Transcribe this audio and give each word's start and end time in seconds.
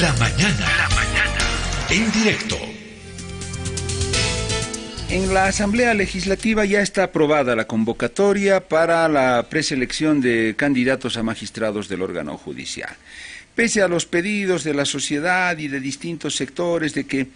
La 0.00 0.12
mañana. 0.14 0.66
La 0.76 0.88
mañana. 0.94 1.38
En 1.88 2.12
directo. 2.12 2.58
En 5.08 5.32
la 5.32 5.46
Asamblea 5.46 5.94
Legislativa 5.94 6.66
ya 6.66 6.82
está 6.82 7.04
aprobada 7.04 7.56
la 7.56 7.66
convocatoria 7.66 8.68
para 8.68 9.08
la 9.08 9.46
preselección 9.48 10.20
de 10.20 10.54
candidatos 10.54 11.16
a 11.16 11.22
magistrados 11.22 11.88
del 11.88 12.02
órgano 12.02 12.36
judicial. 12.36 12.94
Pese 13.54 13.80
a 13.80 13.88
los 13.88 14.04
pedidos 14.04 14.64
de 14.64 14.74
la 14.74 14.84
sociedad 14.84 15.56
y 15.56 15.68
de 15.68 15.80
distintos 15.80 16.36
sectores 16.36 16.92
de 16.92 17.06
que 17.06 17.28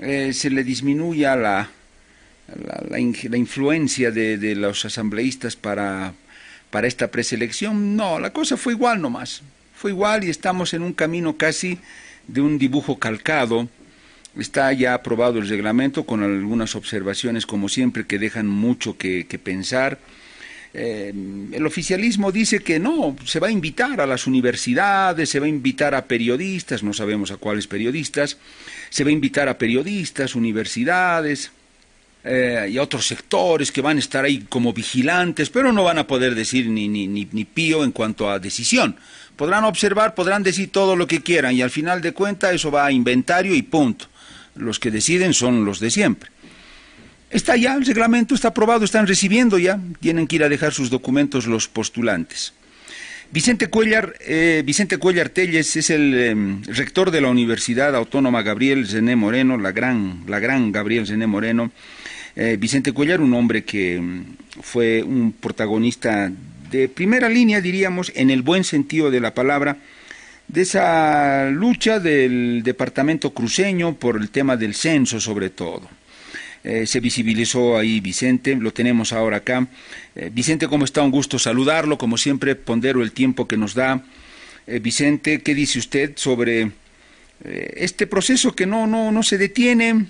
eh, 0.00 0.32
se 0.32 0.48
le 0.48 0.64
disminuya 0.64 1.36
la, 1.36 1.68
la, 2.88 2.98
influencia 2.98 4.10
de, 4.10 4.54
los 4.54 4.86
asambleístas 4.86 5.56
para, 5.56 6.14
para 6.70 6.86
esta 6.86 7.08
preselección, 7.08 7.96
no, 7.96 8.18
la 8.18 8.32
cosa 8.32 8.56
fue 8.56 8.72
igual 8.72 9.02
nomás. 9.02 9.42
Fue 9.78 9.92
igual 9.92 10.24
y 10.24 10.30
estamos 10.30 10.74
en 10.74 10.82
un 10.82 10.92
camino 10.92 11.36
casi 11.36 11.78
de 12.26 12.40
un 12.40 12.58
dibujo 12.58 12.98
calcado 12.98 13.68
Está 14.38 14.72
ya 14.72 14.94
aprobado 14.94 15.38
el 15.38 15.48
reglamento 15.48 16.04
con 16.04 16.22
algunas 16.22 16.76
observaciones, 16.76 17.44
como 17.44 17.68
siempre, 17.68 18.06
que 18.06 18.20
dejan 18.20 18.46
mucho 18.46 18.96
que, 18.96 19.24
pensar. 19.42 19.98
Eh, 20.74 21.12
el 21.52 21.66
oficialismo 21.66 22.30
dice 22.30 22.60
que 22.60 22.78
no, 22.78 23.16
se 23.24 23.40
va 23.40 23.48
a 23.48 23.50
invitar 23.50 24.00
a 24.00 24.06
las 24.06 24.28
universidades, 24.28 25.28
se 25.28 25.40
va 25.40 25.46
a 25.46 25.48
invitar 25.48 25.94
a 25.94 26.04
periodistas, 26.04 26.84
no 26.84 26.92
sabemos 26.92 27.32
a 27.32 27.36
cuáles 27.36 27.66
periodistas, 27.66 28.36
se 28.90 29.02
va 29.02 29.10
a 29.10 29.12
invitar 29.12 29.48
a 29.48 29.58
periodistas, 29.58 30.36
universidades 30.36 31.50
eh, 32.22 32.68
y 32.70 32.78
a 32.78 32.82
otros 32.82 33.08
sectores 33.08 33.72
que 33.72 33.80
van 33.80 33.96
a 33.96 34.00
estar 34.00 34.24
ahí 34.24 34.44
como 34.48 34.72
vigilantes, 34.72 35.50
pero 35.50 35.72
no 35.72 35.82
van 35.82 35.98
a 35.98 36.06
poder 36.06 36.36
decir 36.36 36.68
ni, 36.68 36.86
ni, 36.86 37.08
ni, 37.08 37.26
ni 37.32 37.44
pío 37.44 37.82
en 37.82 37.90
cuanto 37.90 38.30
a 38.30 38.38
decisión. 38.38 38.96
Podrán 39.38 39.62
observar, 39.62 40.16
podrán 40.16 40.42
decir 40.42 40.72
todo 40.72 40.96
lo 40.96 41.06
que 41.06 41.22
quieran 41.22 41.54
y 41.54 41.62
al 41.62 41.70
final 41.70 42.02
de 42.02 42.12
cuentas 42.12 42.52
eso 42.52 42.72
va 42.72 42.86
a 42.86 42.90
inventario 42.90 43.54
y 43.54 43.62
punto 43.62 44.06
los 44.56 44.80
que 44.80 44.90
deciden 44.90 45.32
son 45.32 45.64
los 45.64 45.78
de 45.78 45.92
siempre. 45.92 46.28
Está 47.30 47.54
ya, 47.54 47.74
el 47.74 47.86
reglamento 47.86 48.34
está 48.34 48.48
aprobado, 48.48 48.84
están 48.84 49.06
recibiendo 49.06 49.56
ya, 49.56 49.78
tienen 50.00 50.26
que 50.26 50.34
ir 50.34 50.42
a 50.42 50.48
dejar 50.48 50.74
sus 50.74 50.90
documentos 50.90 51.46
los 51.46 51.68
postulantes. 51.68 52.52
Vicente 53.30 53.68
Cuellar, 53.68 54.14
eh, 54.26 54.64
Vicente 54.66 54.98
Cuellar 54.98 55.28
Telles 55.28 55.76
es 55.76 55.90
el 55.90 56.18
em, 56.18 56.62
rector 56.64 57.12
de 57.12 57.20
la 57.20 57.28
Universidad 57.28 57.94
Autónoma 57.94 58.42
Gabriel 58.42 58.88
Zené 58.88 59.14
Moreno, 59.14 59.56
la 59.56 59.70
gran, 59.70 60.24
la 60.26 60.40
gran 60.40 60.72
Gabriel 60.72 61.06
Zené 61.06 61.28
Moreno. 61.28 61.70
Eh, 62.34 62.56
Vicente 62.58 62.90
Cuellar, 62.90 63.20
un 63.20 63.34
hombre 63.34 63.62
que 63.62 63.96
em, 63.96 64.24
fue 64.62 65.00
un 65.04 65.30
protagonista 65.30 66.32
de 66.70 66.88
primera 66.88 67.28
línea, 67.28 67.60
diríamos, 67.60 68.12
en 68.14 68.30
el 68.30 68.42
buen 68.42 68.64
sentido 68.64 69.10
de 69.10 69.20
la 69.20 69.34
palabra, 69.34 69.78
de 70.48 70.62
esa 70.62 71.50
lucha 71.50 72.00
del 72.00 72.62
departamento 72.62 73.32
cruceño 73.32 73.94
por 73.94 74.16
el 74.16 74.30
tema 74.30 74.56
del 74.56 74.74
censo 74.74 75.20
sobre 75.20 75.50
todo. 75.50 75.88
Eh, 76.64 76.86
se 76.86 77.00
visibilizó 77.00 77.78
ahí 77.78 78.00
Vicente, 78.00 78.56
lo 78.56 78.72
tenemos 78.72 79.12
ahora 79.12 79.38
acá. 79.38 79.66
Eh, 80.16 80.30
Vicente, 80.32 80.66
¿cómo 80.66 80.84
está? 80.84 81.02
Un 81.02 81.10
gusto 81.10 81.38
saludarlo, 81.38 81.98
como 81.98 82.18
siempre 82.18 82.56
pondero 82.56 83.02
el 83.02 83.12
tiempo 83.12 83.46
que 83.46 83.56
nos 83.56 83.74
da. 83.74 84.02
Eh, 84.66 84.78
Vicente, 84.80 85.40
¿qué 85.40 85.54
dice 85.54 85.78
usted 85.78 86.12
sobre 86.16 86.70
este 87.40 88.08
proceso 88.08 88.52
que 88.52 88.66
no, 88.66 88.88
no, 88.88 89.12
no 89.12 89.22
se 89.22 89.38
detiene? 89.38 90.06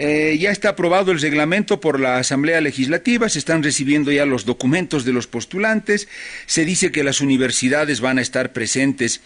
Eh, 0.00 0.38
ya 0.38 0.52
está 0.52 0.68
aprobado 0.68 1.10
el 1.10 1.20
reglamento 1.20 1.80
por 1.80 1.98
la 1.98 2.18
Asamblea 2.18 2.60
Legislativa, 2.60 3.28
se 3.28 3.40
están 3.40 3.64
recibiendo 3.64 4.12
ya 4.12 4.26
los 4.26 4.44
documentos 4.44 5.04
de 5.04 5.12
los 5.12 5.26
postulantes, 5.26 6.06
se 6.46 6.64
dice 6.64 6.92
que 6.92 7.02
las 7.02 7.20
universidades 7.20 8.00
van 8.00 8.18
a 8.18 8.20
estar 8.20 8.52
presentes 8.52 9.20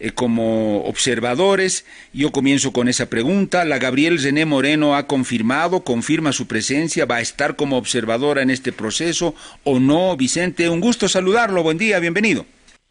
eh, 0.00 0.10
como 0.10 0.82
observadores. 0.82 1.84
Yo 2.12 2.32
comienzo 2.32 2.72
con 2.72 2.88
esa 2.88 3.08
pregunta. 3.08 3.64
La 3.64 3.78
Gabriel 3.78 4.20
René 4.20 4.46
Moreno 4.46 4.96
ha 4.96 5.06
confirmado, 5.06 5.84
confirma 5.84 6.32
su 6.32 6.48
presencia, 6.48 7.06
va 7.06 7.18
a 7.18 7.20
estar 7.20 7.54
como 7.54 7.78
observadora 7.78 8.42
en 8.42 8.50
este 8.50 8.72
proceso 8.72 9.36
o 9.62 9.78
no, 9.78 10.16
Vicente. 10.16 10.68
Un 10.68 10.80
gusto 10.80 11.08
saludarlo, 11.08 11.62
buen 11.62 11.78
día, 11.78 12.00
bienvenido. 12.00 12.46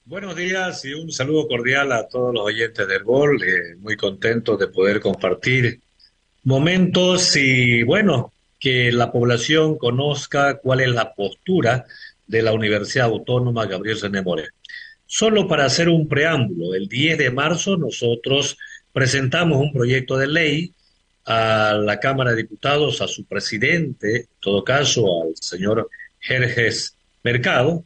Buenos 0.05 0.37
días 0.37 0.85
y 0.85 0.93
un 0.93 1.11
saludo 1.11 1.49
cordial 1.49 1.91
a 1.91 2.07
todos 2.07 2.33
los 2.33 2.45
oyentes 2.45 2.87
del 2.87 3.03
GOL. 3.03 3.43
Eh, 3.43 3.75
muy 3.79 3.97
contento 3.97 4.55
de 4.55 4.67
poder 4.67 5.01
compartir 5.01 5.81
momentos 6.45 7.35
y 7.35 7.83
bueno, 7.83 8.31
que 8.59 8.91
la 8.91 9.11
población 9.11 9.77
conozca 9.77 10.59
cuál 10.59 10.79
es 10.79 10.89
la 10.89 11.13
postura 11.13 11.85
de 12.25 12.41
la 12.41 12.53
Universidad 12.53 13.07
Autónoma 13.07 13.65
Gabriel 13.65 13.99
René 13.99 14.21
Moreno. 14.21 14.49
Solo 15.05 15.47
para 15.47 15.65
hacer 15.65 15.89
un 15.89 16.07
preámbulo, 16.07 16.73
el 16.73 16.87
10 16.87 17.17
de 17.17 17.31
marzo 17.31 17.77
nosotros 17.77 18.57
presentamos 18.93 19.59
un 19.59 19.73
proyecto 19.73 20.17
de 20.17 20.27
ley 20.27 20.71
a 21.25 21.73
la 21.73 21.99
Cámara 21.99 22.31
de 22.31 22.37
Diputados, 22.37 23.01
a 23.01 23.07
su 23.07 23.25
presidente, 23.25 24.15
en 24.15 24.27
todo 24.39 24.63
caso 24.63 25.23
al 25.23 25.35
señor 25.35 25.89
Jerjes 26.19 26.95
Mercado, 27.23 27.83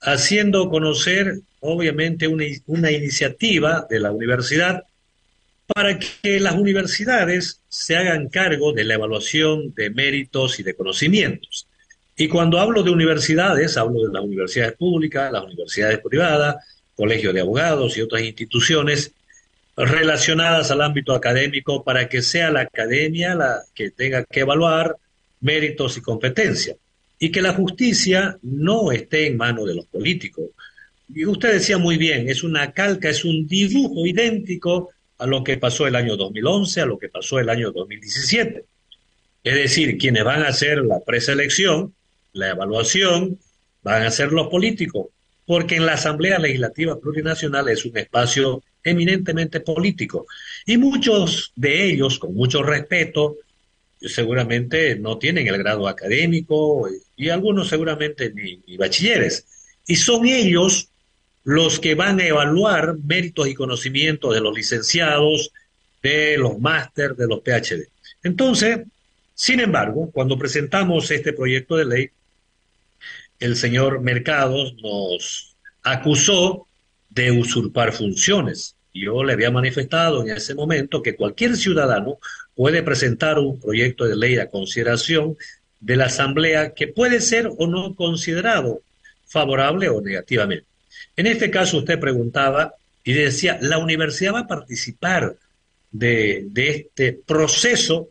haciendo 0.00 0.68
conocer 0.70 1.40
obviamente 1.60 2.28
una, 2.28 2.44
una 2.66 2.90
iniciativa 2.90 3.86
de 3.90 4.00
la 4.00 4.12
universidad 4.12 4.84
para 5.66 5.98
que 5.98 6.40
las 6.40 6.54
universidades 6.54 7.60
se 7.68 7.96
hagan 7.96 8.28
cargo 8.28 8.72
de 8.72 8.84
la 8.84 8.94
evaluación 8.94 9.74
de 9.74 9.90
méritos 9.90 10.58
y 10.60 10.62
de 10.62 10.74
conocimientos. 10.74 11.66
Y 12.16 12.28
cuando 12.28 12.58
hablo 12.60 12.82
de 12.82 12.90
universidades, 12.90 13.76
hablo 13.76 14.06
de 14.06 14.12
las 14.12 14.22
universidades 14.22 14.74
públicas, 14.74 15.32
las 15.32 15.44
universidades 15.44 16.00
privadas, 16.00 16.56
colegios 16.94 17.32
de 17.32 17.40
abogados 17.40 17.96
y 17.96 18.02
otras 18.02 18.22
instituciones 18.22 19.12
relacionadas 19.76 20.70
al 20.70 20.82
ámbito 20.82 21.14
académico 21.14 21.82
para 21.82 22.08
que 22.08 22.20
sea 22.20 22.50
la 22.50 22.60
academia 22.60 23.34
la 23.34 23.62
que 23.74 23.90
tenga 23.90 24.24
que 24.24 24.40
evaluar 24.40 24.96
méritos 25.40 25.96
y 25.96 26.02
competencias 26.02 26.76
y 27.18 27.30
que 27.30 27.40
la 27.40 27.54
justicia 27.54 28.38
no 28.42 28.92
esté 28.92 29.28
en 29.28 29.36
manos 29.36 29.66
de 29.66 29.74
los 29.74 29.86
políticos. 29.86 30.50
Y 31.14 31.24
usted 31.24 31.52
decía 31.54 31.78
muy 31.78 31.96
bien, 31.96 32.28
es 32.28 32.42
una 32.42 32.72
calca, 32.72 33.08
es 33.08 33.24
un 33.24 33.46
dibujo 33.46 34.06
idéntico 34.06 34.90
a 35.22 35.26
lo 35.26 35.44
que 35.44 35.56
pasó 35.56 35.86
el 35.86 35.94
año 35.94 36.16
2011, 36.16 36.80
a 36.80 36.86
lo 36.86 36.98
que 36.98 37.08
pasó 37.08 37.38
el 37.38 37.48
año 37.48 37.70
2017. 37.70 38.64
Es 39.44 39.54
decir, 39.54 39.96
quienes 39.96 40.24
van 40.24 40.42
a 40.42 40.48
hacer 40.48 40.78
la 40.78 40.98
preselección, 40.98 41.94
la 42.32 42.50
evaluación, 42.50 43.38
van 43.84 44.02
a 44.02 44.10
ser 44.10 44.32
los 44.32 44.48
políticos, 44.48 45.06
porque 45.46 45.76
en 45.76 45.86
la 45.86 45.92
Asamblea 45.92 46.40
Legislativa 46.40 46.98
Plurinacional 46.98 47.68
es 47.68 47.84
un 47.84 47.96
espacio 47.96 48.64
eminentemente 48.82 49.60
político. 49.60 50.26
Y 50.66 50.76
muchos 50.76 51.52
de 51.54 51.84
ellos, 51.84 52.18
con 52.18 52.34
mucho 52.34 52.64
respeto, 52.64 53.36
seguramente 54.00 54.96
no 54.96 55.18
tienen 55.18 55.46
el 55.46 55.58
grado 55.58 55.86
académico 55.86 56.88
y 57.16 57.28
algunos 57.28 57.68
seguramente 57.68 58.32
ni, 58.34 58.60
ni 58.66 58.76
bachilleres. 58.76 59.46
Y 59.86 59.94
son 59.94 60.26
ellos 60.26 60.88
los 61.44 61.80
que 61.80 61.94
van 61.94 62.20
a 62.20 62.26
evaluar 62.26 62.96
méritos 63.04 63.48
y 63.48 63.54
conocimientos 63.54 64.34
de 64.34 64.40
los 64.40 64.54
licenciados, 64.54 65.50
de 66.02 66.36
los 66.38 66.58
máster, 66.58 67.16
de 67.16 67.26
los 67.26 67.40
PhD. 67.40 67.88
Entonces, 68.22 68.80
sin 69.34 69.60
embargo, 69.60 70.10
cuando 70.12 70.38
presentamos 70.38 71.10
este 71.10 71.32
proyecto 71.32 71.76
de 71.76 71.84
ley, 71.84 72.10
el 73.40 73.56
señor 73.56 74.00
Mercados 74.00 74.74
nos 74.82 75.56
acusó 75.82 76.66
de 77.10 77.32
usurpar 77.32 77.92
funciones. 77.92 78.76
Yo 78.94 79.24
le 79.24 79.32
había 79.32 79.50
manifestado 79.50 80.22
en 80.22 80.30
ese 80.30 80.54
momento 80.54 81.02
que 81.02 81.16
cualquier 81.16 81.56
ciudadano 81.56 82.18
puede 82.54 82.82
presentar 82.82 83.38
un 83.38 83.58
proyecto 83.58 84.04
de 84.04 84.16
ley 84.16 84.38
a 84.38 84.48
consideración 84.48 85.36
de 85.80 85.96
la 85.96 86.04
Asamblea 86.06 86.74
que 86.74 86.86
puede 86.86 87.20
ser 87.20 87.50
o 87.58 87.66
no 87.66 87.94
considerado 87.94 88.82
favorable 89.26 89.88
o 89.88 90.00
negativamente. 90.00 90.66
En 91.16 91.26
este 91.26 91.50
caso 91.50 91.78
usted 91.78 92.00
preguntaba 92.00 92.74
y 93.04 93.12
decía, 93.12 93.58
la 93.60 93.78
universidad 93.78 94.34
va 94.34 94.40
a 94.40 94.46
participar 94.46 95.36
de, 95.90 96.48
este 96.54 97.12
proceso 97.12 98.08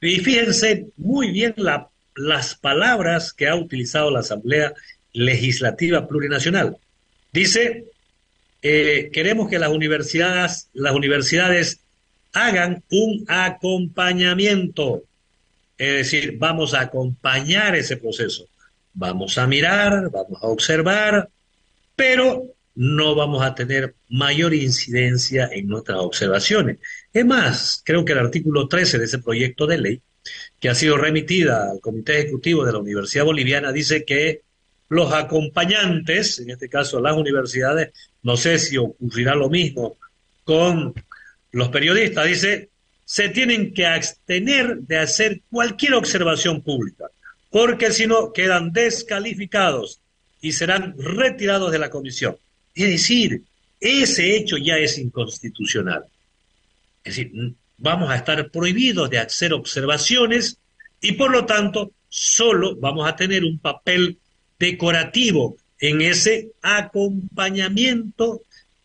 y 0.00 0.20
fíjense 0.20 0.86
muy 0.96 1.30
bien 1.32 1.54
las 2.14 2.54
palabras 2.54 3.32
que 3.32 3.48
ha 3.48 3.56
utilizado 3.56 4.10
la 4.10 4.20
Asamblea 4.20 4.72
Legislativa 5.12 6.06
Plurinacional. 6.06 6.76
Dice, 7.32 7.84
eh, 8.62 9.10
queremos 9.12 9.48
que 9.48 9.58
las 9.58 9.70
universidades, 9.70 10.68
las 10.72 10.94
universidades 10.94 11.80
hagan 12.32 12.82
un 12.90 13.24
acompañamiento, 13.28 15.02
es 15.78 15.92
decir, 15.92 16.36
vamos 16.38 16.74
a 16.74 16.82
acompañar 16.82 17.74
ese 17.74 17.96
proceso, 17.96 18.46
vamos 18.92 19.38
a 19.38 19.46
mirar, 19.46 20.10
vamos 20.10 20.42
a 20.42 20.46
observar, 20.46 21.28
pero 21.96 22.54
no 22.76 23.14
vamos 23.14 23.42
a 23.42 23.54
tener 23.54 23.94
mayor 24.10 24.54
incidencia 24.54 25.48
en 25.50 25.66
nuestras 25.66 25.98
observaciones. 25.98 26.78
Es 27.12 27.24
más, 27.24 27.82
creo 27.84 28.04
que 28.04 28.12
el 28.12 28.18
artículo 28.18 28.68
13 28.68 28.98
de 28.98 29.06
ese 29.06 29.18
proyecto 29.18 29.66
de 29.66 29.78
ley, 29.78 30.02
que 30.60 30.68
ha 30.68 30.74
sido 30.74 30.98
remitida 30.98 31.70
al 31.70 31.80
Comité 31.80 32.20
Ejecutivo 32.20 32.64
de 32.64 32.72
la 32.72 32.78
Universidad 32.78 33.24
Boliviana, 33.24 33.72
dice 33.72 34.04
que 34.04 34.42
los 34.88 35.12
acompañantes, 35.12 36.38
en 36.38 36.50
este 36.50 36.68
caso 36.68 37.00
las 37.00 37.16
universidades, 37.16 37.92
no 38.22 38.36
sé 38.36 38.58
si 38.58 38.76
ocurrirá 38.76 39.34
lo 39.34 39.48
mismo 39.48 39.96
con 40.44 40.94
los 41.52 41.68
periodistas, 41.70 42.26
dice, 42.26 42.68
se 43.04 43.30
tienen 43.30 43.72
que 43.72 43.86
abstener 43.86 44.78
de 44.78 44.98
hacer 44.98 45.40
cualquier 45.50 45.94
observación 45.94 46.60
pública, 46.60 47.06
porque 47.50 47.90
si 47.90 48.06
no 48.06 48.32
quedan 48.32 48.72
descalificados 48.72 50.00
y 50.40 50.52
serán 50.52 50.94
retirados 50.98 51.72
de 51.72 51.78
la 51.78 51.90
comisión. 51.90 52.36
Es 52.74 52.88
decir, 52.88 53.42
ese 53.80 54.36
hecho 54.36 54.56
ya 54.56 54.76
es 54.76 54.98
inconstitucional. 54.98 56.04
Es 57.04 57.16
decir, 57.16 57.54
vamos 57.78 58.10
a 58.10 58.16
estar 58.16 58.50
prohibidos 58.50 59.10
de 59.10 59.18
hacer 59.18 59.52
observaciones 59.52 60.58
y 61.00 61.12
por 61.12 61.30
lo 61.30 61.46
tanto 61.46 61.92
solo 62.08 62.76
vamos 62.76 63.08
a 63.08 63.16
tener 63.16 63.44
un 63.44 63.58
papel 63.58 64.18
decorativo 64.58 65.56
en 65.78 66.00
ese 66.00 66.52
acompañamiento 66.62 68.42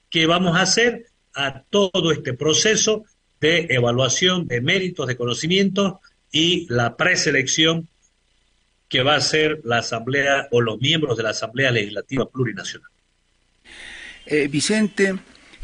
que 0.09 0.25
vamos 0.25 0.57
a 0.57 0.61
hacer 0.61 1.05
a 1.33 1.61
todo 1.63 2.11
este 2.11 2.33
proceso 2.33 3.05
de 3.39 3.67
evaluación 3.69 4.47
de 4.47 4.61
méritos, 4.61 5.07
de 5.07 5.15
conocimientos 5.15 5.95
y 6.31 6.67
la 6.69 6.95
preselección 6.95 7.87
que 8.91 9.03
va 9.03 9.13
a 9.13 9.17
hacer 9.17 9.61
la 9.63 9.77
Asamblea 9.77 10.49
o 10.51 10.59
los 10.59 10.79
miembros 10.81 11.15
de 11.15 11.23
la 11.23 11.29
Asamblea 11.29 11.71
Legislativa 11.71 12.29
Plurinacional. 12.29 12.89
Eh, 14.25 14.49
Vicente, 14.49 15.15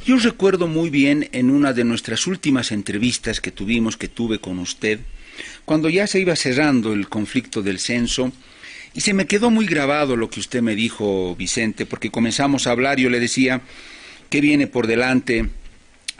yo 0.06 0.18
recuerdo 0.18 0.68
muy 0.68 0.90
bien 0.90 1.28
en 1.34 1.52
una 1.52 1.74
de 1.74 1.84
nuestras 1.84 2.26
últimas 2.26 2.72
entrevistas 2.72 3.42
que 3.42 3.52
tuvimos, 3.52 3.98
que 3.98 4.08
tuve 4.08 4.40
con 4.40 4.60
usted, 4.60 5.02
cuando 5.66 5.90
ya 5.90 6.08
se 6.08 6.22
iba 6.22 6.38
cerrando 6.38 6.94
el 6.94 7.10
conflicto 7.10 7.62
del 7.62 7.80
censo, 7.80 8.32
y 8.94 9.02
se 9.02 9.14
me 9.14 9.28
quedó 9.28 9.52
muy 9.52 9.66
grabado 9.66 10.16
lo 10.16 10.30
que 10.30 10.40
usted 10.40 10.62
me 10.62 10.74
dijo, 10.74 11.36
Vicente, 11.36 11.86
porque 11.86 12.10
comenzamos 12.10 12.66
a 12.66 12.72
hablar, 12.72 12.98
yo 12.98 13.10
le 13.10 13.20
decía, 13.20 13.60
¿qué 14.30 14.40
viene 14.40 14.68
por 14.68 14.88
delante 14.88 15.50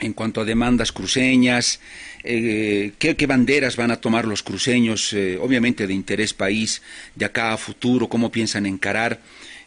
en 0.00 0.12
cuanto 0.12 0.40
a 0.40 0.44
demandas 0.44 0.92
cruceñas? 0.92 1.80
Eh, 2.24 2.92
¿qué, 2.98 3.26
banderas 3.26 3.76
van 3.76 3.90
a 3.90 4.00
tomar 4.00 4.26
los 4.26 4.42
cruceños, 4.42 5.12
eh, 5.12 5.38
obviamente 5.40 5.86
de 5.86 5.94
interés 5.94 6.34
país, 6.34 6.82
de 7.14 7.24
acá 7.24 7.52
a 7.52 7.56
futuro? 7.56 8.08
¿Cómo 8.08 8.30
piensan 8.30 8.66
encarar 8.66 9.20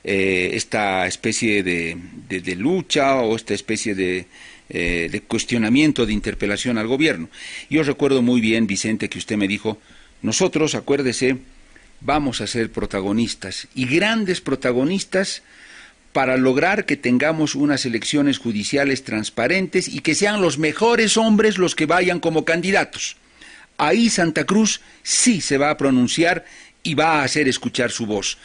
eh, 0.03 0.51
esta 0.53 1.07
especie 1.07 1.63
de, 1.63 2.55
lucha 2.55 3.15
o 3.15 3.35
esta 3.35 3.53
especie 3.53 3.95
de, 3.95 4.25
de 4.69 5.21
cuestionamiento, 5.27 6.05
de 6.05 6.13
interpelación 6.13 6.77
al 6.77 6.87
gobierno? 6.87 7.29
Yo 7.69 7.83
recuerdo 7.83 8.21
muy 8.21 8.41
bien, 8.41 8.67
Vicente, 8.67 9.09
que 9.09 9.19
usted 9.19 9.37
me 9.37 9.47
dijo, 9.47 9.79
nosotros, 10.21 10.75
acuérdese, 10.75 11.37
vamos 12.01 12.41
a 12.41 12.47
ser 12.47 12.71
protagonistas 12.71 13.67
y 13.75 13.85
grandes 13.85 14.41
protagonistas 14.41 15.43
para 16.13 16.37
lograr 16.37 16.85
que 16.85 16.97
tengamos 16.97 17.55
unas 17.55 17.85
elecciones 17.85 18.37
judiciales 18.37 19.03
transparentes 19.03 19.87
y 19.87 19.99
que 19.99 20.15
sean 20.15 20.41
los 20.41 20.57
mejores 20.57 21.17
hombres 21.17 21.57
los 21.57 21.75
que 21.75 21.85
vayan 21.85 22.19
como 22.19 22.45
candidatos. 22.45 23.17
Ahí 23.77 24.09
Santa 24.09 24.45
Cruz 24.45 24.81
sí 25.03 25.41
se 25.41 25.57
va 25.57 25.69
a 25.69 25.77
pronunciar 25.77 26.45
y 26.83 26.93
va 26.95 27.19
a 27.19 27.23
hacer 27.23 27.47
escuchar 27.47 27.91
su 27.91 28.05
voz. 28.05 28.37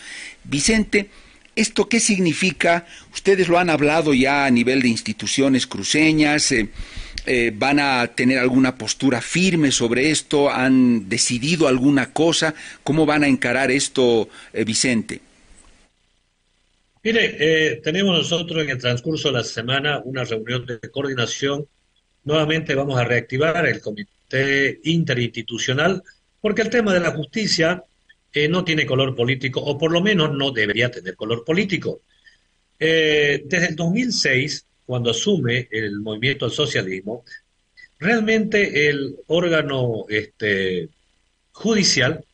Vicente, 0.44 1.10
¿esto 1.54 1.88
qué 1.88 2.00
significa? 2.00 2.86
Ustedes 3.12 3.48
lo 3.48 3.58
han 3.58 3.70
hablado 3.70 4.14
ya 4.14 4.46
a 4.46 4.50
nivel 4.50 4.82
de 4.82 4.88
instituciones 4.88 5.66
cruceñas. 5.66 6.52
Eh, 6.52 6.68
eh, 7.28 7.52
van 7.52 7.80
a 7.80 8.06
tener 8.06 8.38
alguna 8.38 8.76
postura 8.76 9.20
firme 9.20 9.72
sobre 9.72 10.12
esto? 10.12 10.48
¿Han 10.48 11.08
decidido 11.08 11.66
alguna 11.66 12.12
cosa? 12.12 12.54
¿Cómo 12.84 13.04
van 13.04 13.24
a 13.24 13.26
encarar 13.26 13.72
esto, 13.72 14.28
eh, 14.52 14.64
Vicente? 14.64 15.20
Mire, 17.06 17.36
eh, 17.38 17.76
tenemos 17.84 18.18
nosotros 18.18 18.64
en 18.64 18.70
el 18.70 18.78
transcurso 18.78 19.28
de 19.28 19.34
la 19.34 19.44
semana 19.44 20.02
una 20.04 20.24
reunión 20.24 20.66
de 20.66 20.80
coordinación. 20.90 21.64
Nuevamente 22.24 22.74
vamos 22.74 22.98
a 22.98 23.04
reactivar 23.04 23.64
el 23.64 23.80
comité 23.80 24.80
interinstitucional 24.82 26.02
porque 26.40 26.62
el 26.62 26.68
tema 26.68 26.92
de 26.92 26.98
la 26.98 27.12
justicia 27.12 27.84
no 28.50 28.64
tiene 28.64 28.84
color 28.84 29.14
político, 29.14 29.60
o 29.60 29.78
por 29.78 29.92
lo 29.92 30.00
menos 30.00 30.34
no 30.34 30.50
debería 30.50 30.90
tener 30.90 31.14
color 31.14 31.44
político. 31.44 32.00
desde 32.76 33.68
el 33.68 33.76
2006 33.76 34.66
cuando 34.84 35.12
asume 35.12 35.68
el 35.70 36.00
movimiento 36.00 36.46
al 36.46 36.50
socialismo, 36.50 37.24
realmente 38.00 38.88
el 38.88 39.14
órgano 39.28 40.06
este, 40.08 40.88
judicial 41.52 42.24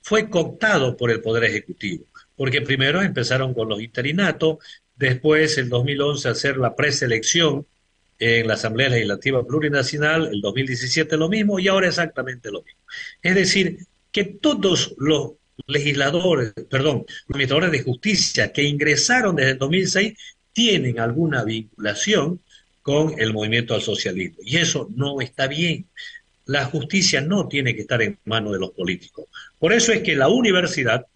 fue 0.00 0.30
cooptado 0.30 0.96
por 0.96 1.10
el 1.10 1.20
Poder 1.20 1.44
Ejecutivo, 1.44 2.06
porque 2.36 2.62
primero 2.62 3.02
empezaron 3.02 3.54
con 3.54 3.68
los 3.68 3.80
interinatos, 3.80 4.58
después 4.96 5.58
en 5.58 5.68
2011 5.68 6.28
hacer 6.28 6.56
la 6.56 6.74
preselección 6.74 7.66
en 8.18 8.46
la 8.46 8.54
Asamblea 8.54 8.88
Legislativa 8.88 9.46
Plurinacional, 9.46 10.28
el 10.32 10.40
2017 10.40 11.16
lo 11.16 11.28
mismo 11.28 11.58
y 11.58 11.68
ahora 11.68 11.88
exactamente 11.88 12.50
lo 12.50 12.62
mismo. 12.62 12.80
Es 13.22 13.34
decir, 13.34 13.78
que 14.12 14.24
todos 14.24 14.94
los 14.98 15.32
legisladores, 15.66 16.52
perdón, 16.70 17.04
los 17.06 17.28
administradores 17.28 17.72
de 17.72 17.82
justicia 17.82 18.52
que 18.52 18.62
ingresaron 18.62 19.36
desde 19.36 19.52
el 19.52 19.58
2006 19.58 20.14
tienen 20.52 21.00
alguna 21.00 21.44
vinculación 21.44 22.40
con 22.82 23.18
el 23.18 23.32
movimiento 23.32 23.74
al 23.74 23.82
socialismo. 23.82 24.36
Y 24.44 24.58
eso 24.58 24.88
no 24.94 25.20
está 25.20 25.46
bien. 25.46 25.86
La 26.46 26.66
justicia 26.66 27.20
no 27.20 27.48
tiene 27.48 27.74
que 27.74 27.80
estar 27.80 28.02
en 28.02 28.18
manos 28.24 28.52
de 28.52 28.58
los 28.58 28.70
políticos. 28.70 29.26
Por 29.58 29.72
eso 29.72 29.92
es 29.92 30.02
que 30.02 30.14
la 30.14 30.28
universidad, 30.28 31.06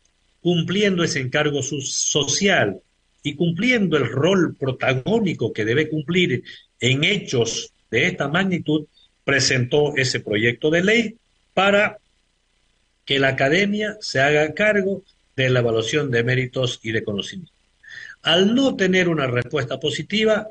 cumpliendo 0.49 1.05
ese 1.05 1.21
encargo 1.21 1.63
social 1.63 2.81
y 3.23 3.35
cumpliendo 3.35 3.99
el 3.99 4.09
rol 4.09 4.57
protagónico 4.59 5.53
que 5.53 5.67
debe 5.67 5.91
cumplir 5.91 6.43
en 6.81 7.05
hechos 7.05 7.75
de 7.91 8.07
esta 8.07 8.29
magnitud, 8.29 8.87
presentó 9.25 9.95
ese 9.95 10.21
proyecto 10.21 10.71
de 10.71 10.83
ley 10.83 11.17
para 11.53 11.99
que 13.05 13.19
la 13.19 13.29
academia 13.29 13.99
se 14.01 14.21
haga 14.21 14.55
cargo 14.55 15.03
de 15.37 15.51
la 15.51 15.61
evaluación 15.61 16.11
de 16.11 16.25
méritos 16.25 16.81
y 16.83 16.93
de 16.93 17.05
conocimiento. 17.05 17.53
Al 18.23 18.55
no 18.55 18.75
tener 18.75 19.11
una 19.11 19.27
respuesta 19.27 19.79
positiva, 19.79 20.49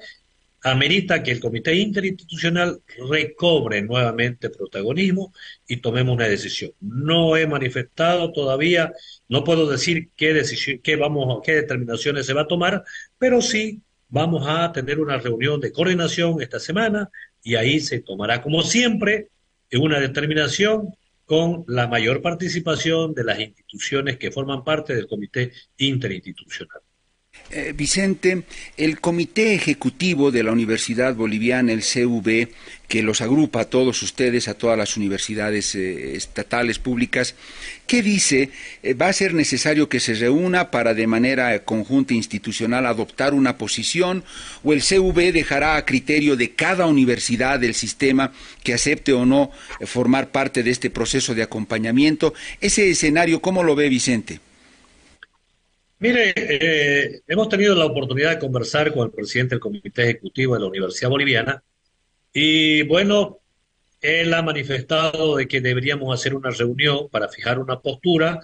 amerita 0.72 1.24
que 1.24 1.32
el 1.32 1.40
Comité 1.40 1.76
Interinstitucional 1.76 2.82
recobre 3.10 3.82
nuevamente 3.82 4.50
protagonismo 4.50 5.34
y 5.68 5.78
tomemos 5.78 6.16
una 6.16 6.28
decisión. 6.28 6.72
No 6.80 7.38
he 7.38 7.48
manifestado 7.48 8.32
todavía, 8.32 8.94
no 9.30 9.44
puedo 9.44 9.70
decir 9.70 10.10
qué 10.16 10.34
decisión, 10.34 10.80
qué 10.84 10.96
vamos, 10.96 11.42
qué 11.44 11.56
determinaciones 11.56 12.26
se 12.26 12.34
va 12.34 12.42
a 12.42 12.48
tomar, 12.48 12.84
pero 13.18 13.42
sí 13.42 13.82
vamos 14.10 14.46
a 14.48 14.72
tener 14.72 15.00
una 15.00 15.18
reunión 15.18 15.60
de 15.60 15.72
coordinación 15.72 16.42
esta 16.42 16.60
semana 16.60 17.10
y 17.44 17.56
ahí 17.56 17.80
se 17.80 18.00
tomará, 18.02 18.42
como 18.42 18.62
siempre, 18.62 19.30
una 19.74 20.00
determinación 20.00 20.94
con 21.26 21.66
la 21.68 21.88
mayor 21.88 22.22
participación 22.22 23.14
de 23.14 23.24
las 23.26 23.40
instituciones 23.40 24.18
que 24.18 24.32
forman 24.32 24.64
parte 24.64 24.96
del 24.96 25.08
Comité 25.08 25.52
Interinstitucional. 25.78 26.82
Eh, 27.50 27.74
Vicente, 27.74 28.44
el 28.76 29.00
Comité 29.00 29.54
Ejecutivo 29.54 30.32
de 30.32 30.44
la 30.44 30.52
Universidad 30.52 31.16
Boliviana, 31.16 31.72
el 31.72 31.82
CV, 31.82 32.50
que 32.90 33.02
los 33.02 33.22
agrupa 33.22 33.62
a 33.62 33.70
todos 33.70 34.04
ustedes, 34.04 34.50
a 34.50 34.56
todas 34.56 34.78
las 34.78 34.98
universidades 34.98 35.74
eh, 35.76 36.18
estatales 36.18 36.78
públicas, 36.78 37.36
¿qué 37.86 38.04
dice? 38.04 38.50
Eh, 38.84 38.94
¿Va 38.96 39.08
a 39.08 39.14
ser 39.14 39.34
necesario 39.34 39.88
que 39.88 40.02
se 40.02 40.16
reúna 40.16 40.72
para 40.72 40.94
de 40.94 41.08
manera 41.08 41.64
conjunta 41.64 42.14
e 42.14 42.18
institucional 42.18 42.86
adoptar 42.86 43.34
una 43.34 43.58
posición 43.58 44.26
o 44.64 44.74
el 44.74 44.82
CV 44.82 45.32
dejará 45.32 45.78
a 45.78 45.86
criterio 45.86 46.36
de 46.36 46.52
cada 46.52 46.86
universidad 46.86 47.62
del 47.62 47.76
sistema 47.76 48.34
que 48.62 48.74
acepte 48.74 49.14
o 49.14 49.26
no 49.26 49.52
formar 49.86 50.32
parte 50.32 50.64
de 50.64 50.72
este 50.72 50.90
proceso 50.90 51.34
de 51.34 51.44
acompañamiento? 51.44 52.34
Ese 52.60 52.90
escenario, 52.90 53.42
¿cómo 53.42 53.64
lo 53.64 53.74
ve 53.74 53.88
Vicente? 53.88 54.42
Mire, 56.00 56.34
eh, 56.36 57.22
hemos 57.28 57.50
tenido 57.50 57.74
la 57.74 57.86
oportunidad 57.86 58.32
de 58.32 58.40
conversar 58.40 58.94
con 58.94 59.08
el 59.08 59.12
presidente 59.12 59.56
del 59.56 59.60
Comité 59.60 60.04
Ejecutivo 60.04 60.54
de 60.54 60.60
la 60.60 60.68
Universidad 60.68 61.10
Boliviana 61.10 61.64
y 62.32 62.84
bueno, 62.84 63.40
él 64.00 64.32
ha 64.36 64.44
manifestado 64.44 65.38
de 65.38 65.48
que 65.48 65.60
deberíamos 65.60 66.14
hacer 66.14 66.36
una 66.36 66.52
reunión 66.52 67.10
para 67.10 67.30
fijar 67.30 67.58
una 67.58 67.80
postura 67.80 68.40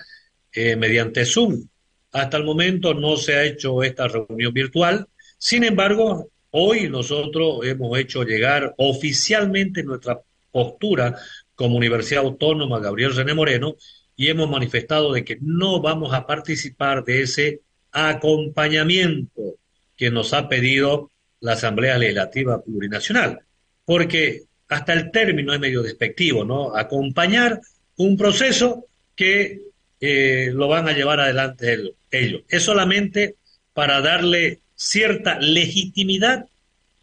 eh, 0.51 0.75
mediante 0.75 1.25
Zoom. 1.25 1.67
Hasta 2.11 2.37
el 2.37 2.43
momento 2.43 2.95
no 2.95 3.17
se 3.17 3.35
ha 3.35 3.43
hecho 3.43 3.83
esta 3.83 4.07
reunión 4.07 4.51
virtual, 4.51 5.07
sin 5.37 5.63
embargo, 5.63 6.29
hoy 6.51 6.89
nosotros 6.89 7.59
hemos 7.65 7.99
hecho 7.99 8.23
llegar 8.23 8.73
oficialmente 8.77 9.83
nuestra 9.83 10.19
postura 10.51 11.15
como 11.53 11.77
Universidad 11.77 12.23
Autónoma 12.23 12.79
Gabriel 12.79 13.15
René 13.15 13.35
Moreno 13.35 13.75
y 14.15 14.27
hemos 14.29 14.49
manifestado 14.49 15.13
de 15.13 15.23
que 15.23 15.37
no 15.41 15.81
vamos 15.81 16.13
a 16.13 16.27
participar 16.27 17.03
de 17.03 17.23
ese 17.23 17.61
acompañamiento 17.91 19.55
que 19.97 20.11
nos 20.11 20.33
ha 20.33 20.49
pedido 20.49 21.11
la 21.39 21.53
Asamblea 21.53 21.97
Legislativa 21.97 22.61
Plurinacional, 22.63 23.39
porque 23.85 24.43
hasta 24.69 24.93
el 24.93 25.11
término 25.11 25.53
es 25.53 25.59
medio 25.59 25.81
despectivo, 25.81 26.43
¿no? 26.43 26.75
Acompañar 26.75 27.59
un 27.97 28.17
proceso 28.17 28.85
que 29.15 29.61
eh, 29.99 30.51
lo 30.53 30.67
van 30.67 30.87
a 30.87 30.93
llevar 30.93 31.19
adelante 31.19 31.93
ellos. 32.11 32.41
Es 32.47 32.63
solamente 32.63 33.35
para 33.73 34.01
darle 34.01 34.59
cierta 34.75 35.39
legitimidad 35.39 36.45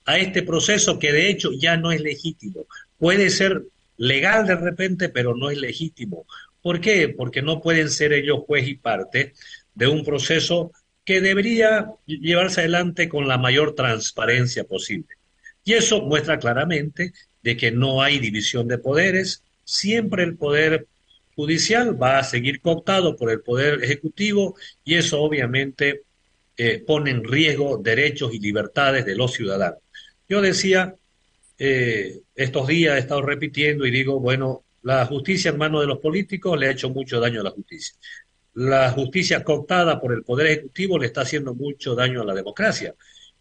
a 0.05 0.19
este 0.19 0.43
proceso 0.43 0.99
que 0.99 1.13
de 1.13 1.31
hecho 1.31 1.53
ya 1.53 1.77
no 1.77 1.93
es 1.93 2.01
legítimo. 2.01 2.67
Puede 2.99 3.31
ser 3.31 3.63
legal 3.97 4.47
de 4.47 4.57
repente, 4.57 5.09
pero 5.09 5.37
no 5.37 5.51
es 5.51 5.59
legítimo. 5.59 6.27
¿Por 6.63 6.81
qué? 6.81 7.09
Porque 7.09 7.43
no 7.43 7.61
pueden 7.61 7.91
ser 7.91 8.13
ellos 8.13 8.41
juez 8.47 8.69
y 8.69 8.75
parte 8.75 9.33
de 9.75 9.87
un 9.87 10.05
proceso 10.05 10.73
que 11.05 11.21
debería 11.21 11.91
llevarse 12.07 12.61
adelante 12.61 13.09
con 13.09 13.27
la 13.27 13.39
mayor 13.39 13.75
transparencia 13.75 14.65
posible. 14.65 15.09
Y 15.65 15.75
eso 15.75 16.03
muestra 16.03 16.39
claramente 16.39 17.13
de 17.43 17.57
que 17.57 17.71
no 17.71 18.03
hay 18.03 18.19
división 18.19 18.69
de 18.69 18.79
poderes, 18.79 19.43
siempre 19.65 20.23
el 20.23 20.37
poder 20.37 20.87
judicial 21.35 22.01
va 22.01 22.19
a 22.19 22.25
seguir 22.25 22.61
cooptado 22.61 23.17
por 23.17 23.31
el 23.31 23.41
poder 23.41 23.83
ejecutivo 23.83 24.57
y 24.85 24.97
eso 24.97 25.23
obviamente 25.23 26.03
eh, 26.57 26.83
pone 26.87 27.11
en 27.11 27.25
riesgo 27.25 27.79
derechos 27.79 28.35
y 28.35 28.39
libertades 28.39 29.07
de 29.07 29.17
los 29.17 29.33
ciudadanos. 29.33 29.79
Yo 30.29 30.43
decía, 30.43 30.95
eh, 31.59 32.21
estos 32.35 32.67
días 32.67 32.97
he 32.97 32.99
estado 33.01 33.23
repitiendo 33.23 33.87
y 33.87 33.91
digo, 33.91 34.21
bueno, 34.21 34.65
la 34.83 35.05
justicia 35.07 35.51
en 35.51 35.59
manos 35.59 35.83
de 35.83 35.87
los 35.87 35.99
políticos 35.99 36.59
le 36.59 36.69
ha 36.69 36.71
hecho 36.71 36.91
mucho 36.91 37.21
daño 37.21 37.41
a 37.41 37.45
la 37.45 37.51
justicia. 37.51 37.95
La 38.55 38.91
justicia 38.91 39.45
cooptada 39.45 40.01
por 40.01 40.13
el 40.13 40.23
Poder 40.23 40.47
Ejecutivo 40.49 40.99
le 40.99 41.07
está 41.07 41.23
haciendo 41.23 41.55
mucho 41.55 41.95
daño 41.95 42.23
a 42.23 42.25
la 42.25 42.35
democracia. 42.35 42.95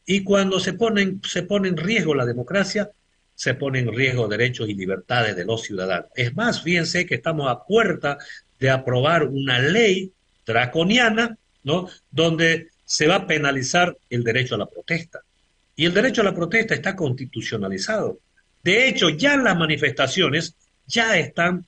Y 0.05 0.23
cuando 0.23 0.59
se, 0.59 0.73
ponen, 0.73 1.21
se 1.27 1.43
pone 1.43 1.69
en 1.69 1.77
riesgo 1.77 2.13
la 2.13 2.25
democracia, 2.25 2.89
se 3.35 3.53
ponen 3.53 3.87
en 3.87 3.95
riesgo 3.95 4.27
derechos 4.27 4.67
y 4.67 4.73
libertades 4.73 5.35
de 5.35 5.45
los 5.45 5.63
ciudadanos. 5.63 6.09
Es 6.15 6.35
más, 6.35 6.61
fíjense 6.61 7.05
que 7.05 7.15
estamos 7.15 7.49
a 7.49 7.63
puerta 7.63 8.17
de 8.59 8.69
aprobar 8.69 9.23
una 9.23 9.59
ley 9.59 10.11
draconiana, 10.45 11.37
¿no? 11.63 11.87
Donde 12.11 12.67
se 12.83 13.07
va 13.07 13.15
a 13.15 13.27
penalizar 13.27 13.95
el 14.09 14.23
derecho 14.23 14.55
a 14.55 14.57
la 14.57 14.65
protesta. 14.65 15.21
Y 15.75 15.85
el 15.85 15.93
derecho 15.93 16.21
a 16.21 16.25
la 16.25 16.35
protesta 16.35 16.73
está 16.73 16.95
constitucionalizado. 16.95 18.19
De 18.63 18.89
hecho, 18.89 19.09
ya 19.09 19.37
las 19.37 19.57
manifestaciones 19.57 20.55
ya 20.89 21.17
están 21.17 21.65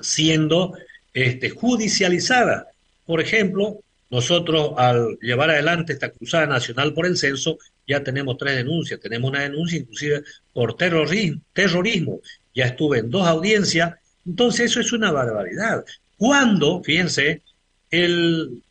siendo 0.00 0.76
este, 1.12 1.50
judicializadas. 1.50 2.66
Por 3.06 3.20
ejemplo, 3.20 3.80
nosotros 4.10 4.72
al 4.76 5.18
llevar 5.20 5.50
adelante 5.50 5.92
esta 5.92 6.10
cruzada 6.10 6.46
nacional 6.46 6.92
por 6.92 7.06
el 7.06 7.16
censo, 7.16 7.58
ya 7.86 8.02
tenemos 8.02 8.36
tres 8.36 8.56
denuncias. 8.56 9.00
Tenemos 9.00 9.30
una 9.30 9.42
denuncia 9.42 9.78
inclusive 9.78 10.22
por 10.52 10.76
terrorismo, 10.76 11.40
terrorismo. 11.52 12.20
Ya 12.54 12.66
estuve 12.66 12.98
en 12.98 13.10
dos 13.10 13.26
audiencias. 13.26 13.94
Entonces 14.26 14.70
eso 14.70 14.80
es 14.80 14.92
una 14.92 15.12
barbaridad. 15.12 15.84
Cuando, 16.16 16.82
fíjense, 16.82 17.42
el, 17.90 18.62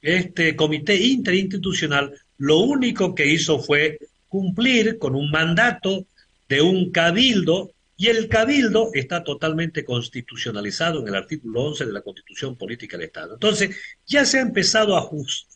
este 0.00 0.56
comité 0.56 0.96
interinstitucional 0.96 2.12
lo 2.38 2.58
único 2.58 3.14
que 3.14 3.26
hizo 3.26 3.60
fue 3.60 3.98
cumplir 4.28 4.98
con 4.98 5.14
un 5.14 5.30
mandato 5.30 6.06
de 6.48 6.60
un 6.60 6.90
cabildo 6.90 7.71
y 7.96 8.08
el 8.08 8.28
cabildo 8.28 8.90
está 8.94 9.22
totalmente 9.22 9.84
constitucionalizado 9.84 11.00
en 11.00 11.08
el 11.08 11.14
artículo 11.14 11.62
11 11.62 11.86
de 11.86 11.92
la 11.92 12.00
Constitución 12.00 12.56
Política 12.56 12.96
del 12.96 13.06
Estado. 13.06 13.34
Entonces, 13.34 13.76
ya 14.06 14.24
se 14.24 14.38
ha 14.38 14.42
empezado 14.42 14.96
a 14.96 15.08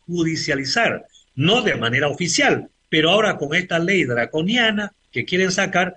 judicializar, 0.07 1.07
no 1.35 1.63
de 1.63 1.75
manera 1.77 2.09
oficial, 2.09 2.69
pero 2.89 3.11
ahora 3.11 3.37
con 3.37 3.55
esta 3.55 3.79
ley 3.79 4.05
draconiana 4.05 4.93
que 5.11 5.25
quieren 5.25 5.51
sacar, 5.51 5.97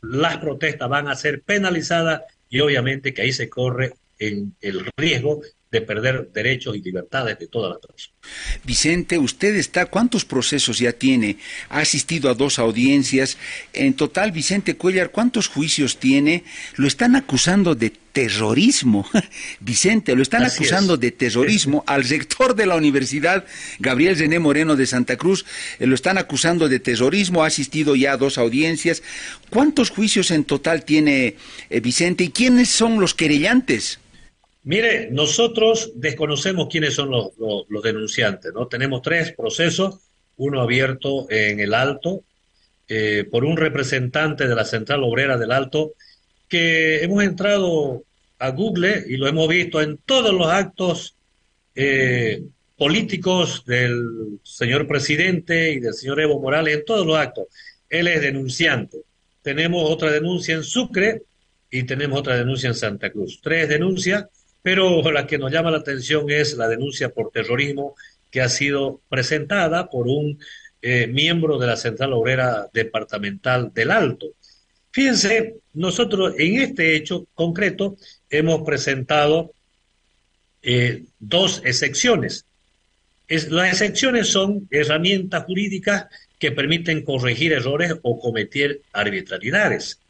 las 0.00 0.38
protestas 0.38 0.88
van 0.88 1.08
a 1.08 1.16
ser 1.16 1.42
penalizadas 1.42 2.22
y 2.48 2.60
obviamente 2.60 3.12
que 3.12 3.22
ahí 3.22 3.32
se 3.32 3.48
corre 3.48 3.94
en 4.18 4.54
el 4.60 4.86
riesgo 4.96 5.42
de 5.74 5.82
perder 5.82 6.30
derechos 6.32 6.76
y 6.76 6.80
libertades 6.80 7.36
de 7.36 7.48
todas 7.48 7.72
las 7.72 7.80
personas. 7.80 8.14
Vicente, 8.62 9.18
usted 9.18 9.56
está, 9.56 9.86
¿cuántos 9.86 10.24
procesos 10.24 10.78
ya 10.78 10.92
tiene? 10.92 11.38
Ha 11.68 11.80
asistido 11.80 12.30
a 12.30 12.34
dos 12.34 12.60
audiencias. 12.60 13.36
En 13.72 13.94
total, 13.94 14.30
Vicente 14.30 14.76
Cuellar, 14.76 15.10
¿cuántos 15.10 15.48
juicios 15.48 15.98
tiene? 15.98 16.44
Lo 16.76 16.86
están 16.86 17.16
acusando 17.16 17.74
de 17.74 17.90
terrorismo. 17.90 19.04
Vicente, 19.60 20.14
lo 20.14 20.22
están 20.22 20.44
acusando 20.44 20.96
de 20.96 21.10
terrorismo 21.10 21.82
al 21.88 22.04
rector 22.04 22.54
de 22.54 22.66
la 22.66 22.76
universidad, 22.76 23.44
Gabriel 23.80 24.16
René 24.16 24.38
Moreno 24.38 24.76
de 24.76 24.86
Santa 24.86 25.16
Cruz, 25.16 25.44
eh, 25.80 25.86
lo 25.88 25.96
están 25.96 26.18
acusando 26.18 26.68
de 26.68 26.78
terrorismo, 26.78 27.42
ha 27.42 27.48
asistido 27.48 27.96
ya 27.96 28.12
a 28.12 28.16
dos 28.16 28.38
audiencias. 28.38 29.02
¿Cuántos 29.50 29.90
juicios 29.90 30.30
en 30.30 30.44
total 30.44 30.84
tiene 30.84 31.34
eh, 31.68 31.80
Vicente 31.80 32.22
y 32.22 32.28
quiénes 32.28 32.68
son 32.68 33.00
los 33.00 33.12
querellantes? 33.12 33.98
Mire, 34.64 35.10
nosotros 35.10 35.92
desconocemos 35.94 36.68
quiénes 36.70 36.94
son 36.94 37.10
los, 37.10 37.32
denunciantes, 37.82 38.50
¿no? 38.54 38.66
Tenemos 38.66 39.02
tres 39.02 39.32
procesos, 39.32 40.00
uno 40.38 40.62
abierto 40.62 41.30
en 41.30 41.60
el 41.60 41.74
Alto 41.74 42.24
eh, 42.88 43.24
por 43.30 43.44
un 43.44 43.58
representante 43.58 44.48
de 44.48 44.54
la 44.54 44.64
Central 44.64 45.04
Obrera 45.04 45.36
del 45.36 45.52
Alto, 45.52 45.92
que 46.48 47.04
hemos 47.04 47.22
entrado 47.22 48.04
a 48.38 48.50
Google 48.50 49.04
y 49.06 49.18
lo 49.18 49.28
hemos 49.28 49.48
visto 49.48 49.82
en 49.82 49.98
todos 49.98 50.32
los 50.32 50.46
actos 50.48 51.14
eh, 51.74 52.42
políticos 52.78 53.64
del 53.66 54.38
señor 54.44 54.86
presidente 54.86 55.72
y 55.72 55.80
del 55.80 55.92
señor 55.92 56.20
Evo 56.20 56.40
Morales, 56.40 56.78
en 56.78 56.84
todos 56.86 57.06
los 57.06 57.18
actos. 57.18 57.48
Él 57.90 58.08
es 58.08 58.22
denunciante. 58.22 58.96
Tenemos 59.42 59.90
otra 59.90 60.10
denuncia 60.10 60.54
en 60.54 60.64
Sucre 60.64 61.22
y 61.70 61.82
tenemos 61.82 62.18
otra 62.18 62.38
denuncia 62.38 62.68
en 62.68 62.74
Santa 62.74 63.10
Cruz. 63.10 63.40
Tres 63.42 63.68
denuncias 63.68 64.24
pero 64.64 65.02
la 65.12 65.26
que 65.26 65.36
nos 65.36 65.52
llama 65.52 65.70
la 65.70 65.76
atención 65.76 66.30
es 66.30 66.56
la 66.56 66.68
denuncia 66.68 67.10
por 67.10 67.30
terrorismo 67.30 67.94
que 68.30 68.40
ha 68.40 68.48
sido 68.48 69.02
presentada 69.10 69.90
por 69.90 70.08
un 70.08 70.38
eh, 70.80 71.06
miembro 71.06 71.58
de 71.58 71.66
la 71.66 71.76
Central 71.76 72.14
Obrera 72.14 72.70
Departamental 72.72 73.74
del 73.74 73.90
Alto. 73.90 74.28
Fíjense, 74.90 75.56
nosotros 75.74 76.32
en 76.38 76.62
este 76.62 76.96
hecho 76.96 77.26
concreto 77.34 77.98
hemos 78.30 78.62
presentado 78.62 79.52
eh, 80.62 81.04
dos 81.18 81.60
excepciones. 81.66 82.46
las 83.28 83.68
excepciones 83.68 84.28
son 84.28 84.66
herramientas 84.70 85.44
jurídicas 85.44 86.06
que 86.38 86.52
permiten 86.52 87.04
corregir 87.04 87.52
errores 87.52 87.92
o 88.00 88.18
cometer 88.18 88.80
arbitrariedades. 88.94 90.00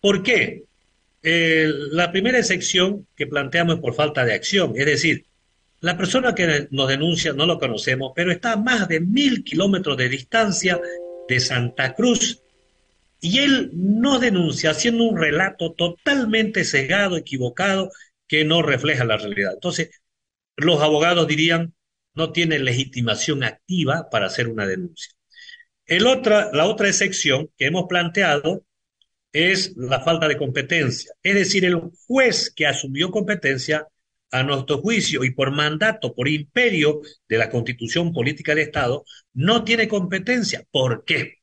¿Por 0.00 0.24
qué? 0.24 0.64
La 1.22 2.10
primera 2.10 2.42
sección 2.42 3.06
que 3.14 3.26
planteamos 3.26 3.76
es 3.76 3.80
por 3.80 3.94
falta 3.94 4.24
de 4.24 4.32
acción, 4.32 4.72
es 4.76 4.86
decir, 4.86 5.26
la 5.80 5.96
persona 5.96 6.34
que 6.34 6.68
nos 6.70 6.88
denuncia 6.88 7.32
no 7.32 7.46
lo 7.46 7.58
conocemos, 7.58 8.12
pero 8.14 8.30
está 8.30 8.52
a 8.52 8.56
más 8.56 8.86
de 8.88 9.00
mil 9.00 9.42
kilómetros 9.44 9.96
de 9.96 10.08
distancia 10.08 10.80
de 11.28 11.40
Santa 11.40 11.94
Cruz 11.94 12.42
y 13.20 13.38
él 13.38 13.70
no 13.72 14.18
denuncia 14.18 14.70
haciendo 14.70 15.04
un 15.04 15.18
relato 15.18 15.72
totalmente 15.72 16.64
cegado, 16.64 17.16
equivocado, 17.16 17.90
que 18.26 18.44
no 18.44 18.62
refleja 18.62 19.04
la 19.04 19.16
realidad. 19.16 19.52
Entonces, 19.54 19.90
los 20.56 20.80
abogados 20.82 21.26
dirían, 21.26 21.74
no 22.14 22.32
tiene 22.32 22.58
legitimación 22.58 23.42
activa 23.42 24.08
para 24.10 24.26
hacer 24.26 24.48
una 24.48 24.66
denuncia. 24.66 25.12
El 25.86 26.06
otra, 26.06 26.50
la 26.52 26.66
otra 26.66 26.88
excepción 26.88 27.50
que 27.56 27.66
hemos 27.66 27.86
planteado 27.88 28.64
es 29.32 29.76
la 29.76 30.00
falta 30.00 30.28
de 30.28 30.36
competencia. 30.36 31.12
Es 31.22 31.34
decir, 31.34 31.64
el 31.64 31.80
juez 32.06 32.52
que 32.54 32.66
asumió 32.66 33.10
competencia 33.10 33.86
a 34.32 34.42
nuestro 34.42 34.78
juicio 34.78 35.24
y 35.24 35.32
por 35.32 35.50
mandato, 35.50 36.14
por 36.14 36.28
imperio 36.28 37.00
de 37.28 37.38
la 37.38 37.50
constitución 37.50 38.12
política 38.12 38.54
del 38.54 38.64
Estado, 38.66 39.04
no 39.34 39.64
tiene 39.64 39.88
competencia. 39.88 40.64
¿Por 40.70 41.04
qué? 41.04 41.38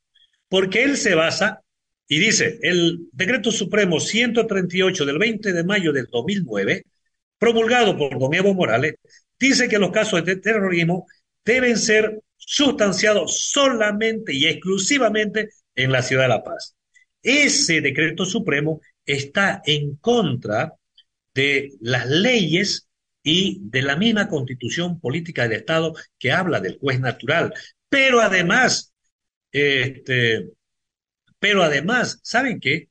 Porque 0.49 0.83
él 0.83 0.97
se 0.97 1.15
basa 1.15 1.61
y 2.07 2.19
dice, 2.19 2.59
el 2.61 3.09
decreto 3.11 3.51
supremo 3.51 3.99
138 3.99 5.05
del 5.05 5.17
20 5.17 5.51
de 5.51 5.63
mayo 5.65 5.91
del 5.91 6.07
2009, 6.09 6.83
promulgado 7.37 7.97
por 7.97 8.17
don 8.17 8.33
Evo 8.33 8.53
Morales, 8.53 8.95
dice 9.37 9.67
que 9.67 9.77
los 9.77 9.91
casos 9.91 10.23
de 10.23 10.37
terrorismo 10.37 11.05
deben 11.43 11.77
ser 11.77 12.21
sustanciados 12.37 13.49
solamente 13.51 14.33
y 14.33 14.45
exclusivamente 14.45 15.49
en 15.75 15.91
la 15.91 16.01
ciudad 16.01 16.23
de 16.23 16.29
La 16.29 16.43
Paz. 16.43 16.75
Ese 17.21 17.81
decreto 17.81 18.25
supremo 18.25 18.81
está 19.05 19.61
en 19.65 19.95
contra 19.97 20.73
de 21.33 21.73
las 21.81 22.07
leyes 22.07 22.87
y 23.23 23.59
de 23.61 23.81
la 23.81 23.95
misma 23.95 24.27
constitución 24.27 24.99
política 24.99 25.43
del 25.43 25.59
Estado 25.59 25.93
que 26.17 26.31
habla 26.31 26.59
del 26.59 26.77
juez 26.79 26.99
natural. 26.99 27.53
Pero 27.89 28.21
además, 28.21 28.93
este, 29.51 30.49
pero 31.39 31.63
además, 31.63 32.19
¿saben 32.23 32.59
qué? 32.59 32.89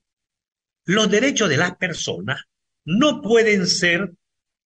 Los 0.85 1.11
derechos 1.11 1.49
de 1.49 1.57
las 1.57 1.77
personas 1.77 2.43
no 2.85 3.21
pueden 3.21 3.67
ser 3.67 4.13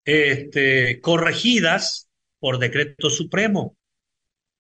este, 0.05 1.01
corregidas 1.01 2.09
por 2.41 2.59
decreto 2.59 3.11
supremo. 3.11 3.77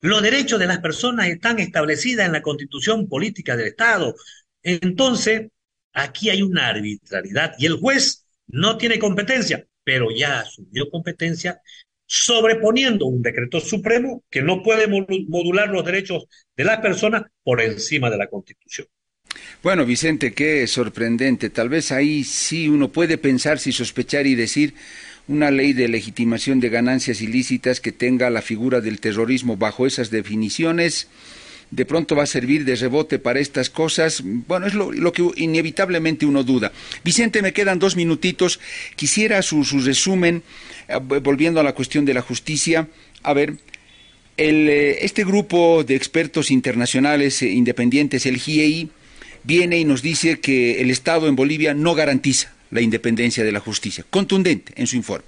Los 0.00 0.22
derechos 0.22 0.60
de 0.60 0.66
las 0.66 0.78
personas 0.78 1.28
están 1.28 1.58
establecidos 1.58 2.26
en 2.26 2.32
la 2.32 2.42
constitución 2.42 3.08
política 3.08 3.56
del 3.56 3.68
Estado. 3.68 4.14
Entonces, 4.62 5.48
aquí 5.92 6.30
hay 6.30 6.42
una 6.42 6.68
arbitrariedad 6.68 7.54
y 7.58 7.66
el 7.66 7.76
juez 7.76 8.26
no 8.46 8.76
tiene 8.76 8.98
competencia, 8.98 9.66
pero 9.84 10.10
ya 10.10 10.40
asumió 10.40 10.90
competencia 10.90 11.60
sobreponiendo 12.06 13.06
un 13.06 13.20
decreto 13.22 13.60
supremo 13.60 14.24
que 14.30 14.40
no 14.40 14.62
puede 14.62 14.88
modular 14.88 15.68
los 15.68 15.84
derechos 15.84 16.24
de 16.56 16.64
las 16.64 16.78
personas 16.78 17.22
por 17.42 17.60
encima 17.60 18.08
de 18.10 18.16
la 18.16 18.28
Constitución. 18.28 18.86
Bueno, 19.62 19.84
Vicente, 19.84 20.32
qué 20.32 20.66
sorprendente. 20.66 21.50
Tal 21.50 21.68
vez 21.68 21.92
ahí 21.92 22.24
sí 22.24 22.68
uno 22.68 22.90
puede 22.90 23.18
pensar, 23.18 23.58
si 23.58 23.72
sospechar 23.72 24.26
y 24.26 24.34
decir 24.34 24.74
una 25.26 25.50
ley 25.50 25.74
de 25.74 25.88
legitimación 25.88 26.60
de 26.60 26.70
ganancias 26.70 27.20
ilícitas 27.20 27.80
que 27.80 27.92
tenga 27.92 28.30
la 28.30 28.40
figura 28.40 28.80
del 28.80 29.00
terrorismo 29.00 29.58
bajo 29.58 29.86
esas 29.86 30.10
definiciones 30.10 31.08
de 31.70 31.84
pronto 31.84 32.16
va 32.16 32.22
a 32.22 32.26
servir 32.26 32.64
de 32.64 32.76
rebote 32.76 33.18
para 33.18 33.40
estas 33.40 33.70
cosas. 33.70 34.22
Bueno, 34.24 34.66
es 34.66 34.74
lo, 34.74 35.12
que 35.12 35.28
inevitablemente 35.36 36.26
uno 36.26 36.42
duda. 36.42 36.72
Vicente, 37.04 37.42
me 37.42 37.52
quedan 37.52 37.78
dos 37.78 37.96
minutitos. 37.96 38.60
Quisiera 38.96 39.42
su, 39.42 39.62
resumen, 39.84 40.42
eh, 40.88 40.98
volviendo 40.98 41.60
a 41.60 41.62
la 41.62 41.74
cuestión 41.74 42.04
de 42.04 42.14
la 42.14 42.22
justicia. 42.22 42.88
A 43.22 43.32
ver, 43.32 43.54
eh, 44.36 44.98
este 45.02 45.24
grupo 45.24 45.84
de 45.84 45.96
expertos 45.96 46.50
internacionales 46.50 47.42
eh, 47.42 47.50
independientes, 47.50 48.24
el 48.26 48.38
GIEI, 48.38 48.88
viene 49.44 49.78
y 49.78 49.84
nos 49.84 50.02
dice 50.02 50.40
que 50.40 50.80
el 50.80 50.90
Estado 50.90 51.28
en 51.28 51.36
Bolivia 51.36 51.74
no 51.74 51.94
garantiza 51.94 52.54
la 52.70 52.80
independencia 52.80 53.44
de 53.44 53.52
la 53.52 53.60
justicia. 53.60 54.04
Contundente 54.08 54.72
en 54.76 54.86
su 54.86 54.96
informe. 54.96 55.24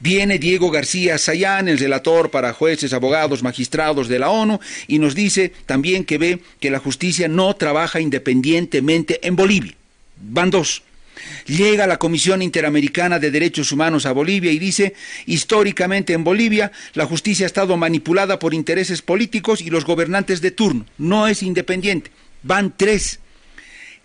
Viene 0.00 0.38
Diego 0.38 0.70
García 0.70 1.18
Sayán, 1.18 1.68
el 1.68 1.78
relator 1.78 2.30
para 2.30 2.52
jueces, 2.52 2.92
abogados, 2.92 3.42
magistrados 3.42 4.08
de 4.08 4.18
la 4.18 4.30
ONU, 4.30 4.60
y 4.86 4.98
nos 4.98 5.14
dice 5.14 5.52
también 5.66 6.04
que 6.04 6.18
ve 6.18 6.40
que 6.60 6.70
la 6.70 6.78
justicia 6.78 7.28
no 7.28 7.54
trabaja 7.54 8.00
independientemente 8.00 9.26
en 9.26 9.36
Bolivia. 9.36 9.74
Van 10.18 10.50
dos. 10.50 10.82
Llega 11.46 11.86
la 11.86 11.98
Comisión 11.98 12.42
Interamericana 12.42 13.18
de 13.18 13.30
Derechos 13.30 13.72
Humanos 13.72 14.06
a 14.06 14.12
Bolivia 14.12 14.52
y 14.52 14.58
dice, 14.58 14.94
históricamente 15.26 16.12
en 16.12 16.24
Bolivia 16.24 16.72
la 16.94 17.06
justicia 17.06 17.46
ha 17.46 17.48
estado 17.48 17.76
manipulada 17.76 18.38
por 18.38 18.54
intereses 18.54 19.02
políticos 19.02 19.60
y 19.60 19.70
los 19.70 19.84
gobernantes 19.84 20.40
de 20.40 20.50
turno. 20.50 20.84
No 20.98 21.26
es 21.26 21.42
independiente. 21.42 22.10
Van 22.42 22.74
tres. 22.76 23.20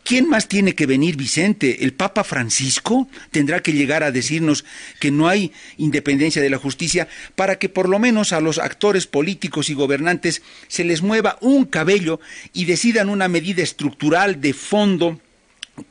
¿Quién 0.04 0.28
más 0.28 0.48
tiene 0.48 0.74
que 0.74 0.88
venir, 0.88 1.16
Vicente? 1.16 1.84
¿El 1.84 1.94
Papa 1.94 2.24
Francisco 2.24 3.08
tendrá 3.30 3.62
que 3.62 3.74
llegar 3.74 4.04
a 4.04 4.12
decirnos 4.12 4.66
que 5.00 5.12
no 5.12 5.28
hay 5.28 5.52
independencia 5.78 6.42
de 6.42 6.50
la 6.50 6.58
justicia 6.58 7.08
para 7.36 7.58
que 7.60 7.70
por 7.70 7.88
lo 7.88 8.00
menos 8.00 8.34
a 8.34 8.42
los 8.42 8.58
actores 8.58 9.08
políticos 9.08 9.70
y 9.70 9.74
gobernantes 9.74 10.42
se 10.68 10.84
les 10.84 11.02
mueva 11.02 11.38
un 11.42 11.66
cabello 11.66 12.20
y 12.52 12.66
decidan 12.66 13.10
una 13.10 13.28
medida 13.28 13.62
estructural 13.64 14.42
de 14.42 14.54
fondo 14.54 15.20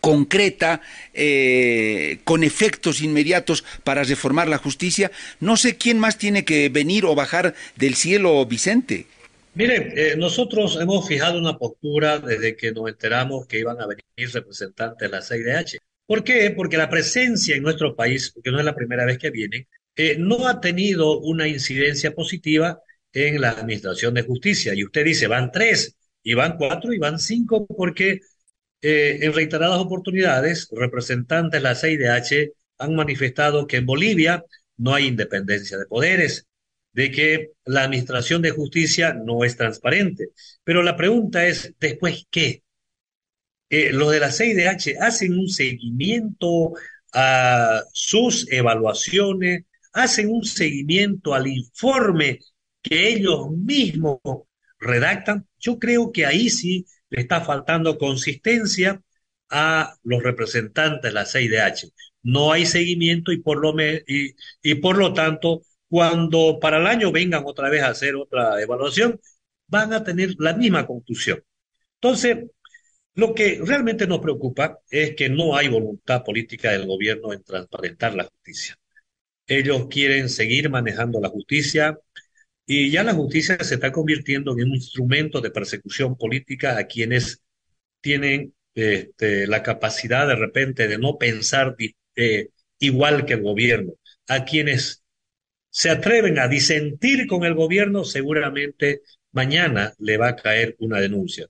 concreta, 0.01 0.83
eh, 1.15 2.19
con 2.25 2.45
efectos 2.45 3.01
inmediatos 3.01 3.65
para 3.85 4.05
reformar 4.05 4.49
la 4.49 4.59
justicia? 4.59 5.11
No 5.41 5.57
sé 5.57 5.77
quién 5.77 5.99
más 5.99 6.19
tiene 6.19 6.45
que 6.45 6.69
venir 6.69 7.05
o 7.05 7.15
bajar 7.15 7.55
del 7.77 7.95
cielo, 7.95 8.45
Vicente. 8.47 9.07
Mire, 9.55 10.13
eh, 10.13 10.17
nosotros 10.17 10.79
hemos 10.81 11.07
fijado 11.09 11.39
una 11.39 11.59
postura 11.59 12.19
desde 12.19 12.57
que 12.57 12.73
nos 12.73 12.89
enteramos 12.89 13.47
que 13.47 13.59
iban 13.59 13.81
a 13.81 13.87
venir 13.87 14.33
representantes 14.33 15.11
de 15.11 15.17
la 15.17 15.23
CIDH. 15.23 15.79
¿Por 16.07 16.25
qué? 16.25 16.51
Porque 16.51 16.77
la 16.77 16.89
presencia 16.89 17.57
en 17.57 17.63
nuestro 17.63 17.95
país, 17.97 18.31
porque 18.33 18.51
no 18.51 18.59
es 18.59 18.65
la 18.65 18.75
primera 18.75 19.05
vez 19.05 19.19
que 19.19 19.31
vienen, 19.31 19.67
eh, 19.97 20.17
no 20.19 20.47
ha 20.47 20.61
tenido 20.61 21.19
una 21.21 21.49
incidencia 21.49 22.15
positiva 22.15 22.81
en 23.13 23.41
la 23.41 23.51
administración 23.51 24.15
de 24.15 24.23
justicia. 24.23 24.75
Y 24.75 24.85
usted 24.85 25.05
dice, 25.05 25.27
van 25.27 25.51
tres, 25.53 25.97
y 26.23 26.35
van 26.35 26.57
cuatro, 26.57 26.93
y 26.93 26.99
van 26.99 27.19
cinco, 27.19 27.67
porque 27.67 28.21
eh, 28.83 29.19
en 29.23 29.33
reiteradas 29.33 29.79
oportunidades, 29.79 30.69
representantes 30.73 31.61
de 31.61 31.69
la 31.69 31.75
CIDH 31.75 32.53
han 32.79 32.95
manifestado 32.95 33.67
que 33.67 33.79
en 33.79 33.87
Bolivia 33.87 34.45
no 34.77 34.95
hay 34.95 35.07
independencia 35.09 35.77
de 35.77 35.87
poderes, 35.87 36.47
de 36.93 37.11
que 37.11 37.53
la 37.65 37.85
administración 37.85 38.43
de 38.43 38.51
justicia 38.51 39.15
no 39.15 39.45
es 39.45 39.57
transparente. 39.57 40.29
Pero 40.65 40.83
la 40.83 40.97
pregunta 40.97 41.47
es, 41.47 41.75
¿después 41.79 42.27
qué? 42.31 42.63
Eh, 43.69 43.93
los 43.93 44.11
de 44.11 44.21
la 44.21 44.33
CIDH 44.33 44.97
hacen 45.01 45.39
un 45.39 45.49
seguimiento 45.49 46.73
a 47.13 47.83
sus 47.93 48.51
evaluaciones, 48.51 49.65
hacen 49.93 50.29
un 50.31 50.45
seguimiento 50.45 51.35
al 51.35 51.47
informe 51.47 52.41
que 52.83 53.09
ellos 53.09 53.51
mismos 53.51 54.19
redactan. 54.79 55.47
Yo 55.59 55.79
creo 55.79 56.11
que 56.13 56.27
ahí 56.27 56.51
sí 56.51 56.87
le 57.11 57.21
está 57.23 57.43
faltando 57.43 57.99
consistencia 57.99 59.01
a 59.51 59.97
los 60.05 60.23
representantes 60.23 61.03
de 61.03 61.13
la 61.13 61.27
CIDH. 61.27 61.93
No 62.23 62.53
hay 62.53 62.67
seguimiento 62.67 63.33
y 63.33 63.41
por 63.41 63.59
lo, 63.61 63.75
y, 63.81 64.35
y 64.63 64.75
por 64.77 64.97
lo 64.99 65.13
tanto 65.13 65.63
cuando 65.91 66.59
para 66.61 66.79
el 66.79 66.87
año 66.87 67.13
vengan 67.13 67.43
otra 67.45 67.69
vez 67.69 67.83
a 67.83 67.89
hacer 67.89 68.15
otra 68.17 68.63
evaluación, 68.63 69.21
van 69.67 69.93
a 69.93 70.05
tener 70.05 70.37
la 70.39 70.55
misma 70.55 70.87
conclusión. 70.87 71.43
Entonces, 72.01 72.39
lo 73.15 73.35
que 73.35 73.61
realmente 73.65 74.07
nos 74.07 74.21
preocupa 74.21 74.79
es 74.89 75.17
que 75.17 75.29
no 75.29 75.57
hay 75.57 75.69
voluntad 75.69 76.23
política 76.25 76.71
del 76.71 76.87
gobierno 76.87 77.33
en 77.33 77.43
transparentar 77.43 78.15
la 78.15 78.25
justicia. 78.25 78.77
Ellos 79.47 79.89
quieren 79.91 80.29
seguir 80.29 80.71
manejando 80.71 81.21
la 81.21 81.29
justicia 81.29 81.99
y 82.67 82.91
ya 82.91 83.03
la 83.03 83.15
justicia 83.15 83.63
se 83.65 83.75
está 83.75 83.91
convirtiendo 83.91 84.53
en 84.53 84.69
un 84.69 84.77
instrumento 84.77 85.41
de 85.41 85.51
persecución 85.51 86.17
política 86.17 86.79
a 86.79 86.87
quienes 86.87 87.43
tienen 88.01 88.55
este, 88.75 89.49
la 89.49 89.63
capacidad 89.63 90.29
de 90.29 90.37
repente 90.37 90.87
de 90.87 90.99
no 90.99 91.19
pensar 91.19 91.75
eh, 92.15 92.49
igual 92.79 93.27
que 93.27 93.35
el 93.35 93.43
gobierno, 93.43 93.95
a 94.29 94.45
quienes 94.45 95.00
se 95.71 95.91
atreven 95.91 96.39
a 96.39 96.49
disentir 96.49 97.27
con 97.27 97.45
el 97.45 97.55
gobierno, 97.55 98.05
seguramente 98.05 99.03
mañana 99.33 99.95
le 99.99 100.17
va 100.17 100.29
a 100.29 100.37
caer 100.37 100.77
una 100.81 101.01
denuncia. 101.01 101.47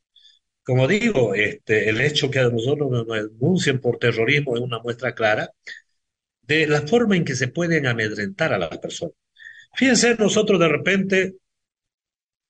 Como 0.63 0.87
digo, 0.87 1.35
este, 1.35 1.89
el 1.89 2.01
hecho 2.01 2.31
que 2.31 2.39
a 2.39 2.49
nosotros 2.49 2.91
nos 2.91 3.07
denuncien 3.07 3.81
por 3.81 3.99
terrorismo 3.99 4.57
es 4.57 4.63
una 4.63 4.79
muestra 4.79 5.15
clara 5.15 5.51
de 6.43 6.67
la 6.67 6.83
forma 6.83 7.17
en 7.17 7.25
que 7.25 7.35
se 7.35 7.49
pueden 7.49 7.87
amedrentar 7.87 8.53
a 8.53 8.59
las 8.59 8.79
personas. 8.79 9.15
Fíjense, 9.75 10.17
nosotros 10.17 10.61
de 10.61 10.69
repente 10.69 11.35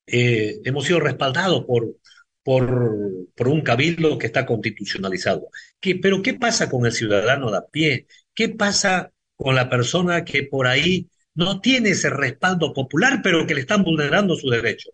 eh, 0.07 0.61
hemos 0.65 0.87
sido 0.87 1.01
respaldados 1.01 1.65
por, 1.65 1.97
por, 2.43 3.29
por, 3.35 3.49
un 3.49 3.63
cabildo 3.63 4.19
que 4.19 4.27
está 4.27 4.47
constitucionalizado. 4.47 5.49
¿Qué, 5.79 5.97
pero 5.97 6.23
¿qué 6.23 6.35
pasa 6.35 6.69
con 6.69 6.87
el 6.87 6.93
ciudadano 6.93 7.51
de 7.51 7.59
a 7.59 7.67
pie? 7.67 8.07
¿Qué 8.35 8.49
pasa 8.49 9.13
con 9.37 9.55
la 9.55 9.69
persona 9.71 10.25
que 10.25 10.45
por 10.45 10.67
ahí 10.67 11.09
no 11.35 11.61
tiene 11.61 11.91
ese 11.91 12.11
respaldo 12.11 12.73
popular, 12.73 13.21
pero 13.23 13.47
que 13.47 13.55
le 13.55 13.61
están 13.61 13.85
vulnerando 13.85 14.37
su 14.37 14.49
derecho. 14.49 14.91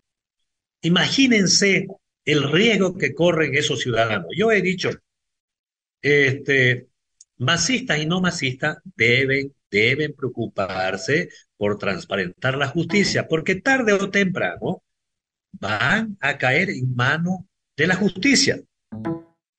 Imagínense 0.82 1.86
el 2.24 2.50
riesgo 2.50 2.96
que 2.96 3.14
corren 3.14 3.54
esos 3.54 3.80
ciudadanos. 3.80 4.28
Yo 4.36 4.50
he 4.52 4.60
dicho, 4.60 4.90
este, 6.02 6.88
masistas 7.38 7.98
y 7.98 8.06
no 8.06 8.20
masistas 8.20 8.78
deben, 8.84 9.54
deben 9.70 10.14
preocuparse 10.14 11.28
por 11.56 11.78
transparentar 11.78 12.56
la 12.56 12.68
justicia, 12.68 13.26
porque 13.26 13.56
tarde 13.56 13.92
o 13.92 14.10
temprano 14.10 14.82
van 15.52 16.16
a 16.20 16.36
caer 16.36 16.70
en 16.70 16.94
manos 16.94 17.40
de 17.76 17.86
la 17.86 17.96
justicia 17.96 18.60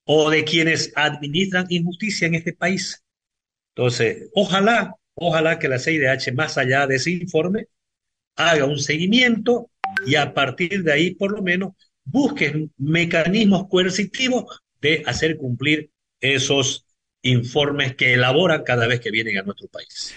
o 0.04 0.30
de 0.30 0.44
quienes 0.44 0.92
administran 0.96 1.66
injusticia 1.68 2.26
en 2.26 2.34
este 2.34 2.52
país. 2.52 3.04
Entonces, 3.74 4.30
ojalá 4.34 4.97
Ojalá 5.20 5.58
que 5.58 5.68
la 5.68 5.78
CIDH, 5.78 6.32
más 6.32 6.58
allá 6.58 6.86
de 6.86 6.96
ese 6.96 7.10
informe, 7.10 7.66
haga 8.36 8.66
un 8.66 8.78
seguimiento 8.78 9.70
y 10.06 10.14
a 10.14 10.32
partir 10.32 10.84
de 10.84 10.92
ahí, 10.92 11.14
por 11.14 11.32
lo 11.32 11.42
menos, 11.42 11.72
busquen 12.04 12.72
mecanismos 12.78 13.66
coercitivos 13.68 14.60
de 14.80 15.02
hacer 15.06 15.36
cumplir 15.36 15.90
esos 16.20 16.86
informes 17.22 17.96
que 17.96 18.14
elaboran 18.14 18.62
cada 18.62 18.86
vez 18.86 19.00
que 19.00 19.10
vienen 19.10 19.38
a 19.38 19.42
nuestro 19.42 19.66
país. 19.68 20.14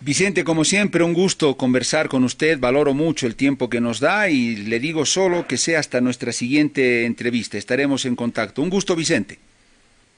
Vicente, 0.00 0.44
como 0.44 0.64
siempre, 0.64 1.02
un 1.02 1.14
gusto 1.14 1.56
conversar 1.56 2.08
con 2.08 2.24
usted. 2.24 2.58
Valoro 2.58 2.92
mucho 2.92 3.26
el 3.26 3.36
tiempo 3.36 3.70
que 3.70 3.80
nos 3.80 4.00
da 4.00 4.28
y 4.28 4.56
le 4.56 4.80
digo 4.80 5.06
solo 5.06 5.46
que 5.46 5.56
sea 5.56 5.78
hasta 5.78 6.00
nuestra 6.00 6.32
siguiente 6.32 7.06
entrevista. 7.06 7.56
Estaremos 7.58 8.04
en 8.04 8.16
contacto. 8.16 8.62
Un 8.62 8.70
gusto, 8.70 8.94
Vicente. 8.96 9.38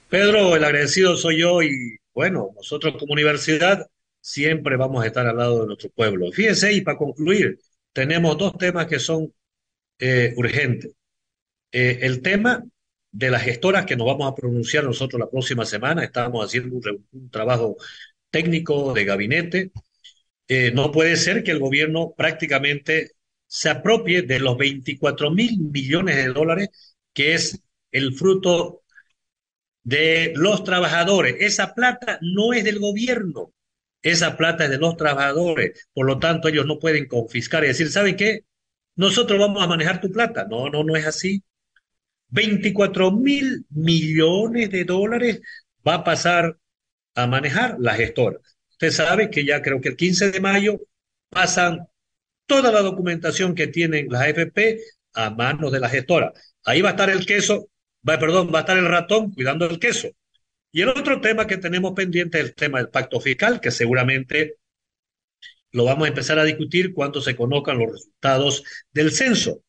Pedro, 0.08 0.56
el 0.56 0.64
agradecido 0.64 1.16
soy 1.16 1.40
yo 1.40 1.62
y 1.62 1.96
bueno, 2.14 2.50
nosotros 2.54 2.96
como 2.98 3.12
universidad 3.12 3.88
siempre 4.22 4.76
vamos 4.76 5.04
a 5.04 5.06
estar 5.08 5.26
al 5.26 5.36
lado 5.36 5.62
de 5.62 5.66
nuestro 5.66 5.90
pueblo. 5.90 6.32
Fíjense, 6.32 6.72
y 6.72 6.80
para 6.82 6.96
concluir, 6.96 7.58
tenemos 7.92 8.38
dos 8.38 8.56
temas 8.56 8.86
que 8.86 8.98
son 8.98 9.34
eh, 9.98 10.32
urgentes. 10.36 10.92
Eh, 11.72 12.00
el 12.02 12.22
tema 12.22 12.64
de 13.10 13.30
las 13.30 13.42
gestoras 13.42 13.86
que 13.86 13.96
nos 13.96 14.06
vamos 14.06 14.30
a 14.30 14.34
pronunciar 14.34 14.84
nosotros 14.84 15.20
la 15.20 15.30
próxima 15.30 15.66
semana, 15.66 16.04
estamos 16.04 16.44
haciendo 16.46 16.76
un, 16.76 17.30
trabajo 17.30 17.76
técnico 18.30 18.92
de 18.94 19.04
gabinete. 19.04 19.72
Eh, 20.48 20.72
no 20.72 20.92
puede 20.92 21.16
ser 21.16 21.42
que 21.44 21.50
el 21.52 21.58
gobierno 21.60 22.14
prácticamente 22.16 23.12
se 23.46 23.70
apropie 23.70 24.22
de 24.22 24.38
los 24.40 24.56
24 24.56 25.30
mil 25.30 25.58
millones 25.58 26.16
de 26.16 26.28
dólares, 26.32 26.68
que 27.12 27.34
es 27.34 27.60
el 27.90 28.14
fruto 28.14 28.82
de 29.84 30.32
los 30.36 30.64
trabajadores. 30.64 31.36
Esa 31.40 31.74
plata 31.74 32.18
no 32.22 32.52
es 32.52 32.64
del 32.64 32.78
gobierno, 32.78 33.52
esa 34.02 34.36
plata 34.36 34.64
es 34.64 34.70
de 34.70 34.78
los 34.78 34.96
trabajadores, 34.96 35.88
por 35.94 36.06
lo 36.06 36.18
tanto 36.18 36.48
ellos 36.48 36.66
no 36.66 36.78
pueden 36.78 37.06
confiscar 37.06 37.64
y 37.64 37.68
decir, 37.68 37.90
¿saben 37.90 38.16
qué? 38.16 38.44
Nosotros 38.96 39.38
vamos 39.38 39.62
a 39.62 39.66
manejar 39.66 40.00
tu 40.00 40.10
plata. 40.10 40.46
No, 40.48 40.68
no, 40.68 40.84
no 40.84 40.96
es 40.96 41.06
así. 41.06 41.42
24 42.28 43.12
mil 43.12 43.66
millones 43.70 44.70
de 44.70 44.84
dólares 44.84 45.40
va 45.86 45.94
a 45.96 46.04
pasar 46.04 46.58
a 47.14 47.26
manejar 47.26 47.76
la 47.78 47.94
gestora. 47.94 48.38
Usted 48.70 48.90
sabe 48.90 49.30
que 49.30 49.44
ya 49.44 49.62
creo 49.62 49.80
que 49.80 49.90
el 49.90 49.96
15 49.96 50.32
de 50.32 50.40
mayo 50.40 50.80
pasan 51.28 51.86
toda 52.46 52.72
la 52.72 52.82
documentación 52.82 53.54
que 53.54 53.66
tienen 53.68 54.08
las 54.10 54.22
AFP 54.22 54.80
a 55.14 55.30
manos 55.30 55.72
de 55.72 55.80
la 55.80 55.88
gestora. 55.88 56.32
Ahí 56.64 56.82
va 56.82 56.90
a 56.90 56.92
estar 56.92 57.10
el 57.10 57.26
queso, 57.26 57.68
va, 58.08 58.18
perdón, 58.18 58.50
va 58.52 58.58
a 58.58 58.62
estar 58.62 58.78
el 58.78 58.88
ratón 58.88 59.32
cuidando 59.32 59.66
el 59.66 59.78
queso. 59.78 60.08
Y 60.72 60.80
el 60.80 60.88
otro 60.88 61.20
tema 61.20 61.46
que 61.46 61.58
tenemos 61.58 61.92
pendiente 61.92 62.40
es 62.40 62.46
el 62.46 62.54
tema 62.54 62.78
del 62.78 62.88
pacto 62.88 63.20
fiscal, 63.20 63.60
que 63.60 63.70
seguramente 63.70 64.56
lo 65.70 65.84
vamos 65.84 66.06
a 66.06 66.08
empezar 66.08 66.38
a 66.38 66.44
discutir 66.44 66.94
cuando 66.94 67.20
se 67.20 67.36
conozcan 67.36 67.78
los 67.78 67.92
resultados 67.92 68.64
del 68.90 69.12
censo. 69.12 69.62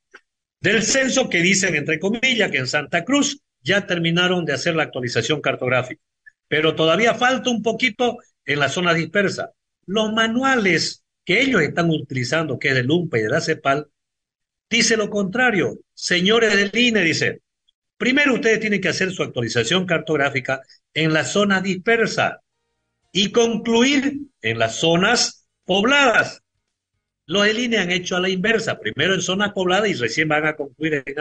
Del 0.61 0.81
censo 0.81 1.29
que 1.29 1.41
dicen, 1.41 1.75
entre 1.75 1.99
comillas, 1.99 2.49
que 2.49 2.57
en 2.57 2.67
Santa 2.67 3.03
Cruz 3.03 3.41
ya 3.61 3.85
terminaron 3.85 4.45
de 4.45 4.53
hacer 4.53 4.75
la 4.75 4.83
actualización 4.83 5.41
cartográfica, 5.41 6.01
pero 6.47 6.73
todavía 6.73 7.13
falta 7.13 7.49
un 7.49 7.61
poquito 7.61 8.17
en 8.45 8.59
la 8.59 8.69
zona 8.69 8.93
dispersa. 8.93 9.51
Los 9.85 10.13
manuales 10.13 11.03
que 11.25 11.41
ellos 11.41 11.61
están 11.61 11.89
utilizando, 11.89 12.59
que 12.59 12.69
es 12.69 12.75
del 12.75 12.89
UMPA 12.89 13.19
y 13.19 13.21
de 13.23 13.29
la 13.29 13.41
CEPAL, 13.41 13.87
dice 14.69 14.95
lo 14.95 15.09
contrario. 15.09 15.79
Señores 15.93 16.55
del 16.55 16.71
INE, 16.77 17.01
dice, 17.01 17.41
primero 17.97 18.33
ustedes 18.33 18.61
tienen 18.61 18.81
que 18.81 18.89
hacer 18.89 19.11
su 19.11 19.23
actualización 19.23 19.85
cartográfica 19.85 20.61
en 20.93 21.13
la 21.13 21.23
zona 21.23 21.61
dispersa 21.61 22.41
y 23.11 23.31
concluir 23.31 24.21
en 24.41 24.59
las 24.59 24.75
zonas 24.75 25.47
pobladas. 25.65 26.41
Los 27.25 27.45
del 27.45 27.59
INE 27.59 27.77
han 27.77 27.91
hecho 27.91 28.17
a 28.17 28.19
la 28.19 28.29
inversa, 28.29 28.79
primero 28.79 29.13
en 29.13 29.21
zonas 29.21 29.53
pobladas 29.53 29.89
y 29.89 29.93
recién 29.93 30.27
van 30.27 30.45
a 30.45 30.55
concluir 30.55 31.03
en 31.05 31.19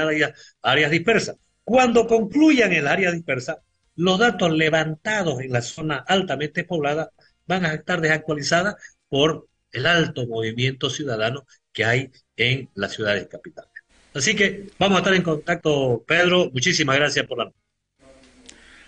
áreas, 0.62 0.90
dispersas. 0.90 1.36
Cuando 1.62 2.06
concluyan 2.06 2.72
en 2.72 2.78
el 2.78 2.88
área 2.88 3.12
dispersa, 3.12 3.62
los 3.94 4.18
datos 4.18 4.50
levantados 4.52 5.40
en 5.40 5.52
la 5.52 5.62
zona 5.62 6.04
altamente 6.08 6.64
poblada 6.64 7.10
van 7.46 7.64
a 7.66 7.74
estar 7.74 8.00
desactualizadas 8.00 8.74
por 9.08 9.46
el 9.70 9.86
alto 9.86 10.26
movimiento 10.26 10.90
ciudadano 10.90 11.46
que 11.72 11.84
hay 11.84 12.10
en 12.36 12.68
las 12.74 12.92
ciudades 12.92 13.28
capitales. 13.28 13.70
Así 14.14 14.34
que 14.34 14.70
vamos 14.78 14.96
a 14.96 15.00
estar 15.00 15.14
en 15.14 15.22
contacto, 15.22 16.04
Pedro. 16.06 16.50
Muchísimas 16.52 16.96
gracias 16.96 17.26
por 17.26 17.38
la. 17.38 17.52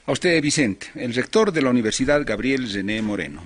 A 0.07 0.12
usted, 0.12 0.43
Vicente, 0.43 0.88
el 0.97 1.14
rector 1.14 1.51
de 1.51 1.62
la 1.62 1.71
Universidad 1.71 2.27
Gabriel 2.27 2.71
René 2.71 3.01
Moreno. 3.01 3.43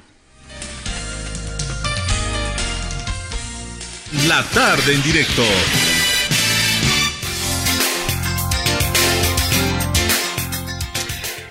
La 4.27 4.43
tarde 4.43 4.95
en 4.95 5.03
directo. 5.05 5.45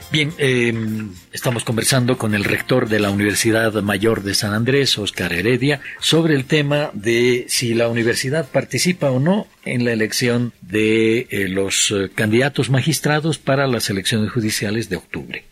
Bien, 0.10 0.34
em, 0.38 1.12
estamos 1.34 1.66
conversando 1.66 2.18
con 2.18 2.34
el 2.34 2.46
rector 2.46 2.88
de 2.88 3.02
la 3.02 3.12
Universidad 3.12 3.74
Mayor 3.84 4.24
de 4.24 4.36
San 4.36 4.54
Andrés, 4.54 4.98
Oscar 4.98 5.34
Heredia, 5.34 5.82
sobre 6.00 6.34
el 6.34 6.46
tema 6.46 6.92
de 6.94 7.46
si 7.50 7.74
la 7.74 7.90
universidad 7.90 8.50
participa 8.50 9.12
o 9.12 9.20
no 9.20 9.48
en 9.66 9.84
la 9.84 9.92
elección 9.92 10.54
de 10.62 11.28
eh, 11.30 11.50
los 11.50 11.92
eh, 11.92 12.10
candidatos 12.16 12.70
magistrados 12.70 13.38
para 13.38 13.68
las 13.68 13.90
elecciones 13.90 14.32
judiciales 14.32 14.88
de 14.88 14.96
octubre. 14.96 15.44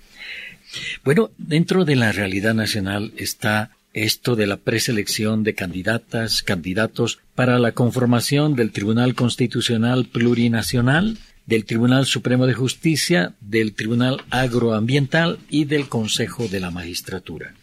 Bueno, 1.03 1.31
dentro 1.37 1.83
de 1.83 1.97
la 1.97 2.13
realidad 2.13 2.53
nacional 2.53 3.11
está 3.17 3.71
esto 3.93 4.37
de 4.37 4.47
la 4.47 4.57
preselección 4.57 5.43
de 5.43 5.53
candidatas, 5.53 6.43
candidatos 6.43 7.19
para 7.35 7.59
la 7.59 7.73
conformación 7.73 8.55
del 8.55 8.71
Tribunal 8.71 9.15
Constitucional 9.15 10.05
Plurinacional, 10.05 11.17
del 11.45 11.65
Tribunal 11.65 12.05
Supremo 12.05 12.47
de 12.47 12.53
Justicia, 12.53 13.35
del 13.39 13.73
Tribunal 13.73 14.23
Agroambiental 14.29 15.39
y 15.49 15.65
del 15.65 15.87
Consejo 15.87 16.47
de 16.47 16.59
la 16.59 16.71
Magistratura. 16.71 17.53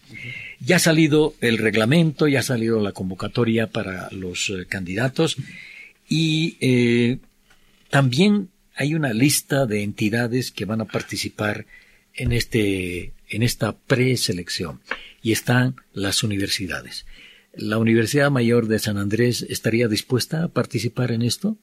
Ya 0.61 0.77
ha 0.77 0.79
salido 0.79 1.35
el 1.41 1.59
reglamento, 1.59 2.29
ya 2.29 2.41
ha 2.41 2.45
salido 2.45 2.81
la 2.81 2.93
convocatoria 2.93 3.67
para 3.67 4.09
los 4.13 4.51
eh, 4.51 4.67
candidatos 4.69 5.37
y 6.09 6.57
eh, 6.61 7.19
también 7.91 8.51
hay 8.77 8.95
una 8.95 9.13
lista 9.13 9.67
de 9.67 9.83
entidades 9.83 10.51
que 10.51 10.65
van 10.65 10.81
a 10.81 10.87
participar 10.87 11.67
en 12.15 12.33
este 12.33 13.13
en 13.29 13.43
esta 13.43 13.73
preselección 13.73 14.81
y 15.23 15.33
están 15.33 15.77
las 15.93 16.23
universidades. 16.23 17.07
¿La 17.55 17.79
Universidad 17.79 18.31
Mayor 18.31 18.67
de 18.67 18.79
San 18.79 18.99
Andrés 18.99 19.43
estaría 19.49 19.89
dispuesta 19.89 20.45
a 20.45 20.49
participar 20.49 21.13
en 21.13 21.23
esto? 21.23 21.57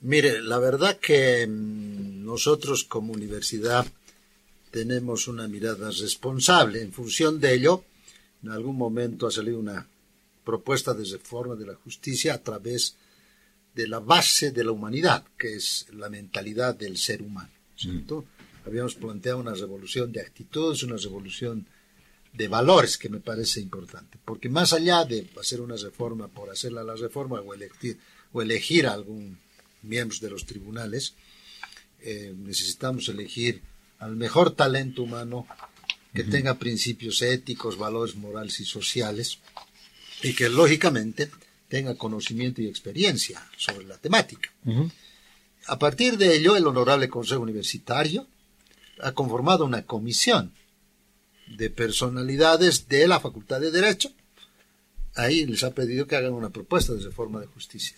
Mire, 0.00 0.40
la 0.40 0.58
verdad 0.58 0.98
que 0.98 1.46
mm, 1.46 2.24
nosotros 2.24 2.84
como 2.84 3.12
universidad 3.12 3.86
tenemos 4.70 5.28
una 5.28 5.48
mirada 5.48 5.90
responsable. 5.90 6.82
En 6.82 6.92
función 6.92 7.40
de 7.40 7.54
ello, 7.54 7.84
en 8.42 8.50
algún 8.50 8.76
momento 8.76 9.26
ha 9.26 9.30
salido 9.30 9.58
una 9.58 9.86
propuesta 10.44 10.94
de 10.94 11.04
reforma 11.04 11.56
de 11.56 11.66
la 11.66 11.74
justicia 11.74 12.34
a 12.34 12.42
través 12.42 12.96
de 13.74 13.88
la 13.88 13.98
base 13.98 14.50
de 14.50 14.64
la 14.64 14.72
humanidad, 14.72 15.24
que 15.36 15.54
es 15.54 15.86
la 15.92 16.08
mentalidad 16.08 16.74
del 16.74 16.96
ser 16.96 17.22
humano. 17.22 17.50
¿cierto? 17.76 18.22
Mm. 18.22 18.68
Habíamos 18.68 18.94
planteado 18.94 19.38
una 19.38 19.54
revolución 19.54 20.12
de 20.12 20.20
actitudes, 20.20 20.82
una 20.82 20.96
revolución 20.96 21.66
de 22.32 22.48
valores 22.48 22.98
que 22.98 23.08
me 23.08 23.20
parece 23.20 23.60
importante, 23.60 24.18
porque 24.24 24.48
más 24.48 24.72
allá 24.72 25.04
de 25.04 25.28
hacer 25.40 25.60
una 25.60 25.76
reforma 25.76 26.28
por 26.28 26.50
hacerla 26.50 26.84
la 26.84 26.94
reforma 26.94 27.40
o 27.40 27.54
elegir, 27.54 27.98
o 28.32 28.42
elegir 28.42 28.86
algún 28.86 29.38
miembros 29.82 30.20
de 30.20 30.30
los 30.30 30.46
tribunales, 30.46 31.14
eh, 32.00 32.34
necesitamos 32.36 33.08
elegir 33.08 33.62
al 33.98 34.16
mejor 34.16 34.54
talento 34.54 35.02
humano 35.02 35.46
que 36.14 36.24
tenga 36.24 36.58
principios 36.58 37.22
éticos, 37.22 37.76
valores 37.76 38.16
morales 38.16 38.60
y 38.60 38.64
sociales 38.64 39.38
y 40.22 40.34
que 40.34 40.48
lógicamente 40.48 41.30
tenga 41.68 41.96
conocimiento 41.96 42.62
y 42.62 42.66
experiencia 42.66 43.44
sobre 43.56 43.86
la 43.86 43.98
temática. 43.98 44.50
A 45.66 45.78
partir 45.78 46.16
de 46.16 46.34
ello, 46.34 46.56
el 46.56 46.66
Honorable 46.66 47.08
Consejo 47.08 47.42
Universitario 47.42 48.26
ha 49.00 49.12
conformado 49.12 49.64
una 49.64 49.82
comisión 49.82 50.52
de 51.46 51.70
personalidades 51.70 52.88
de 52.88 53.06
la 53.06 53.20
Facultad 53.20 53.60
de 53.60 53.70
Derecho. 53.70 54.10
Ahí 55.14 55.46
les 55.46 55.62
ha 55.62 55.74
pedido 55.74 56.06
que 56.06 56.16
hagan 56.16 56.32
una 56.32 56.50
propuesta 56.50 56.94
de 56.94 57.02
reforma 57.02 57.40
de 57.40 57.46
justicia 57.46 57.96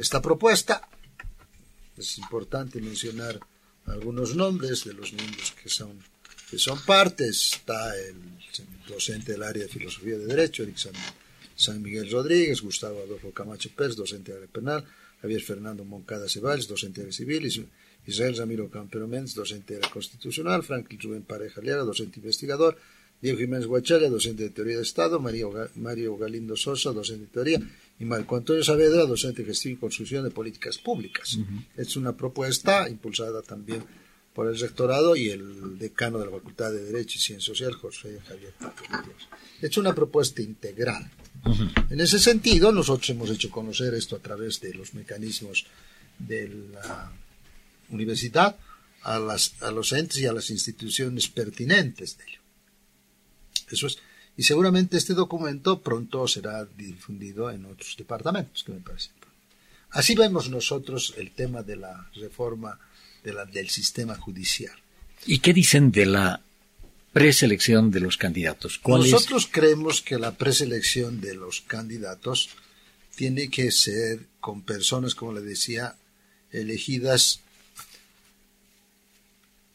esta 0.00 0.22
propuesta. 0.22 0.88
Es 1.96 2.18
importante 2.18 2.80
mencionar 2.80 3.38
algunos 3.86 4.34
nombres 4.34 4.84
de 4.84 4.94
los 4.94 5.12
miembros 5.12 5.52
que 5.62 5.68
son, 5.68 5.98
que 6.50 6.58
son 6.58 6.80
partes. 6.84 7.54
Está 7.54 7.94
el 7.96 8.16
docente 8.88 9.32
del 9.32 9.42
área 9.42 9.64
de 9.64 9.68
Filosofía 9.68 10.16
de 10.16 10.26
Derecho, 10.26 10.62
Eric 10.62 10.78
San, 11.56 11.82
Miguel 11.82 12.10
Rodríguez, 12.10 12.62
Gustavo 12.62 13.02
Adolfo 13.02 13.30
Camacho 13.32 13.68
Pérez, 13.76 13.96
docente 13.96 14.32
de 14.32 14.38
área 14.38 14.50
penal, 14.50 14.84
Javier 15.20 15.42
Fernando 15.42 15.84
Moncada 15.84 16.28
Ceballos, 16.28 16.66
docente 16.66 17.04
de 17.04 17.12
civil, 17.12 17.68
Israel 18.06 18.36
Ramiro 18.36 18.70
Campero 18.70 19.06
Méndez, 19.06 19.34
docente 19.34 19.74
de 19.74 19.90
constitucional, 19.90 20.62
Franklin 20.62 21.00
Rubén 21.00 21.22
Pareja 21.22 21.60
Liaga, 21.60 21.82
docente 21.82 22.18
investigador, 22.18 22.78
Diego 23.20 23.38
Jiménez 23.38 23.66
Guachalla, 23.66 24.08
docente 24.08 24.44
de 24.44 24.50
teoría 24.50 24.76
de 24.78 24.82
Estado, 24.82 25.20
Mario, 25.20 25.52
Mario 25.74 26.16
Galindo 26.16 26.56
Sosa, 26.56 26.92
docente 26.92 27.26
de 27.26 27.30
teoría, 27.30 27.60
y 28.00 28.04
Marco 28.06 28.34
Antonio 28.34 28.64
Saavedra, 28.64 29.04
docente 29.04 29.42
de 29.42 29.48
gestión 29.48 29.74
y 29.74 29.76
construcción 29.76 30.24
de 30.24 30.30
políticas 30.30 30.78
públicas. 30.78 31.38
Es 31.76 31.96
una 31.96 32.16
propuesta 32.16 32.88
impulsada 32.88 33.42
también 33.42 33.84
por 34.32 34.48
el 34.48 34.58
rectorado 34.58 35.14
y 35.16 35.28
el 35.28 35.78
decano 35.78 36.18
de 36.18 36.24
la 36.24 36.30
Facultad 36.30 36.72
de 36.72 36.82
Derecho 36.82 37.18
y 37.18 37.20
Ciencias 37.20 37.44
Sociales, 37.44 37.76
José 37.76 38.18
Javier 38.26 38.54
Es 39.60 39.76
una 39.76 39.94
propuesta 39.94 40.40
integral. 40.40 41.10
En 41.90 42.00
ese 42.00 42.18
sentido, 42.18 42.72
nosotros 42.72 43.10
hemos 43.10 43.28
hecho 43.28 43.50
conocer 43.50 43.92
esto 43.92 44.16
a 44.16 44.20
través 44.20 44.60
de 44.60 44.72
los 44.72 44.94
mecanismos 44.94 45.66
de 46.18 46.48
la 46.72 47.12
universidad 47.90 48.56
a, 49.02 49.18
las, 49.18 49.62
a 49.62 49.70
los 49.70 49.92
entes 49.92 50.18
y 50.18 50.26
a 50.26 50.32
las 50.32 50.48
instituciones 50.48 51.28
pertinentes 51.28 52.16
de 52.16 52.24
ello. 52.24 52.40
Eso 53.70 53.86
es 53.86 53.98
y 54.36 54.42
seguramente 54.42 54.96
este 54.96 55.14
documento 55.14 55.80
pronto 55.80 56.26
será 56.26 56.64
difundido 56.64 57.50
en 57.50 57.66
otros 57.66 57.94
departamentos, 57.96 58.64
que 58.64 58.72
me 58.72 58.80
parece. 58.80 59.10
Así 59.90 60.14
vemos 60.14 60.48
nosotros 60.50 61.14
el 61.16 61.32
tema 61.32 61.62
de 61.62 61.76
la 61.76 62.08
reforma 62.14 62.78
del 63.22 63.68
sistema 63.68 64.14
judicial. 64.14 64.72
¿Y 65.26 65.40
qué 65.40 65.52
dicen 65.52 65.90
de 65.90 66.06
la 66.06 66.40
preselección 67.12 67.90
de 67.90 68.00
los 68.00 68.16
candidatos? 68.16 68.80
Nosotros 68.86 69.48
creemos 69.50 70.00
que 70.00 70.18
la 70.18 70.32
preselección 70.32 71.20
de 71.20 71.34
los 71.34 71.60
candidatos 71.60 72.50
tiene 73.16 73.50
que 73.50 73.70
ser 73.70 74.20
con 74.40 74.62
personas, 74.62 75.14
como 75.14 75.32
le 75.34 75.42
decía, 75.42 75.96
elegidas 76.52 77.40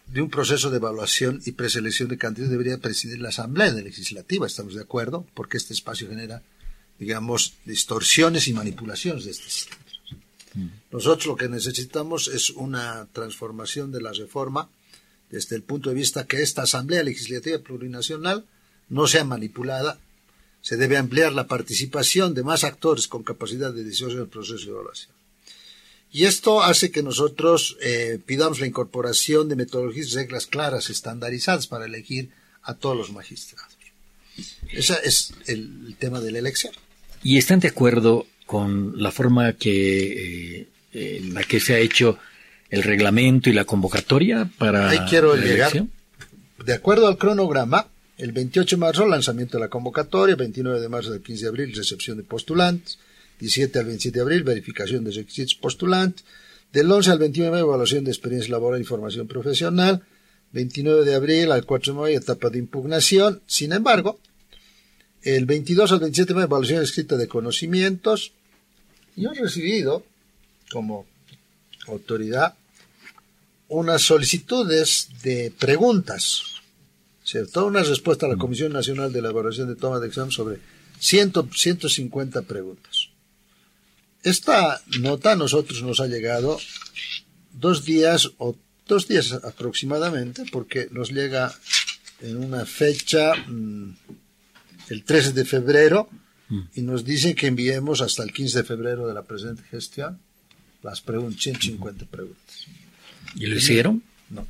de 0.07 0.21
un 0.21 0.29
proceso 0.29 0.69
de 0.69 0.77
evaluación 0.77 1.41
y 1.45 1.53
preselección 1.53 2.09
de 2.09 2.17
candidatos 2.17 2.51
debería 2.51 2.77
presidir 2.77 3.19
la 3.19 3.29
Asamblea 3.29 3.71
Legislativa, 3.71 4.47
¿estamos 4.47 4.75
de 4.75 4.81
acuerdo? 4.81 5.25
Porque 5.33 5.57
este 5.57 5.73
espacio 5.73 6.07
genera, 6.07 6.43
digamos, 6.99 7.53
distorsiones 7.65 8.47
y 8.47 8.53
manipulaciones 8.53 9.25
de 9.25 9.31
este 9.31 9.49
sistema. 9.49 9.85
Nosotros 10.91 11.25
lo 11.25 11.35
que 11.35 11.49
necesitamos 11.49 12.29
es 12.29 12.49
una 12.49 13.07
transformación 13.11 13.91
de 13.91 14.01
la 14.01 14.13
reforma 14.13 14.69
desde 15.29 15.55
el 15.55 15.63
punto 15.63 15.89
de 15.89 15.95
vista 15.95 16.27
que 16.27 16.41
esta 16.41 16.61
Asamblea 16.61 17.03
Legislativa 17.03 17.59
Plurinacional 17.59 18.45
no 18.87 19.07
sea 19.07 19.25
manipulada, 19.25 19.99
se 20.61 20.77
debe 20.77 20.97
ampliar 20.97 21.33
la 21.33 21.47
participación 21.47 22.33
de 22.33 22.43
más 22.43 22.63
actores 22.63 23.07
con 23.07 23.23
capacidad 23.23 23.73
de 23.73 23.83
decisión 23.83 24.11
en 24.11 24.19
el 24.19 24.27
proceso 24.27 24.65
de 24.65 24.71
evaluación. 24.71 25.14
Y 26.15 26.23
esto 26.23 26.63
hace 26.63 26.91
que 26.91 27.03
nosotros 27.03 27.75
eh, 27.81 28.19
pidamos 28.25 28.61
la 28.61 28.67
incorporación 28.67 29.49
de 29.49 29.57
metodologías 29.57 30.13
y 30.13 30.15
reglas 30.15 30.45
claras, 30.45 30.89
estandarizadas 30.89 31.67
para 31.67 31.87
elegir 31.87 32.29
a 32.63 32.75
todos 32.75 32.95
los 32.95 33.11
magistrados. 33.11 33.75
Ese 34.71 34.95
es 35.03 35.33
el, 35.47 35.97
tema 35.99 36.21
de 36.21 36.31
la 36.31 36.39
elección. 36.39 36.71
¿Y 37.21 37.37
están 37.37 37.59
de 37.59 37.67
acuerdo 37.67 38.27
con 38.45 38.93
la 38.95 39.11
forma 39.11 39.51
que, 39.57 40.61
eh, 40.61 40.67
en 40.93 41.33
la 41.33 41.43
que 41.43 41.59
se 41.59 41.73
ha 41.73 41.79
hecho 41.79 42.17
el 42.69 42.83
reglamento 42.83 43.49
y 43.49 43.53
la 43.53 43.65
convocatoria 43.65 44.49
para 44.57 44.87
Ahí 44.91 44.99
quiero 45.09 45.35
llegar. 45.35 45.85
De 46.65 46.73
acuerdo 46.73 47.09
al 47.09 47.17
cronograma, 47.17 47.89
el 48.17 48.31
28 48.31 48.77
de 48.77 48.79
marzo, 48.79 49.05
lanzamiento 49.05 49.57
de 49.57 49.65
la 49.65 49.69
convocatoria, 49.69 50.37
29 50.37 50.79
de 50.79 50.87
marzo 50.87 51.11
del 51.11 51.21
15 51.21 51.43
de 51.43 51.49
abril, 51.49 51.75
recepción 51.75 52.15
de 52.15 52.23
postulantes, 52.23 52.99
17 53.39 53.79
al 53.79 53.85
27 53.85 54.17
de 54.17 54.21
abril, 54.21 54.43
verificación 54.43 55.03
de 55.03 55.11
requisitos 55.11 55.55
postulantes, 55.55 56.25
del 56.71 56.91
11 56.91 57.11
al 57.11 57.19
29 57.19 57.45
de 57.45 57.51
mayo, 57.51 57.67
evaluación 57.67 58.03
de 58.03 58.11
experiencia 58.11 58.51
laboral 58.51 58.81
y 58.81 58.83
formación 58.83 59.27
profesional, 59.27 60.03
29 60.51 61.05
de 61.05 61.15
abril 61.15 61.51
al 61.51 61.65
4 61.65 61.93
de 61.93 61.99
mayo, 61.99 62.17
etapa 62.17 62.49
de 62.49 62.59
impugnación. 62.59 63.41
Sin 63.45 63.71
embargo, 63.71 64.19
el 65.21 65.45
22 65.45 65.91
al 65.91 65.99
27 65.99 66.27
de 66.27 66.33
mayo, 66.35 66.45
evaluación 66.47 66.83
escrita 66.83 67.17
de 67.17 67.27
conocimientos. 67.27 68.33
Yo 69.15 69.31
he 69.31 69.39
recibido, 69.39 70.03
como 70.71 71.05
autoridad, 71.87 72.55
unas 73.67 74.01
solicitudes 74.01 75.09
de 75.23 75.51
preguntas, 75.57 76.61
¿cierto? 77.23 77.65
Una 77.65 77.83
respuesta 77.83 78.25
a 78.25 78.29
la 78.29 78.37
Comisión 78.37 78.73
Nacional 78.73 79.11
de 79.11 79.21
la 79.21 79.29
Evaluación 79.29 79.67
de 79.67 79.75
Toma 79.75 79.99
de 79.99 80.07
Examen 80.07 80.31
sobre 80.31 80.59
100, 80.99 81.33
150 81.53 82.41
preguntas. 82.43 83.04
Esta 84.25 84.81
nota 84.99 85.33
a 85.33 85.35
nosotros 85.35 85.83
nos 85.83 85.99
ha 85.99 86.07
llegado 86.07 86.59
dos 87.53 87.85
días 87.85 88.31
o 88.39 88.57
dos 88.87 89.07
días 89.07 89.31
aproximadamente, 89.31 90.45
porque 90.51 90.87
nos 90.89 91.11
llega 91.11 91.53
en 92.21 92.37
una 92.37 92.65
fecha, 92.65 93.35
mm, 93.35 93.95
el 94.89 95.03
13 95.03 95.31
de 95.33 95.45
febrero, 95.45 96.09
y 96.75 96.81
nos 96.81 97.05
dice 97.05 97.35
que 97.35 97.47
enviemos 97.47 98.01
hasta 98.01 98.23
el 98.23 98.31
15 98.33 98.59
de 98.59 98.63
febrero 98.63 99.07
de 99.07 99.13
la 99.13 99.23
presente 99.23 99.63
gestión 99.69 100.19
las 100.81 101.01
preguntas, 101.01 101.41
150 101.41 102.05
preguntas. 102.05 102.65
¿Y 103.35 103.45
lo 103.45 103.55
hicieron? 103.55 104.03
No. 104.29 104.47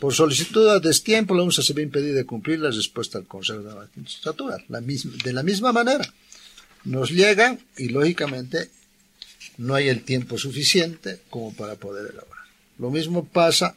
Por 0.00 0.14
solicitud 0.14 0.68
a 0.68 0.80
destiempo, 0.80 1.34
la 1.34 1.42
UNSA 1.42 1.62
se 1.62 1.74
ve 1.74 1.82
impedida 1.82 2.14
de 2.14 2.24
cumplir 2.24 2.58
la 2.58 2.70
respuesta 2.70 3.18
al 3.18 3.26
Consejo 3.26 3.60
de 3.60 3.68
la 3.68 3.88
Magistratura. 3.94 4.56
La 4.68 4.80
misma, 4.80 5.12
de 5.22 5.32
la 5.32 5.42
misma 5.42 5.72
manera, 5.72 6.04
nos 6.84 7.10
llegan 7.10 7.60
y, 7.76 7.88
lógicamente, 7.88 8.70
no 9.58 9.74
hay 9.74 9.88
el 9.88 10.02
tiempo 10.04 10.38
suficiente 10.38 11.20
como 11.30 11.54
para 11.54 11.76
poder 11.76 12.10
elaborar. 12.10 12.44
Lo 12.78 12.90
mismo 12.90 13.24
pasa 13.24 13.76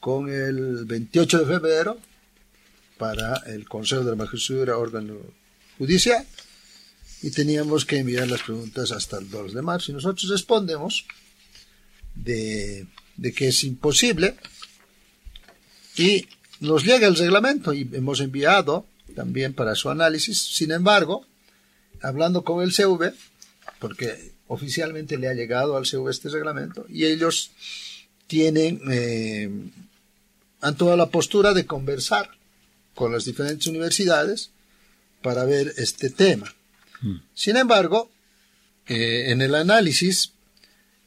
con 0.00 0.28
el 0.28 0.84
28 0.84 1.38
de 1.38 1.46
febrero 1.46 1.98
para 2.98 3.36
el 3.46 3.68
Consejo 3.68 4.04
de 4.04 4.10
la 4.10 4.16
Magistratura, 4.16 4.78
órgano 4.78 5.16
judicial, 5.78 6.26
y 7.22 7.30
teníamos 7.30 7.84
que 7.84 7.98
enviar 7.98 8.28
las 8.28 8.42
preguntas 8.42 8.90
hasta 8.92 9.18
el 9.18 9.30
2 9.30 9.54
de 9.54 9.62
marzo. 9.62 9.90
Y 9.90 9.94
nosotros 9.94 10.28
respondemos 10.28 11.06
de, 12.14 12.86
que 13.36 13.48
es 13.48 13.64
imposible 13.64 14.36
y 15.96 16.26
nos 16.60 16.84
llega 16.84 17.06
el 17.06 17.16
reglamento 17.16 17.72
y 17.72 17.88
hemos 17.92 18.20
enviado 18.20 18.86
también 19.14 19.54
para 19.54 19.74
su 19.74 19.90
análisis. 19.90 20.38
Sin 20.38 20.72
embargo, 20.72 21.26
hablando 22.00 22.42
con 22.44 22.62
el 22.62 22.72
CV, 22.72 23.12
porque 23.78 24.32
oficialmente 24.48 25.18
le 25.18 25.28
ha 25.28 25.34
llegado 25.34 25.76
al 25.76 25.86
CV 25.86 26.10
este 26.10 26.28
reglamento, 26.28 26.86
y 26.88 27.04
ellos 27.06 27.50
tienen, 28.26 28.80
eh, 28.90 29.50
han 30.60 30.76
tomado 30.76 30.96
la 30.96 31.10
postura 31.10 31.52
de 31.52 31.66
conversar 31.66 32.30
con 32.94 33.12
las 33.12 33.24
diferentes 33.24 33.66
universidades 33.66 34.50
para 35.22 35.44
ver 35.44 35.72
este 35.76 36.10
tema. 36.10 36.54
Sin 37.34 37.56
embargo, 37.56 38.10
eh, 38.86 39.30
en 39.30 39.40
el 39.40 39.54
análisis 39.54 40.32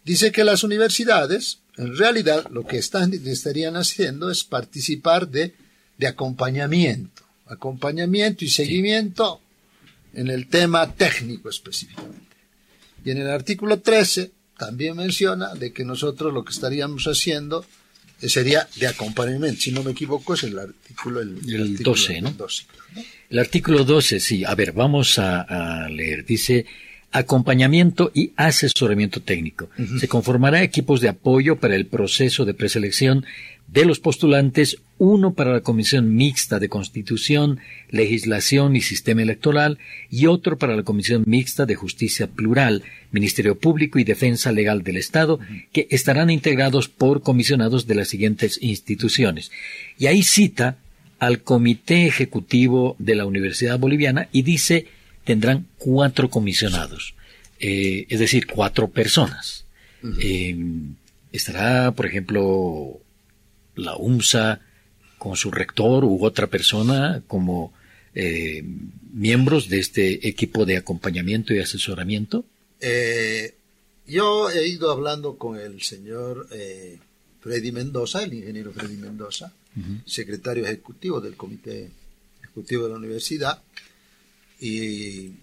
dice 0.04 0.32
que 0.32 0.44
las 0.44 0.64
universidades, 0.64 1.60
en 1.78 1.98
realidad, 1.98 2.48
lo 2.52 2.66
que 2.66 2.78
están, 2.78 3.14
estarían 3.14 3.76
haciendo 3.76 4.30
es 4.30 4.44
participar 4.44 5.30
de, 5.30 5.56
acompañamiento, 6.06 7.24
acompañamiento 7.48 8.44
y 8.44 8.50
seguimiento 8.50 9.42
en 10.14 10.30
el 10.30 10.48
tema 10.48 10.94
técnico 10.94 11.50
específicamente. 11.50 12.15
Y 13.06 13.12
en 13.12 13.20
el 13.20 13.30
artículo 13.30 13.80
13 13.80 14.32
también 14.58 14.98
menciona 14.98 15.54
de 15.54 15.72
que 15.72 15.86
nosotros 15.86 16.34
lo 16.34 16.44
que 16.44 16.52
estaríamos 16.52 17.06
haciendo 17.06 17.66
sería 18.22 18.68
de 18.76 18.88
acompañamiento. 18.88 19.62
Si 19.62 19.72
no 19.72 19.84
me 19.84 19.92
equivoco, 19.92 20.34
es 20.34 20.44
el 20.44 20.58
artículo, 20.58 21.22
el, 21.22 21.78
12, 21.78 22.22
¿no? 22.22 22.36
El 23.30 23.40
artículo 23.40 23.84
12, 23.84 24.20
sí. 24.20 24.44
A 24.44 24.56
ver, 24.56 24.72
vamos 24.72 25.20
a, 25.20 25.88
leer. 25.90 26.26
Dice, 26.26 26.66
acompañamiento 27.16 28.12
y 28.14 28.34
asesoramiento 28.36 29.22
técnico. 29.22 29.70
Se 30.02 30.10
conformará 30.10 30.62
equipos 30.64 31.00
de 31.00 31.08
apoyo 31.08 31.56
para 31.56 31.78
el 31.78 31.86
proceso 31.86 32.44
de 32.44 32.54
preselección 32.54 33.26
de 33.68 33.86
los 33.86 34.02
postulantes, 34.02 34.80
uno 34.98 35.34
para 35.34 35.54
la 35.54 35.62
Comisión 35.62 36.14
Mixta 36.14 36.60
de 36.60 36.68
Constitución, 36.68 37.60
Legislación 37.90 38.76
y 38.76 38.82
Sistema 38.82 39.22
Electoral 39.22 39.80
y 40.12 40.26
otro 40.26 40.58
para 40.58 40.76
la 40.76 40.84
Comisión 40.84 41.24
Mixta 41.26 41.66
de 41.66 41.76
Justicia 41.76 42.28
Plural, 42.28 42.84
Ministerio 43.12 43.58
Público 43.58 43.98
y 43.98 44.04
Defensa 44.04 44.52
Legal 44.52 44.84
del 44.84 44.98
Estado, 44.98 45.40
que 45.72 45.88
estarán 45.92 46.30
integrados 46.30 46.90
por 46.90 47.22
comisionados 47.22 47.88
de 47.88 47.96
las 47.96 48.10
siguientes 48.10 48.60
instituciones. 48.62 49.52
Y 49.98 50.08
ahí 50.08 50.22
cita 50.22 50.80
al 51.20 51.44
Comité 51.44 52.08
Ejecutivo 52.08 52.98
de 53.00 53.16
la 53.16 53.26
Universidad 53.26 53.80
Boliviana 53.80 54.28
y 54.34 54.42
dice 54.42 54.88
tendrán 55.26 55.68
cuatro 55.78 56.30
comisionados, 56.30 57.16
eh, 57.60 58.06
es 58.10 58.20
decir, 58.20 58.48
cuatro 58.48 58.88
personas. 58.88 59.66
Eh, 60.22 60.56
estará, 61.32 61.92
por 61.92 62.06
ejemplo, 62.06 63.00
la 63.76 63.98
UMSA 63.98 64.62
con 65.18 65.36
su 65.36 65.50
rector 65.50 66.06
u 66.06 66.24
otra 66.24 66.46
persona 66.46 67.24
como 67.26 67.74
eh, 68.14 68.64
miembros 69.12 69.68
de 69.68 69.80
este 69.80 70.28
equipo 70.30 70.66
de 70.66 70.78
acompañamiento 70.78 71.54
y 71.54 71.60
asesoramiento? 71.60 72.46
yo 74.08 74.52
he 74.52 74.68
ido 74.68 74.92
hablando 74.92 75.40
con 75.40 75.58
el 75.60 75.82
señor 75.82 76.48
Freddy 77.42 77.72
Mendoza, 77.72 78.22
el 78.22 78.36
ingeniero 78.36 78.72
Freddy 78.72 78.98
Mendoza, 78.98 79.52
secretario 80.06 80.66
ejecutivo 80.66 81.20
del 81.20 81.36
Comité 81.36 81.90
Ejecutivo 82.44 82.84
de 82.84 82.90
la 82.90 82.98
Universidad, 82.98 83.64
y, 84.60 85.34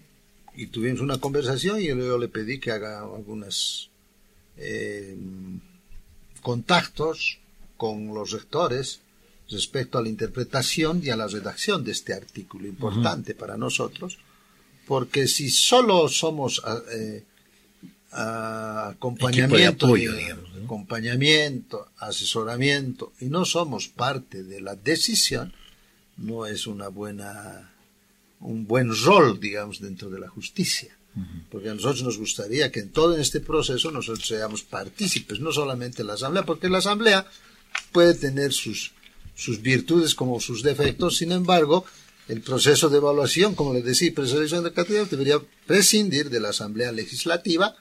tuvimos 0.71 1.01
una 1.01 1.17
conversación 1.17 1.81
y 1.81 1.87
yo 1.87 2.17
le 2.17 2.27
pedí 2.27 2.59
que 2.59 2.71
haga 2.71 3.01
algunos 3.01 3.89
eh, 4.57 5.17
contactos 6.41 7.39
con 7.77 8.13
los 8.13 8.31
rectores 8.31 8.99
respecto 9.49 9.97
a 9.97 10.01
la 10.01 10.09
interpretación 10.09 11.01
y 11.03 11.09
a 11.09 11.15
la 11.15 11.27
redacción 11.27 11.83
de 11.83 11.91
este 11.91 12.13
artículo 12.13 12.67
importante 12.67 13.33
para 13.35 13.57
nosotros, 13.57 14.17
porque 14.87 15.27
si 15.27 15.49
solo 15.49 16.07
somos 16.07 16.61
eh, 16.91 17.23
acompañamiento, 18.11 19.87
acompañamiento, 20.63 21.89
asesoramiento 21.97 23.13
y 23.19 23.25
no 23.25 23.45
somos 23.45 23.87
parte 23.87 24.43
de 24.43 24.61
la 24.61 24.75
decisión, 24.75 25.53
no 26.17 26.45
es 26.45 26.67
una 26.67 26.89
buena 26.89 27.72
un 28.43 28.67
buen 28.67 28.93
rol, 28.95 29.39
digamos, 29.39 29.79
dentro 29.79 30.09
de 30.09 30.19
la 30.19 30.29
justicia. 30.29 30.97
Porque 31.51 31.69
a 31.69 31.75
nosotros 31.75 32.01
nos 32.01 32.17
gustaría 32.17 32.71
que 32.71 32.79
en 32.79 32.91
todo 32.91 33.15
este 33.17 33.39
proceso 33.39 33.91
nosotros 33.91 34.27
seamos 34.27 34.63
partícipes, 34.63 35.39
no 35.39 35.51
solamente 35.51 36.03
la 36.03 36.13
Asamblea, 36.13 36.43
porque 36.43 36.69
la 36.69 36.79
Asamblea 36.79 37.27
puede 37.91 38.15
tener 38.15 38.51
sus, 38.51 38.93
sus 39.35 39.61
virtudes 39.61 40.15
como 40.15 40.39
sus 40.39 40.63
defectos, 40.63 41.17
sin 41.17 41.31
embargo, 41.31 41.85
el 42.27 42.41
proceso 42.41 42.89
de 42.89 42.97
evaluación, 42.97 43.53
como 43.53 43.73
les 43.73 43.83
decía, 43.83 44.11
preselección 44.15 44.63
de 44.63 44.73
candidatos 44.73 45.11
debería 45.11 45.39
prescindir 45.67 46.31
de 46.31 46.39
la 46.39 46.49
Asamblea 46.49 46.91
Legislativa 46.91 47.75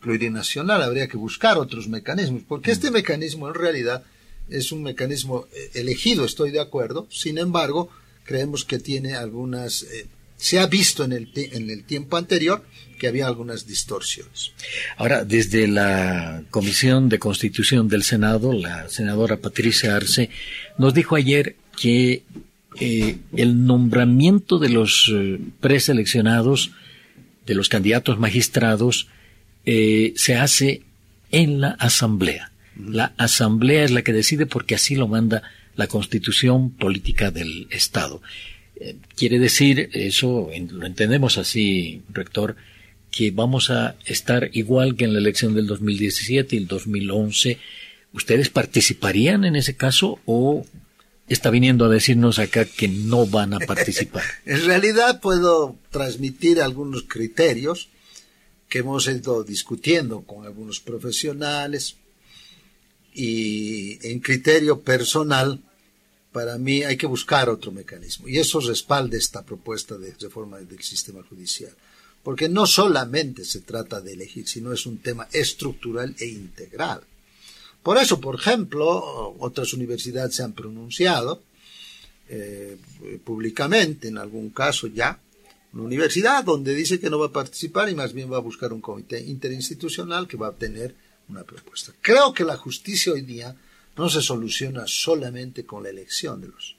plurinacional, 0.00 0.82
habría 0.82 1.08
que 1.08 1.16
buscar 1.16 1.56
otros 1.56 1.88
mecanismos, 1.88 2.42
porque 2.46 2.70
este 2.70 2.90
mecanismo 2.90 3.48
en 3.48 3.54
realidad 3.54 4.04
es 4.50 4.72
un 4.72 4.82
mecanismo 4.82 5.46
eh, 5.52 5.70
elegido, 5.74 6.26
estoy 6.26 6.50
de 6.50 6.60
acuerdo. 6.60 7.06
Sin 7.10 7.38
embargo, 7.38 7.88
creemos 8.24 8.64
que 8.64 8.78
tiene 8.78 9.14
algunas... 9.14 9.82
Eh, 9.82 10.06
se 10.36 10.58
ha 10.58 10.66
visto 10.66 11.04
en 11.04 11.12
el, 11.12 11.30
en 11.34 11.70
el 11.70 11.84
tiempo 11.84 12.16
anterior 12.16 12.64
que 12.98 13.06
había 13.06 13.26
algunas 13.26 13.66
distorsiones. 13.66 14.52
Ahora, 14.96 15.24
desde 15.24 15.68
la 15.68 16.42
Comisión 16.50 17.08
de 17.08 17.18
Constitución 17.18 17.88
del 17.88 18.02
Senado, 18.02 18.52
la 18.52 18.88
senadora 18.88 19.38
Patricia 19.38 19.96
Arce 19.96 20.30
nos 20.76 20.92
dijo 20.92 21.16
ayer 21.16 21.56
que 21.80 22.24
eh, 22.80 23.18
el 23.36 23.64
nombramiento 23.64 24.58
de 24.58 24.68
los 24.68 25.10
preseleccionados, 25.60 26.72
de 27.46 27.54
los 27.54 27.68
candidatos 27.68 28.18
magistrados, 28.18 29.08
se 29.64 30.34
hace 30.36 30.82
en 31.30 31.60
la 31.60 31.70
Asamblea. 31.70 32.52
La 32.76 33.12
Asamblea 33.16 33.84
es 33.84 33.90
la 33.90 34.02
que 34.02 34.12
decide 34.12 34.46
porque 34.46 34.74
así 34.74 34.94
lo 34.94 35.08
manda 35.08 35.42
la 35.76 35.86
Constitución 35.86 36.70
Política 36.70 37.30
del 37.30 37.66
Estado. 37.70 38.22
Eh, 38.76 38.96
quiere 39.16 39.38
decir, 39.38 39.90
eso 39.92 40.50
lo 40.70 40.86
entendemos 40.86 41.38
así, 41.38 42.02
rector, 42.12 42.56
que 43.10 43.30
vamos 43.30 43.70
a 43.70 43.94
estar 44.04 44.50
igual 44.52 44.96
que 44.96 45.04
en 45.04 45.12
la 45.12 45.20
elección 45.20 45.54
del 45.54 45.66
2017 45.66 46.56
y 46.56 46.58
el 46.58 46.66
2011. 46.66 47.58
¿Ustedes 48.12 48.48
participarían 48.48 49.44
en 49.44 49.56
ese 49.56 49.76
caso 49.76 50.18
o 50.26 50.66
está 51.28 51.50
viniendo 51.50 51.84
a 51.84 51.88
decirnos 51.88 52.38
acá 52.38 52.64
que 52.64 52.88
no 52.88 53.26
van 53.26 53.54
a 53.54 53.60
participar? 53.60 54.24
en 54.44 54.64
realidad 54.64 55.20
puedo 55.20 55.76
transmitir 55.90 56.60
algunos 56.60 57.04
criterios 57.04 57.88
que 58.68 58.80
hemos 58.80 59.06
ido 59.06 59.44
discutiendo 59.44 60.22
con 60.22 60.44
algunos 60.44 60.80
profesionales, 60.80 61.96
y 63.14 64.06
en 64.08 64.18
criterio 64.18 64.80
personal, 64.80 65.60
para 66.32 66.58
mí 66.58 66.82
hay 66.82 66.96
que 66.96 67.06
buscar 67.06 67.48
otro 67.48 67.70
mecanismo. 67.70 68.28
Y 68.28 68.38
eso 68.38 68.58
respalda 68.58 69.16
esta 69.16 69.44
propuesta 69.44 69.96
de 69.96 70.12
reforma 70.20 70.58
del 70.58 70.82
sistema 70.82 71.22
judicial. 71.22 71.72
Porque 72.24 72.48
no 72.48 72.66
solamente 72.66 73.44
se 73.44 73.60
trata 73.60 74.00
de 74.00 74.14
elegir, 74.14 74.48
sino 74.48 74.72
es 74.72 74.84
un 74.84 74.98
tema 74.98 75.28
estructural 75.32 76.16
e 76.18 76.26
integral. 76.26 77.02
Por 77.84 77.98
eso, 77.98 78.20
por 78.20 78.34
ejemplo, 78.34 79.36
otras 79.38 79.72
universidades 79.74 80.34
se 80.34 80.42
han 80.42 80.54
pronunciado 80.54 81.42
eh, 82.28 82.78
públicamente, 83.22 84.08
en 84.08 84.18
algún 84.18 84.50
caso 84.50 84.88
ya, 84.88 85.20
una 85.74 85.82
universidad 85.82 86.42
donde 86.42 86.74
dice 86.74 86.98
que 86.98 87.10
no 87.10 87.18
va 87.18 87.26
a 87.26 87.32
participar 87.32 87.90
y 87.90 87.94
más 87.94 88.12
bien 88.12 88.32
va 88.32 88.38
a 88.38 88.40
buscar 88.40 88.72
un 88.72 88.80
comité 88.80 89.20
interinstitucional 89.20 90.26
que 90.26 90.36
va 90.36 90.48
a 90.48 90.52
tener 90.52 90.94
una 91.28 91.44
propuesta. 91.44 91.92
Creo 92.00 92.32
que 92.32 92.44
la 92.44 92.56
justicia 92.56 93.12
hoy 93.12 93.22
día 93.22 93.56
no 93.96 94.08
se 94.08 94.22
soluciona 94.22 94.86
solamente 94.86 95.64
con 95.64 95.82
la 95.82 95.90
elección 95.90 96.40
de 96.40 96.48
los, 96.48 96.76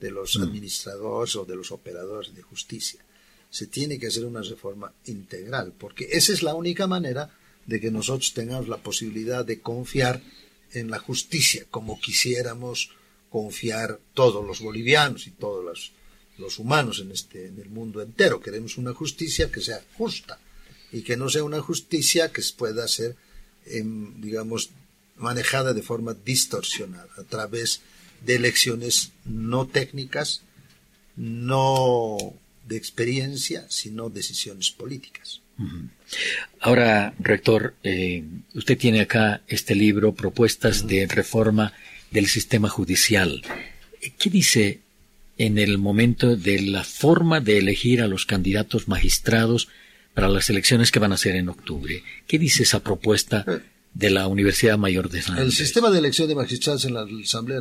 de 0.00 0.10
los 0.10 0.36
administradores 0.36 1.36
o 1.36 1.44
de 1.44 1.56
los 1.56 1.70
operadores 1.70 2.34
de 2.34 2.42
justicia. 2.42 3.04
Se 3.50 3.66
tiene 3.66 3.98
que 3.98 4.08
hacer 4.08 4.24
una 4.24 4.42
reforma 4.42 4.92
integral, 5.06 5.72
porque 5.78 6.08
esa 6.10 6.32
es 6.32 6.42
la 6.42 6.54
única 6.54 6.86
manera 6.86 7.30
de 7.64 7.80
que 7.80 7.90
nosotros 7.90 8.32
tengamos 8.32 8.68
la 8.68 8.78
posibilidad 8.78 9.44
de 9.44 9.60
confiar 9.60 10.20
en 10.72 10.90
la 10.90 10.98
justicia 10.98 11.64
como 11.70 12.00
quisiéramos 12.00 12.90
confiar 13.30 14.00
todos 14.14 14.44
los 14.44 14.60
bolivianos 14.60 15.26
y 15.26 15.30
todos 15.30 15.64
los, 15.64 15.92
los 16.38 16.58
humanos 16.58 17.00
en, 17.00 17.12
este, 17.12 17.46
en 17.46 17.58
el 17.60 17.68
mundo 17.68 18.02
entero. 18.02 18.40
Queremos 18.40 18.76
una 18.78 18.94
justicia 18.94 19.50
que 19.50 19.60
sea 19.60 19.82
justa 19.94 20.38
y 20.92 21.02
que 21.02 21.16
no 21.16 21.28
sea 21.28 21.44
una 21.44 21.60
justicia 21.60 22.32
que 22.32 22.42
pueda 22.56 22.86
ser 22.88 23.16
digamos, 23.66 24.70
manejada 25.16 25.74
de 25.74 25.82
forma 25.82 26.14
distorsionada 26.24 27.08
a 27.18 27.24
través 27.24 27.80
de 28.24 28.36
elecciones 28.36 29.12
no 29.24 29.66
técnicas, 29.66 30.42
no 31.16 32.16
de 32.66 32.76
experiencia, 32.76 33.66
sino 33.68 34.10
decisiones 34.10 34.70
políticas. 34.70 35.40
Ahora, 36.60 37.14
rector, 37.18 37.74
eh, 37.82 38.24
usted 38.54 38.76
tiene 38.76 39.00
acá 39.00 39.40
este 39.48 39.74
libro, 39.74 40.14
Propuestas 40.14 40.86
de 40.86 41.06
Reforma 41.06 41.72
del 42.10 42.26
Sistema 42.26 42.68
Judicial. 42.68 43.42
¿Qué 44.18 44.30
dice 44.30 44.80
en 45.38 45.58
el 45.58 45.78
momento 45.78 46.36
de 46.36 46.60
la 46.62 46.84
forma 46.84 47.40
de 47.40 47.58
elegir 47.58 48.02
a 48.02 48.08
los 48.08 48.26
candidatos 48.26 48.88
magistrados 48.88 49.68
para 50.16 50.30
las 50.30 50.48
elecciones 50.48 50.90
que 50.90 50.98
van 50.98 51.12
a 51.12 51.18
ser 51.18 51.36
en 51.36 51.50
octubre. 51.50 52.02
¿Qué 52.26 52.38
dice 52.38 52.62
esa 52.62 52.80
propuesta 52.80 53.44
de 53.92 54.08
la 54.08 54.26
Universidad 54.28 54.78
Mayor 54.78 55.10
de 55.10 55.20
San 55.20 55.32
Andrés? 55.32 55.60
El 55.60 55.66
sistema 55.66 55.90
de 55.90 55.98
elección 55.98 56.26
de 56.26 56.34
magistrados 56.34 56.86
en 56.86 56.94
la 56.94 57.06
Asamblea 57.22 57.60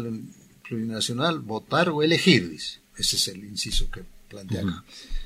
Plurinacional, 0.65 1.39
votar 1.39 1.89
o 1.89 2.01
elegir, 2.01 2.49
dice. 2.49 2.79
Ese 2.97 3.17
es 3.17 3.27
el 3.27 3.43
inciso 3.43 3.91
que 3.91 4.03
plantea. 4.29 4.85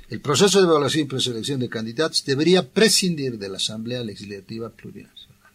El 0.10 0.22
proceso 0.22 0.60
de 0.60 0.66
evaluación 0.66 1.04
y 1.04 1.08
preselección 1.08 1.60
de 1.60 1.70
candidatos 1.70 2.26
debería 2.26 2.68
prescindir 2.68 3.38
de 3.38 3.48
la 3.48 3.58
Asamblea 3.58 4.04
Legislativa 4.04 4.72
Plurinacional, 4.72 5.52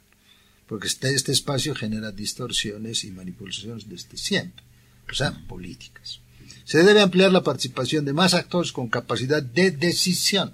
porque 0.68 0.86
este, 0.86 1.12
este 1.12 1.32
espacio 1.32 1.74
genera 1.74 2.12
distorsiones 2.12 3.02
y 3.02 3.10
manipulaciones 3.10 3.88
desde 3.88 4.16
siempre, 4.16 4.62
o 5.10 5.14
sea, 5.14 5.32
políticas. 5.48 6.20
Se 6.64 6.84
debe 6.84 7.00
ampliar 7.00 7.32
la 7.32 7.42
participación 7.42 8.04
de 8.04 8.12
más 8.12 8.32
actores 8.32 8.70
con 8.70 8.88
capacidad 8.88 9.42
de 9.42 9.72
decisión 9.72 10.52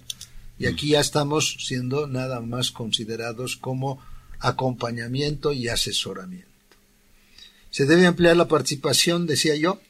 y 0.60 0.66
aquí 0.66 0.88
ya 0.88 1.00
estamos 1.00 1.56
siendo 1.58 2.06
nada 2.06 2.40
más 2.42 2.70
considerados 2.70 3.56
como 3.56 3.98
acompañamiento 4.40 5.52
y 5.54 5.68
asesoramiento. 5.68 6.46
Se 7.70 7.86
debe 7.86 8.06
ampliar 8.06 8.36
la 8.36 8.46
participación, 8.46 9.26
decía 9.26 9.56
yo, 9.56 9.80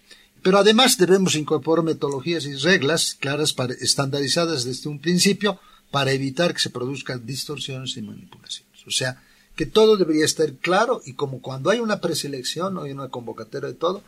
pero 0.42 0.58
además 0.58 0.96
debemos 0.96 1.34
incorporar 1.34 1.84
metodologías 1.84 2.44
y 2.44 2.54
reglas 2.54 3.16
claras, 3.18 3.52
para, 3.52 3.74
estandarizadas 3.74 4.62
desde 4.64 4.88
un 4.88 5.00
principio, 5.00 5.58
para 5.90 6.12
evitar 6.12 6.54
que 6.54 6.60
se 6.60 6.70
produzcan 6.70 7.26
distorsiones 7.26 7.96
y 7.96 8.02
manipulaciones. 8.02 8.86
O 8.86 8.92
sea, 8.92 9.20
que 9.56 9.66
todo 9.66 9.96
debería 9.96 10.24
estar 10.24 10.52
claro 10.54 11.02
y 11.04 11.14
como 11.14 11.42
cuando 11.42 11.70
hay 11.70 11.80
una 11.80 12.00
preselección 12.00 12.78
o 12.78 12.84
hay 12.84 12.92
una 12.92 13.08
convocatoria 13.08 13.70
de 13.70 13.74
todo, 13.74 14.04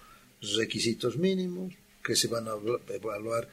requisitos 0.57 1.16
mínimos 1.16 1.75
que 2.05 2.14
se 2.14 2.29
van 2.29 2.46
a 2.46 2.53
evaluar 2.94 3.48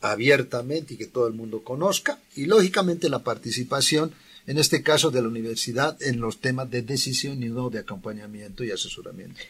abiertamente 0.00 0.94
y 0.94 0.96
que 0.96 1.06
todo 1.06 1.26
el 1.26 1.34
mundo 1.34 1.62
conozca, 1.62 2.18
y 2.36 2.46
lógicamente 2.46 3.08
la 3.08 3.24
participación, 3.24 4.12
en 4.46 4.58
este 4.58 4.82
caso 4.82 5.10
de 5.10 5.22
la 5.22 5.28
universidad, 5.28 6.00
en 6.02 6.20
los 6.20 6.38
temas 6.38 6.70
de 6.70 6.82
decisión 6.82 7.42
y 7.42 7.48
no 7.48 7.70
de 7.70 7.80
acompañamiento 7.80 8.64
y 8.64 8.70
asesoramiento. 8.70 9.40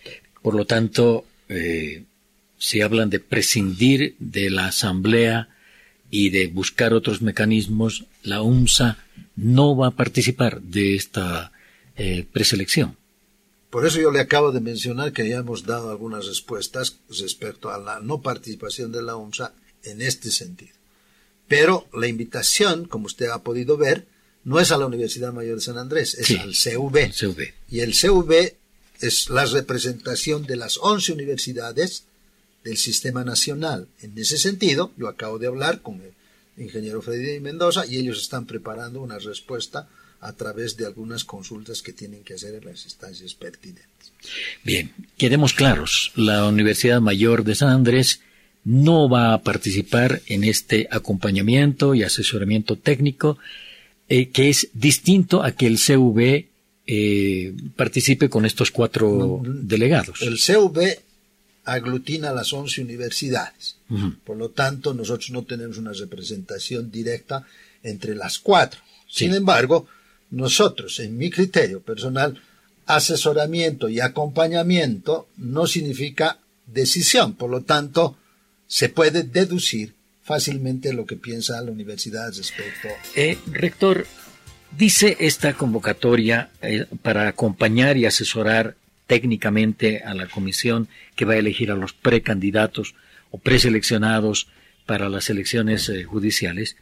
Por 0.42 0.54
lo 0.54 0.64
tanto, 0.64 1.24
eh, 1.48 2.04
si 2.58 2.80
hablan 2.80 3.10
de 3.10 3.20
prescindir 3.20 4.16
de 4.18 4.50
la 4.50 4.66
asamblea 4.66 5.48
y 6.10 6.30
de 6.30 6.48
buscar 6.48 6.94
otros 6.94 7.22
mecanismos, 7.22 8.06
la 8.22 8.42
UNSA 8.42 8.98
no 9.36 9.76
va 9.76 9.88
a 9.88 9.92
participar 9.92 10.60
de 10.62 10.94
esta 10.94 11.52
eh, 11.96 12.24
preselección. 12.32 12.96
Por 13.70 13.86
eso 13.86 14.00
yo 14.00 14.10
le 14.10 14.20
acabo 14.20 14.50
de 14.50 14.60
mencionar 14.60 15.12
que 15.12 15.28
ya 15.28 15.38
hemos 15.38 15.66
dado 15.66 15.90
algunas 15.90 16.26
respuestas 16.26 16.96
respecto 17.10 17.70
a 17.70 17.78
la 17.78 18.00
no 18.00 18.22
participación 18.22 18.92
de 18.92 19.02
la 19.02 19.16
UNSA 19.16 19.52
en 19.88 20.02
este 20.02 20.30
sentido. 20.30 20.72
Pero 21.48 21.88
la 21.94 22.06
invitación, 22.06 22.84
como 22.86 23.06
usted 23.06 23.28
ha 23.28 23.42
podido 23.42 23.76
ver, 23.76 24.06
no 24.44 24.60
es 24.60 24.70
a 24.70 24.78
la 24.78 24.86
Universidad 24.86 25.32
Mayor 25.32 25.56
de 25.56 25.62
San 25.62 25.78
Andrés, 25.78 26.14
es 26.14 26.30
al 26.38 26.54
CV. 26.54 27.12
CV. 27.12 27.54
Y 27.70 27.80
el 27.80 27.94
CV 27.94 28.56
es 29.00 29.30
la 29.30 29.46
representación 29.46 30.46
de 30.46 30.56
las 30.56 30.78
11 30.78 31.12
universidades 31.12 32.04
del 32.64 32.76
sistema 32.76 33.24
nacional. 33.24 33.88
En 34.02 34.16
ese 34.18 34.38
sentido, 34.38 34.92
yo 34.96 35.08
acabo 35.08 35.38
de 35.38 35.46
hablar 35.46 35.80
con 35.80 36.00
el 36.00 36.12
ingeniero 36.62 37.02
Freddy 37.02 37.40
Mendoza 37.40 37.86
y 37.86 37.96
ellos 37.96 38.20
están 38.20 38.46
preparando 38.46 39.00
una 39.00 39.18
respuesta 39.18 39.88
a 40.20 40.32
través 40.32 40.76
de 40.76 40.84
algunas 40.84 41.24
consultas 41.24 41.80
que 41.80 41.92
tienen 41.92 42.24
que 42.24 42.34
hacer 42.34 42.54
en 42.54 42.64
las 42.64 42.84
instancias 42.84 43.34
pertinentes. 43.34 44.12
Bien, 44.64 44.92
quedemos 45.16 45.52
claros. 45.52 46.12
La 46.16 46.46
Universidad 46.46 47.00
Mayor 47.00 47.44
de 47.44 47.54
San 47.54 47.68
Andrés 47.68 48.20
no 48.68 49.08
va 49.08 49.32
a 49.32 49.42
participar 49.42 50.20
en 50.26 50.44
este 50.44 50.88
acompañamiento 50.90 51.94
y 51.94 52.02
asesoramiento 52.02 52.76
técnico, 52.76 53.38
eh, 54.10 54.28
que 54.28 54.50
es 54.50 54.68
distinto 54.74 55.42
a 55.42 55.52
que 55.52 55.66
el 55.66 55.78
CV 55.78 56.48
eh, 56.86 57.54
participe 57.76 58.28
con 58.28 58.44
estos 58.44 58.70
cuatro 58.70 59.40
delegados. 59.42 60.20
El 60.20 60.38
CV 60.38 61.00
aglutina 61.64 62.30
las 62.34 62.52
11 62.52 62.82
universidades. 62.82 63.76
Por 64.22 64.36
lo 64.36 64.50
tanto, 64.50 64.92
nosotros 64.92 65.30
no 65.30 65.44
tenemos 65.44 65.78
una 65.78 65.94
representación 65.94 66.90
directa 66.90 67.46
entre 67.82 68.14
las 68.14 68.38
cuatro. 68.38 68.80
Sin 69.08 69.32
embargo, 69.32 69.86
nosotros, 70.30 71.00
en 71.00 71.16
mi 71.16 71.30
criterio 71.30 71.80
personal, 71.80 72.38
asesoramiento 72.84 73.88
y 73.88 74.00
acompañamiento 74.00 75.28
no 75.38 75.66
significa 75.66 76.38
decisión. 76.66 77.32
Por 77.32 77.48
lo 77.48 77.62
tanto, 77.62 78.18
se 78.68 78.88
puede 78.90 79.24
deducir 79.24 79.94
fácilmente 80.22 80.92
lo 80.92 81.06
que 81.06 81.16
piensa 81.16 81.60
la 81.62 81.72
universidad 81.72 82.28
respecto. 82.28 82.88
Eh, 83.16 83.38
rector, 83.50 84.06
dice 84.76 85.16
esta 85.20 85.54
convocatoria 85.54 86.50
eh, 86.60 86.84
para 87.02 87.28
acompañar 87.28 87.96
y 87.96 88.04
asesorar 88.04 88.76
técnicamente 89.06 90.02
a 90.04 90.14
la 90.14 90.28
comisión 90.28 90.86
que 91.16 91.24
va 91.24 91.32
a 91.32 91.38
elegir 91.38 91.70
a 91.70 91.76
los 91.76 91.94
precandidatos 91.94 92.94
o 93.30 93.38
preseleccionados 93.38 94.48
para 94.84 95.08
las 95.08 95.30
elecciones 95.30 95.88
eh, 95.88 96.04
judiciales, 96.04 96.76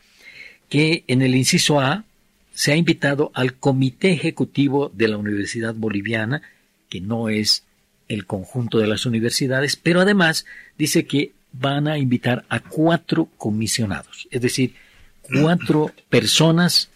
que 0.68 1.04
en 1.06 1.22
el 1.22 1.36
inciso 1.36 1.80
A 1.80 2.04
se 2.52 2.72
ha 2.72 2.76
invitado 2.76 3.30
al 3.34 3.54
Comité 3.54 4.10
Ejecutivo 4.10 4.90
de 4.92 5.06
la 5.06 5.18
Universidad 5.18 5.74
Boliviana, 5.74 6.42
que 6.88 7.00
no 7.00 7.28
es 7.28 7.62
el 8.08 8.26
conjunto 8.26 8.78
de 8.78 8.88
las 8.88 9.06
universidades, 9.06 9.76
pero 9.76 10.00
además 10.00 10.46
dice 10.78 11.06
que 11.06 11.32
van 11.58 11.88
a 11.88 11.98
invitar 11.98 12.44
a 12.48 12.60
cuatro 12.60 13.28
comisionados, 13.36 14.28
es 14.30 14.40
decir, 14.40 14.74
cuatro 15.22 15.92
personas 16.08 16.90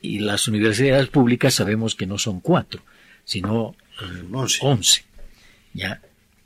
y 0.00 0.18
las 0.18 0.48
universidades 0.48 1.08
públicas 1.08 1.54
sabemos 1.54 1.94
que 1.94 2.06
no 2.06 2.18
son 2.18 2.40
cuatro, 2.40 2.82
sino 3.24 3.74
once. 4.60 5.04
¿Ya? 5.72 6.00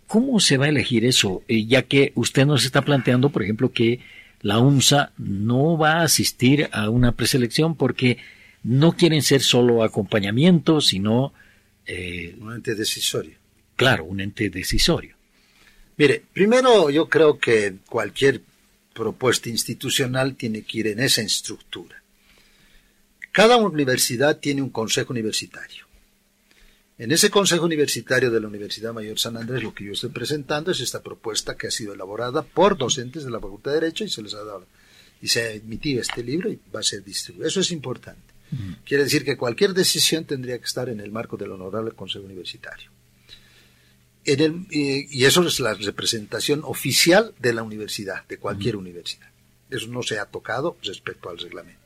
¿Cómo 0.07 0.41
se 0.41 0.57
va 0.57 0.67
a 0.67 0.71
elegir 0.71 1.05
eso? 1.05 1.43
Eh, 1.49 1.67
ya 1.67 1.83
que 1.83 2.13
usted 2.15 2.47
nos 2.47 2.65
está 2.65 2.83
planteando, 2.83 3.31
por 3.31 3.43
ejemplo, 3.43 3.73
que 3.73 4.01
la 4.41 4.59
UNSA 4.59 5.13
no 5.19 5.77
va 5.77 5.95
a 5.95 6.03
asistir 6.05 6.69
a 6.73 6.89
una 6.89 7.13
preselección 7.13 7.75
porque 7.75 8.19
no 8.63 8.93
quieren 8.93 9.23
ser 9.23 9.43
solo 9.43 9.83
acompañamiento, 9.83 10.81
sino... 10.81 11.35
Eh, 11.85 12.37
un 12.41 12.55
ente 12.55 12.75
decisorio. 12.75 13.37
Claro, 13.77 14.05
un 14.05 14.21
ente 14.21 14.51
decisorio. 14.51 15.18
Mire, 15.99 16.23
primero 16.33 16.91
yo 16.91 17.09
creo 17.09 17.39
que 17.39 17.75
cualquier 17.89 18.41
propuesta 18.95 19.49
institucional 19.49 20.37
tiene 20.37 20.63
que 20.63 20.79
ir 20.79 20.87
en 20.87 21.01
esa 21.01 21.23
estructura. 21.23 22.03
Cada 23.33 23.57
universidad 23.57 24.39
tiene 24.39 24.63
un 24.63 24.71
consejo 24.71 25.13
universitario. 25.13 25.87
En 26.99 27.13
ese 27.13 27.31
consejo 27.31 27.65
universitario 27.65 28.31
de 28.31 28.41
la 28.41 28.49
Universidad 28.49 28.93
Mayor 28.93 29.19
San 29.19 29.37
Andrés, 29.37 29.63
lo 29.63 29.75
que 29.75 29.85
yo 29.85 29.93
estoy 29.93 30.11
presentando 30.11 30.71
es 30.71 30.81
esta 30.81 31.03
propuesta 31.03 31.57
que 31.57 31.69
ha 31.69 31.71
sido 31.71 31.95
elaborada 31.95 32.43
por 32.43 32.77
docentes 32.77 33.25
de 33.25 33.31
la 33.31 33.41
Facultad 33.41 33.73
de 33.73 33.81
Derecho 33.81 34.05
y 34.05 34.11
se 34.11 34.23
les 34.23 34.35
ha 34.35 34.43
dado 34.43 34.67
y 35.21 35.29
se 35.29 35.43
ha 35.43 35.51
emitido 35.51 36.01
este 36.01 36.23
libro 36.23 36.49
y 36.49 36.61
va 36.75 36.81
a 36.81 36.85
ser 36.85 37.03
distribuido. 37.03 37.49
Eso 37.49 37.61
es 37.61 37.73
importante. 37.73 38.35
Quiere 38.85 39.05
decir 39.05 39.25
que 39.25 39.37
cualquier 39.37 39.75
decisión 39.75 40.25
tendría 40.25 40.59
que 40.59 40.65
estar 40.65 40.89
en 40.89 41.01
el 41.01 41.11
marco 41.11 41.37
del 41.37 41.53
honorable 41.53 41.91
Consejo 41.93 42.25
Universitario. 42.25 42.91
Y 44.29 45.25
eso 45.25 45.47
es 45.47 45.61
la 45.61 45.75
representación 45.75 46.61
oficial 46.65 47.35
de 47.39 47.55
la 47.55 47.63
universidad, 47.63 48.27
de 48.27 48.39
cualquier 48.39 48.77
universidad. 48.77 49.29
Eso 49.71 49.87
no 49.89 50.03
se 50.03 50.19
ha 50.19 50.27
tocado 50.27 50.77
respecto 50.83 51.31
al 51.31 51.39
reglamento. 51.39 51.81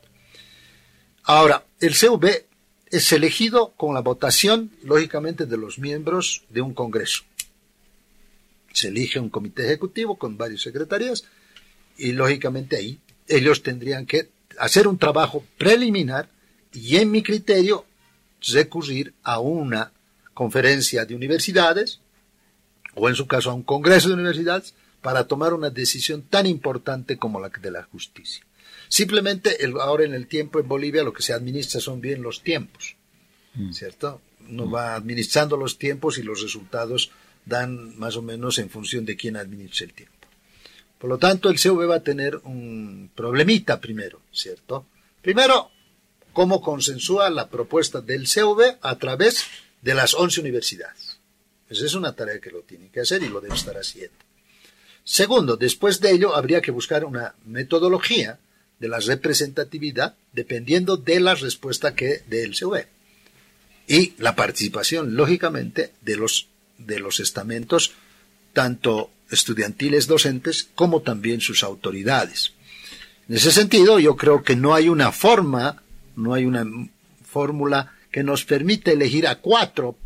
Ahora, 1.25 1.65
el 1.81 1.97
CUB 1.97 2.27
es 2.91 3.13
elegido 3.13 3.73
con 3.77 3.95
la 3.95 4.01
votación, 4.01 4.73
lógicamente, 4.83 5.47
de 5.47 5.57
los 5.57 5.79
miembros 5.79 6.43
de 6.51 6.61
un 6.61 6.75
Congreso. 6.75 7.23
Se 8.73 8.89
elige 8.89 9.21
un 9.21 9.31
comité 9.31 9.65
ejecutivo 9.65 10.19
con 10.19 10.37
varios 10.37 10.63
secretarías 10.63 11.25
y, 11.97 12.13
lógicamente, 12.13 12.77
ahí 12.77 13.01
ellos 13.29 13.63
tendrían 13.63 14.05
que 14.05 14.31
hacer 14.59 14.89
un 14.89 14.99
trabajo 14.99 15.45
preliminar 15.59 16.29
y, 16.73 16.97
en 16.97 17.11
mi 17.11 17.23
criterio, 17.23 17.87
recurrir 18.49 19.15
a 19.23 19.39
una 19.39 19.93
conferencia 20.35 21.05
de 21.05 21.15
universidades 21.15 22.01
o, 22.95 23.09
en 23.09 23.15
su 23.15 23.27
caso, 23.27 23.51
a 23.51 23.55
un 23.55 23.63
congreso 23.63 24.09
de 24.09 24.15
universidades 24.15 24.75
para 25.01 25.27
tomar 25.27 25.53
una 25.53 25.71
decisión 25.71 26.23
tan 26.23 26.47
importante 26.47 27.19
como 27.19 27.41
la 27.41 27.49
de 27.49 27.71
la 27.71 27.83
justicia. 27.85 28.45
Simplemente 28.89 29.65
el, 29.65 29.79
ahora 29.81 30.05
en 30.05 30.15
el 30.15 30.27
tiempo 30.27 30.61
en 30.61 30.69
Bolivia 30.69 31.03
lo 31.03 31.13
que 31.13 31.23
se 31.23 31.33
administra 31.33 31.81
son 31.81 32.01
bien 32.01 32.23
los 32.23 32.43
tiempos, 32.43 32.97
mm. 33.55 33.73
¿cierto? 33.73 34.21
Uno 34.49 34.71
va 34.71 34.95
administrando 34.95 35.57
los 35.57 35.79
tiempos 35.79 36.19
y 36.19 36.23
los 36.23 36.43
resultados 36.43 37.11
dan 37.45 37.99
más 37.99 38.17
o 38.17 38.23
menos 38.23 38.59
en 38.59 38.71
función 38.71 39.05
de 39.05 39.17
quién 39.17 39.37
administra 39.37 39.87
el 39.87 39.93
tiempo. 39.93 40.29
Por 40.99 41.11
lo 41.11 41.19
tanto, 41.19 41.49
el 41.49 41.59
CV 41.59 41.87
va 41.87 41.97
a 41.97 42.03
tener 42.03 42.37
un 42.45 43.11
problemita 43.15 43.81
primero, 43.81 44.21
¿cierto? 44.33 44.87
Primero, 45.21 45.71
cómo 46.33 46.61
consensúa 46.61 47.31
la 47.31 47.49
propuesta 47.49 48.01
del 48.01 48.27
CV 48.27 48.77
a 48.81 48.97
través 48.97 49.45
de 49.81 49.95
las 49.95 50.15
11 50.15 50.41
universidades. 50.41 51.12
Esa 51.73 51.87
es 51.87 51.95
una 51.95 52.13
tarea 52.13 52.39
que 52.39 52.51
lo 52.51 52.61
tiene 52.61 52.91
que 52.91 53.01
hacer 53.01 53.23
y 53.23 53.31
lo 53.31 53.41
debe 53.41 53.55
estar 53.55 53.77
haciendo. 53.79 54.15
Segundo, 55.05 55.57
después 55.57 56.01
de 56.01 56.11
ello 56.11 56.37
habría 56.37 56.61
que 56.61 56.71
buscar 56.71 57.07
una 57.07 57.35
metodología 57.47 58.39
de 58.79 58.89
la 58.89 59.01
representatividad 59.01 60.15
dependiendo 60.35 60.99
de 60.99 61.19
la 61.19 61.35
respuesta 61.35 61.95
que 61.95 62.23
dé 62.29 62.45
el 62.45 62.55
CV. 62.55 62.89
Y 63.89 64.13
la 64.19 64.37
participación, 64.37 65.17
lógicamente, 65.17 65.93
de 66.03 66.17
los, 66.17 66.49
de 66.77 67.01
los 67.01 67.21
estamentos, 67.21 67.93
tanto 68.53 69.11
estudiantiles 69.31 70.07
docentes 70.07 70.69
como 70.75 71.01
también 71.01 71.41
sus 71.41 71.63
autoridades. 71.63 72.53
En 73.31 73.37
ese 73.37 73.51
sentido, 73.51 73.99
yo 73.99 74.17
creo 74.17 74.43
que 74.43 74.57
no 74.57 74.75
hay 74.75 74.91
una 74.91 75.11
forma, 75.11 75.83
no 76.17 76.35
hay 76.35 76.45
una 76.45 76.67
fórmula 77.25 77.95
que 78.11 78.23
nos 78.23 78.45
permite 78.45 78.93
elegir 78.93 79.27
a 79.27 79.37
cuatro 79.37 79.97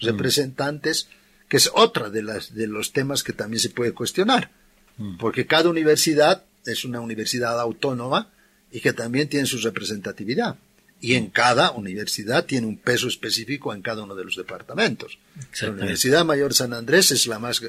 mm. 0.00 0.06
representantes, 0.06 1.08
que 1.48 1.56
es 1.56 1.70
otra 1.74 2.10
de, 2.10 2.22
las, 2.22 2.54
de 2.54 2.66
los 2.66 2.92
temas 2.92 3.22
que 3.22 3.32
también 3.32 3.60
se 3.60 3.70
puede 3.70 3.92
cuestionar, 3.92 4.50
mm. 4.96 5.18
porque 5.18 5.46
cada 5.46 5.70
universidad 5.70 6.44
es 6.64 6.84
una 6.84 7.00
universidad 7.00 7.58
autónoma 7.60 8.30
y 8.70 8.80
que 8.80 8.92
también 8.92 9.28
tiene 9.28 9.46
su 9.46 9.58
representatividad. 9.58 10.56
Y 11.00 11.14
en 11.14 11.30
cada 11.30 11.70
universidad 11.70 12.44
tiene 12.44 12.66
un 12.66 12.76
peso 12.76 13.06
específico 13.06 13.72
en 13.72 13.82
cada 13.82 14.02
uno 14.02 14.16
de 14.16 14.24
los 14.24 14.36
departamentos. 14.36 15.18
La 15.60 15.70
Universidad 15.70 16.24
Mayor 16.24 16.54
San 16.54 16.72
Andrés 16.74 17.12
es 17.12 17.28
la 17.28 17.38
más, 17.38 17.62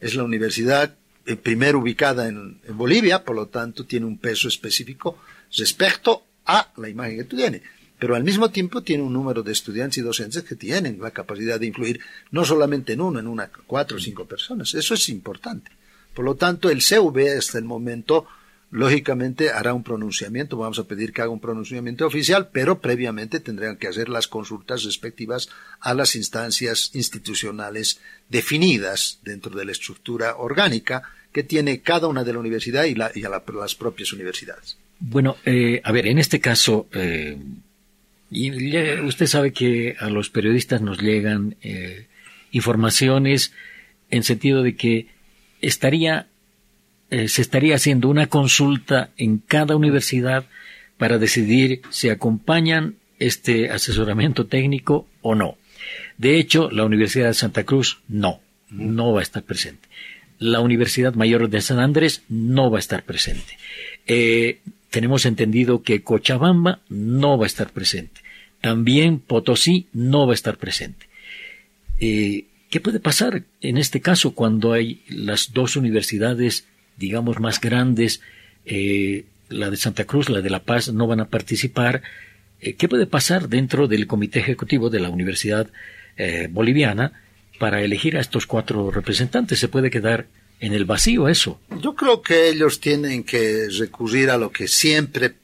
es 0.00 0.14
la 0.14 0.24
universidad 0.24 0.94
eh, 1.26 1.36
primero 1.36 1.78
ubicada 1.78 2.26
en, 2.28 2.58
Bolivia, 2.68 3.22
por 3.22 3.36
lo 3.36 3.46
tanto 3.48 3.84
tiene 3.84 4.06
un 4.06 4.16
peso 4.16 4.48
específico 4.48 5.18
respecto 5.56 6.24
a 6.46 6.72
la 6.78 6.88
imagen 6.88 7.18
que 7.18 7.24
tiene. 7.24 7.62
Pero 8.00 8.16
al 8.16 8.24
mismo 8.24 8.50
tiempo 8.50 8.82
tiene 8.82 9.02
un 9.02 9.12
número 9.12 9.42
de 9.42 9.52
estudiantes 9.52 9.98
y 9.98 10.00
docentes 10.00 10.42
que 10.42 10.56
tienen 10.56 10.98
la 11.00 11.10
capacidad 11.10 11.60
de 11.60 11.66
influir 11.66 12.00
no 12.30 12.46
solamente 12.46 12.94
en 12.94 13.02
uno, 13.02 13.20
en 13.20 13.26
una, 13.26 13.50
cuatro 13.66 13.98
o 13.98 14.00
cinco 14.00 14.24
personas. 14.24 14.74
Eso 14.74 14.94
es 14.94 15.08
importante. 15.10 15.70
Por 16.14 16.24
lo 16.24 16.34
tanto, 16.34 16.70
el 16.70 16.80
CV 16.80 17.36
hasta 17.36 17.58
el 17.58 17.64
momento 17.64 18.26
lógicamente 18.70 19.50
hará 19.50 19.74
un 19.74 19.82
pronunciamiento, 19.82 20.56
vamos 20.56 20.78
a 20.78 20.84
pedir 20.84 21.12
que 21.12 21.22
haga 21.22 21.30
un 21.30 21.40
pronunciamiento 21.40 22.06
oficial, 22.06 22.48
pero 22.52 22.80
previamente 22.80 23.40
tendrán 23.40 23.76
que 23.76 23.88
hacer 23.88 24.08
las 24.08 24.28
consultas 24.28 24.84
respectivas 24.84 25.48
a 25.80 25.92
las 25.92 26.16
instancias 26.16 26.90
institucionales 26.94 28.00
definidas 28.28 29.18
dentro 29.24 29.56
de 29.56 29.64
la 29.64 29.72
estructura 29.72 30.36
orgánica 30.36 31.02
que 31.32 31.42
tiene 31.42 31.80
cada 31.80 32.08
una 32.08 32.24
de 32.24 32.32
la 32.32 32.38
universidad 32.38 32.84
y, 32.84 32.94
a 33.24 33.28
las 33.28 33.74
propias 33.74 34.12
universidades. 34.12 34.78
Bueno, 35.00 35.36
eh, 35.44 35.80
a 35.84 35.92
ver, 35.92 36.06
en 36.06 36.18
este 36.18 36.40
caso, 36.40 36.88
eh, 36.92 37.38
usted 38.30 39.26
sabe 39.26 39.52
que 39.52 39.96
a 39.98 40.08
los 40.08 40.30
periodistas 40.30 40.80
nos 40.80 41.00
llegan 41.02 41.56
eh, 41.62 42.06
informaciones 42.52 43.52
en 44.10 44.22
sentido 44.22 44.62
de 44.62 44.76
que 44.76 45.08
estaría 45.60 46.26
eh, 47.10 47.26
se 47.26 47.42
estaría 47.42 47.74
haciendo 47.74 48.08
una 48.08 48.28
consulta 48.28 49.10
en 49.16 49.38
cada 49.38 49.74
universidad 49.74 50.46
para 50.96 51.18
decidir 51.18 51.82
si 51.90 52.08
acompañan 52.08 52.94
este 53.18 53.70
asesoramiento 53.70 54.46
técnico 54.46 55.08
o 55.20 55.34
no. 55.34 55.58
De 56.18 56.38
hecho, 56.38 56.70
la 56.70 56.84
Universidad 56.84 57.26
de 57.26 57.34
Santa 57.34 57.64
Cruz 57.64 57.98
no, 58.06 58.40
no 58.70 59.12
va 59.12 59.20
a 59.20 59.22
estar 59.24 59.42
presente. 59.42 59.88
La 60.38 60.60
Universidad 60.60 61.14
Mayor 61.14 61.50
de 61.50 61.60
San 61.60 61.80
Andrés 61.80 62.22
no 62.28 62.70
va 62.70 62.78
a 62.78 62.80
estar 62.80 63.02
presente. 63.02 63.58
Eh, 64.06 64.60
tenemos 64.90 65.24
entendido 65.24 65.82
que 65.82 66.02
Cochabamba 66.02 66.80
no 66.88 67.38
va 67.38 67.44
a 67.44 67.46
estar 67.46 67.70
presente. 67.70 68.20
También 68.60 69.20
Potosí 69.20 69.86
no 69.92 70.26
va 70.26 70.32
a 70.32 70.34
estar 70.34 70.58
presente. 70.58 71.06
Eh, 71.98 72.44
¿Qué 72.68 72.80
puede 72.80 73.00
pasar 73.00 73.44
en 73.60 73.78
este 73.78 74.00
caso 74.00 74.34
cuando 74.34 74.72
hay 74.72 75.02
las 75.08 75.52
dos 75.52 75.76
universidades 75.76 76.66
digamos, 76.96 77.40
más 77.40 77.62
grandes, 77.62 78.20
eh, 78.66 79.24
la 79.48 79.70
de 79.70 79.78
Santa 79.78 80.04
Cruz, 80.04 80.28
la 80.28 80.42
de 80.42 80.50
La 80.50 80.64
Paz, 80.64 80.92
no 80.92 81.06
van 81.06 81.20
a 81.20 81.28
participar. 81.28 82.02
Eh, 82.60 82.74
¿Qué 82.74 82.90
puede 82.90 83.06
pasar 83.06 83.48
dentro 83.48 83.88
del 83.88 84.06
comité 84.06 84.38
ejecutivo 84.38 84.90
de 84.90 85.00
la 85.00 85.08
Universidad 85.08 85.68
Boliviana 86.50 87.12
para 87.58 87.80
elegir 87.82 88.18
a 88.18 88.20
estos 88.20 88.46
cuatro 88.46 88.90
representantes? 88.90 89.58
¿Se 89.58 89.68
puede 89.68 89.88
quedar 89.88 90.26
en 90.60 90.74
el 90.74 90.84
vacío 90.84 91.28
eso? 91.28 91.58
Yo 91.80 91.94
creo 91.94 92.22
que 92.22 92.48
ellos 92.48 92.80
tienen 92.80 93.24
que 93.24 93.68
recurrir 93.70 94.30
a 94.30 94.36
lo 94.36 94.52
que 94.52 94.68
siempre 94.68 95.34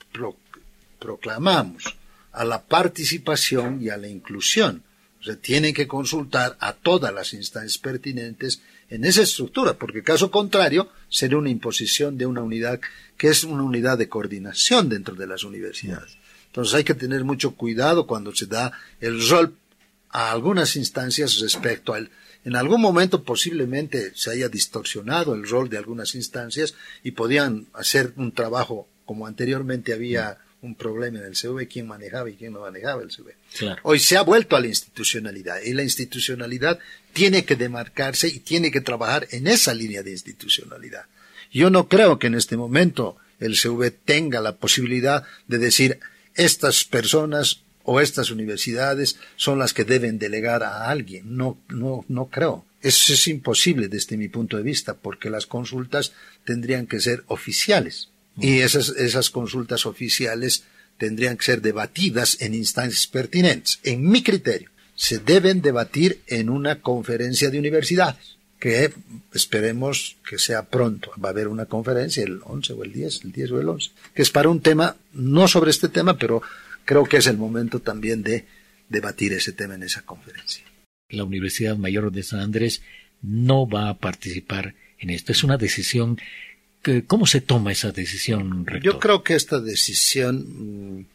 proclamamos, 0.98 1.96
a 2.32 2.44
la 2.44 2.62
participación 2.62 3.82
y 3.82 3.88
a 3.88 3.96
la 3.96 4.08
inclusión. 4.08 4.82
O 5.20 5.24
sea, 5.24 5.36
tienen 5.36 5.74
que 5.74 5.88
consultar 5.88 6.56
a 6.60 6.74
todas 6.74 7.12
las 7.12 7.32
instancias 7.32 7.78
pertinentes 7.78 8.60
en 8.90 9.04
esa 9.04 9.22
estructura, 9.22 9.74
porque 9.74 10.02
caso 10.02 10.30
contrario 10.30 10.90
sería 11.08 11.38
una 11.38 11.50
imposición 11.50 12.16
de 12.18 12.26
una 12.26 12.42
unidad 12.42 12.80
que 13.16 13.28
es 13.28 13.42
una 13.42 13.62
unidad 13.62 13.98
de 13.98 14.08
coordinación 14.08 14.88
dentro 14.88 15.14
de 15.14 15.26
las 15.26 15.42
universidades. 15.42 16.16
Entonces 16.46 16.74
hay 16.74 16.84
que 16.84 16.94
tener 16.94 17.24
mucho 17.24 17.52
cuidado 17.52 18.06
cuando 18.06 18.34
se 18.34 18.46
da 18.46 18.72
el 19.00 19.26
rol 19.28 19.54
a 20.10 20.30
algunas 20.30 20.76
instancias 20.76 21.38
respecto 21.40 21.94
al 21.94 22.10
en 22.46 22.54
algún 22.54 22.80
momento 22.80 23.24
posiblemente 23.24 24.12
se 24.14 24.30
haya 24.30 24.48
distorsionado 24.48 25.34
el 25.34 25.48
rol 25.48 25.68
de 25.68 25.78
algunas 25.78 26.14
instancias 26.14 26.74
y 27.02 27.10
podían 27.10 27.66
hacer 27.72 28.12
un 28.14 28.30
trabajo 28.30 28.86
como 29.04 29.26
anteriormente 29.26 29.92
había 29.92 30.38
un 30.62 30.76
problema 30.76 31.18
en 31.18 31.24
el 31.24 31.34
CV, 31.34 31.66
quién 31.66 31.88
manejaba 31.88 32.30
y 32.30 32.34
quién 32.34 32.52
no 32.52 32.60
manejaba 32.60 33.02
el 33.02 33.10
CV. 33.10 33.34
Hoy 33.82 33.98
se 33.98 34.16
ha 34.16 34.22
vuelto 34.22 34.54
a 34.54 34.60
la 34.60 34.68
institucionalidad 34.68 35.60
y 35.60 35.72
la 35.72 35.82
institucionalidad 35.82 36.78
tiene 37.12 37.44
que 37.44 37.56
demarcarse 37.56 38.28
y 38.28 38.38
tiene 38.38 38.70
que 38.70 38.80
trabajar 38.80 39.26
en 39.32 39.48
esa 39.48 39.74
línea 39.74 40.04
de 40.04 40.12
institucionalidad. 40.12 41.06
Yo 41.52 41.68
no 41.68 41.88
creo 41.88 42.20
que 42.20 42.28
en 42.28 42.36
este 42.36 42.56
momento 42.56 43.16
el 43.40 43.56
CV 43.56 43.90
tenga 43.90 44.40
la 44.40 44.54
posibilidad 44.54 45.24
de 45.48 45.58
decir 45.58 45.98
estas 46.36 46.84
personas 46.84 47.62
o 47.86 48.00
estas 48.00 48.30
universidades 48.30 49.16
son 49.36 49.58
las 49.58 49.72
que 49.72 49.84
deben 49.84 50.18
delegar 50.18 50.62
a 50.64 50.88
alguien. 50.90 51.36
No, 51.36 51.58
no, 51.68 52.04
no 52.08 52.26
creo. 52.26 52.66
Eso 52.82 53.14
es 53.14 53.28
imposible 53.28 53.88
desde 53.88 54.16
mi 54.16 54.28
punto 54.28 54.56
de 54.56 54.64
vista, 54.64 54.94
porque 54.94 55.30
las 55.30 55.46
consultas 55.46 56.12
tendrían 56.44 56.86
que 56.86 57.00
ser 57.00 57.24
oficiales. 57.28 58.10
Y 58.38 58.58
esas, 58.58 58.90
esas 58.90 59.30
consultas 59.30 59.86
oficiales 59.86 60.64
tendrían 60.98 61.36
que 61.36 61.44
ser 61.44 61.62
debatidas 61.62 62.36
en 62.40 62.54
instancias 62.54 63.06
pertinentes. 63.06 63.78
En 63.82 64.08
mi 64.08 64.22
criterio, 64.22 64.70
se 64.94 65.18
deben 65.18 65.62
debatir 65.62 66.20
en 66.26 66.50
una 66.50 66.80
conferencia 66.80 67.50
de 67.50 67.58
universidades, 67.58 68.36
que 68.58 68.92
esperemos 69.32 70.16
que 70.28 70.38
sea 70.38 70.64
pronto. 70.64 71.12
Va 71.22 71.28
a 71.28 71.32
haber 71.32 71.48
una 71.48 71.66
conferencia 71.66 72.24
el 72.24 72.40
11 72.42 72.72
o 72.72 72.82
el 72.82 72.92
10, 72.92 73.24
el 73.24 73.32
10 73.32 73.50
o 73.52 73.60
el 73.60 73.68
11, 73.68 73.90
que 74.12 74.22
es 74.22 74.30
para 74.30 74.48
un 74.48 74.60
tema, 74.60 74.96
no 75.12 75.46
sobre 75.46 75.70
este 75.70 75.88
tema, 75.88 76.18
pero 76.18 76.42
creo 76.86 77.04
que 77.04 77.18
es 77.18 77.26
el 77.26 77.36
momento 77.36 77.80
también 77.80 78.22
de 78.22 78.46
debatir 78.88 79.34
ese 79.34 79.52
tema 79.52 79.74
en 79.74 79.82
esa 79.82 80.02
conferencia. 80.02 80.64
La 81.10 81.24
Universidad 81.24 81.76
Mayor 81.76 82.10
de 82.10 82.22
San 82.22 82.40
Andrés 82.40 82.80
no 83.20 83.68
va 83.68 83.90
a 83.90 83.98
participar 83.98 84.74
en 84.98 85.10
esto. 85.10 85.32
Es 85.32 85.44
una 85.44 85.58
decisión. 85.58 86.18
¿Cómo 87.06 87.26
se 87.26 87.40
toma 87.40 87.72
esa 87.72 87.90
decisión, 87.90 88.64
rector? 88.64 88.92
Yo 88.94 89.00
creo 89.00 89.24
que 89.24 89.34
esta 89.34 89.60
decisión 89.60 90.98
mm, 90.98 91.06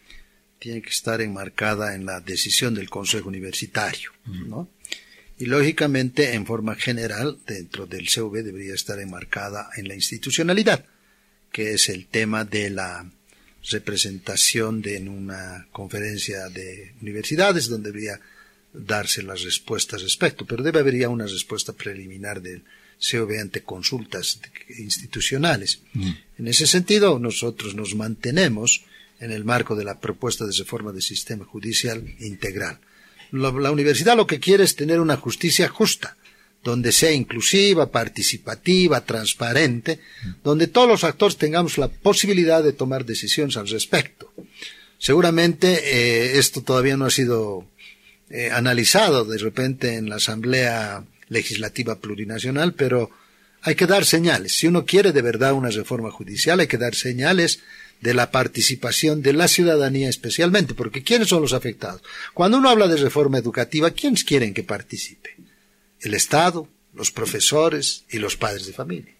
tiene 0.60 0.82
que 0.82 0.90
estar 0.90 1.22
enmarcada 1.22 1.96
en 1.96 2.06
la 2.06 2.20
decisión 2.20 2.76
del 2.76 2.90
Consejo 2.90 3.30
Universitario, 3.30 4.12
¿no? 4.26 4.70
Y 5.38 5.46
lógicamente, 5.46 6.36
en 6.36 6.46
forma 6.46 6.76
general, 6.76 7.40
dentro 7.48 7.88
del 7.88 8.10
CV 8.10 8.44
debería 8.44 8.76
estar 8.76 9.00
enmarcada 9.00 9.70
en 9.76 9.88
la 9.88 9.96
institucionalidad, 9.96 10.86
que 11.52 11.74
es 11.74 11.90
el 11.90 12.06
tema 12.06 12.46
de 12.46 12.70
la 12.70 13.10
representación 13.70 14.82
de, 14.82 14.98
en 14.98 15.08
una 15.08 15.68
conferencia 15.72 16.50
de 16.50 16.94
universidades 17.02 17.68
donde 17.68 17.92
debería 17.92 18.20
darse 18.74 19.22
las 19.22 19.42
respuestas 19.42 20.02
respecto, 20.02 20.46
pero 20.46 20.64
debe 20.64 20.80
haber 20.80 20.98
ya 20.98 21.10
una 21.10 21.26
respuesta 21.26 21.74
preliminar 21.74 22.42
del 22.42 22.64
COB 23.00 23.40
ante 23.40 23.64
consultas 23.64 24.40
institucionales. 24.78 25.82
Mm. 25.94 26.12
En 26.40 26.48
ese 26.48 26.68
sentido, 26.68 27.20
nosotros 27.20 27.76
nos 27.76 27.96
mantenemos 27.96 28.84
en 29.20 29.32
el 29.32 29.44
marco 29.44 29.76
de 29.76 29.84
la 29.84 30.00
propuesta 30.00 30.46
de 30.46 30.54
reforma 30.54 30.92
del 30.92 31.02
sistema 31.02 31.46
judicial 31.46 32.04
integral. 32.20 32.80
la 33.32 33.72
universidad 33.72 34.18
lo 34.18 34.28
que 34.28 34.40
quiere 34.40 34.64
es 34.64 34.76
tener 34.76 35.00
una 35.00 35.18
justicia 35.18 35.68
justa, 35.68 36.18
donde 36.64 36.92
sea 36.92 37.12
inclusiva, 37.12 37.92
participativa, 37.92 39.02
transparente, 39.02 40.00
donde 40.44 40.68
todos 40.68 40.88
los 40.88 41.04
actores 41.04 41.38
tengamos 41.38 41.78
la 41.78 41.88
posibilidad 41.88 42.64
de 42.64 42.74
tomar 42.74 43.06
decisiones 43.06 43.58
al 43.58 43.68
respecto. 43.68 44.32
Seguramente 45.00 45.80
eh, 45.84 46.38
esto 46.38 46.62
todavía 46.62 46.98
no 46.98 47.06
ha 47.06 47.10
sido 47.10 47.66
eh, 48.30 48.52
analizado 48.52 49.26
de 49.26 49.40
repente 49.40 49.96
en 49.96 50.10
la 50.10 50.18
Asamblea 50.18 51.04
Legislativa 51.30 52.00
Plurinacional, 52.00 52.76
pero 52.76 53.10
hay 53.64 53.76
que 53.76 53.88
dar 53.88 54.06
señales. 54.06 54.54
Si 54.54 54.68
uno 54.68 54.86
quiere 54.86 55.12
de 55.12 55.22
verdad 55.22 55.54
una 55.54 55.70
reforma 55.70 56.12
judicial, 56.12 56.60
hay 56.60 56.68
que 56.68 56.78
dar 56.78 56.94
señales 56.94 57.60
de 58.02 58.14
la 58.14 58.32
participación 58.32 59.22
de 59.22 59.34
la 59.34 59.48
ciudadanía 59.48 60.10
especialmente, 60.10 60.74
porque 60.74 61.04
¿quiénes 61.04 61.30
son 61.30 61.42
los 61.42 61.54
afectados? 61.54 62.02
Cuando 62.34 62.58
uno 62.58 62.70
habla 62.70 62.88
de 62.88 62.98
reforma 62.98 63.38
educativa, 63.38 63.92
¿quiénes 63.92 64.24
quieren 64.24 64.54
que 64.54 64.64
participe? 64.64 65.41
El 66.02 66.14
Estado, 66.14 66.68
los 66.94 67.12
profesores 67.12 68.04
y 68.10 68.20
los 68.20 68.36
padres 68.36 68.66
de 68.66 68.74
familia. 68.74 69.14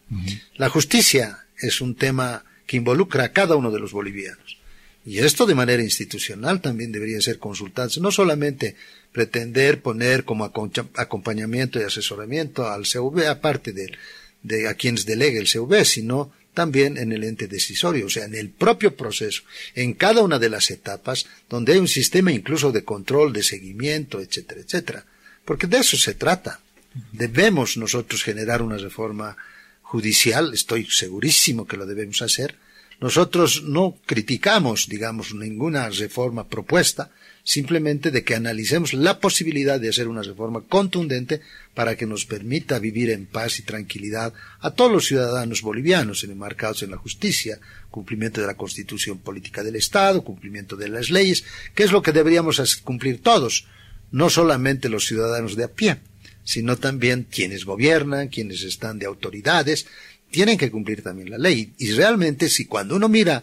La 0.56 0.70
justicia 0.70 1.46
es 1.58 1.82
un 1.82 1.96
tema 1.96 2.44
que 2.66 2.78
involucra 2.78 3.26
a 3.26 3.32
cada 3.32 3.56
uno 3.56 3.72
de 3.72 3.80
los 3.80 3.92
bolivianos. 3.92 4.58
Y 5.06 5.20
esto 5.20 5.46
de 5.46 5.56
manera 5.56 5.82
institucional 5.82 6.62
también 6.62 6.92
debería 6.92 7.22
ser 7.22 7.40
consultado, 7.40 7.90
no 8.02 8.12
solamente 8.12 8.76
pretender 9.12 9.82
poner 9.82 10.26
como 10.26 10.46
acompañamiento 10.46 11.80
y 11.80 11.84
asesoramiento 11.84 12.70
al 12.70 12.86
CV, 12.86 13.28
aparte 13.28 13.74
de, 13.74 13.92
de 14.44 14.68
a 14.68 14.76
quienes 14.76 15.06
delegue 15.06 15.40
el 15.40 15.48
CV, 15.48 15.86
sino 15.86 16.32
también 16.54 16.98
en 16.98 17.12
el 17.12 17.24
ente 17.24 17.48
decisorio, 17.48 18.06
o 18.06 18.10
sea, 18.10 18.26
en 18.26 18.36
el 18.36 18.50
propio 18.50 18.96
proceso, 18.96 19.44
en 19.74 19.94
cada 19.94 20.22
una 20.22 20.38
de 20.38 20.50
las 20.50 20.70
etapas, 20.70 21.26
donde 21.50 21.74
hay 21.74 21.80
un 21.80 21.88
sistema 21.88 22.32
incluso 22.32 22.72
de 22.72 22.84
control, 22.84 23.34
de 23.34 23.44
seguimiento, 23.44 24.20
etcétera, 24.20 24.62
etcétera. 24.62 25.06
Porque 25.46 25.68
de 25.68 25.80
eso 25.80 25.98
se 25.98 26.14
trata. 26.14 26.60
Debemos 27.14 27.78
nosotros 27.78 28.24
generar 28.24 28.62
una 28.62 28.78
reforma 28.78 29.38
judicial, 29.82 30.54
estoy 30.54 30.86
segurísimo 30.90 31.66
que 31.66 31.78
lo 31.78 31.86
debemos 31.86 32.22
hacer. 32.22 32.56
Nosotros 33.00 33.64
no 33.64 33.98
criticamos, 34.06 34.88
digamos, 34.88 35.34
ninguna 35.34 35.90
reforma 35.90 36.48
propuesta, 36.48 37.10
simplemente 37.44 38.12
de 38.12 38.24
que 38.24 38.36
analicemos 38.36 38.94
la 38.94 39.20
posibilidad 39.20 39.80
de 39.80 39.90
hacer 39.90 40.08
una 40.08 40.22
reforma 40.22 40.62
contundente 40.62 41.42
para 41.74 41.96
que 41.96 42.06
nos 42.06 42.26
permita 42.26 42.78
vivir 42.78 43.10
en 43.10 43.26
paz 43.26 43.58
y 43.58 43.64
tranquilidad 43.64 44.34
a 44.60 44.72
todos 44.72 44.92
los 44.92 45.08
ciudadanos 45.08 45.64
bolivianos 45.64 46.24
enmarcados 46.24 46.84
en 46.84 46.92
la 46.92 46.98
justicia, 46.98 47.60
cumplimiento 47.90 48.40
de 48.42 48.48
la 48.48 48.56
constitución 48.56 49.18
política 49.18 49.64
del 49.64 49.78
Estado, 49.78 50.24
cumplimiento 50.24 50.76
de 50.76 50.90
las 50.90 51.10
leyes, 51.10 51.44
que 51.74 51.84
es 51.84 51.92
lo 51.92 52.04
que 52.04 52.12
deberíamos 52.12 52.76
cumplir 52.84 53.24
todos, 53.24 53.66
no 54.12 54.30
solamente 54.30 54.90
los 54.90 55.06
ciudadanos 55.06 55.56
de 55.56 55.64
a 55.64 55.70
pie 55.70 55.98
sino 56.44 56.78
también 56.78 57.28
quienes 57.30 57.66
gobiernan, 57.66 58.28
quienes 58.28 58.64
están 58.64 59.00
de 59.00 59.06
autoridades, 59.06 59.88
tienen 60.30 60.58
que 60.58 60.72
cumplir 60.72 61.04
también 61.04 61.30
la 61.30 61.38
ley. 61.38 61.74
Y 61.78 61.92
realmente 61.92 62.50
si 62.50 62.66
cuando 62.66 62.96
uno 62.96 63.10
mira 63.10 63.42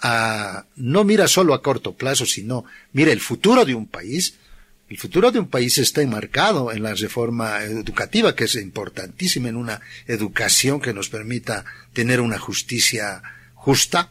a, 0.00 0.64
no 0.76 1.04
mira 1.04 1.28
solo 1.28 1.54
a 1.54 1.62
corto 1.62 1.94
plazo, 1.94 2.24
sino 2.24 2.64
mira 2.92 3.12
el 3.12 3.20
futuro 3.20 3.64
de 3.64 3.74
un 3.74 3.86
país, 3.86 4.34
el 4.88 4.96
futuro 4.96 5.30
de 5.30 5.38
un 5.38 5.48
país 5.48 5.76
está 5.76 6.00
enmarcado 6.00 6.72
en 6.72 6.82
la 6.82 6.94
reforma 6.94 7.62
educativa, 7.62 8.34
que 8.34 8.44
es 8.44 8.54
importantísima 8.54 9.48
en 9.48 9.56
una 9.56 9.80
educación 10.06 10.80
que 10.80 10.94
nos 10.94 11.10
permita 11.10 11.64
tener 11.92 12.20
una 12.20 12.38
justicia 12.38 13.22
justa, 13.54 14.10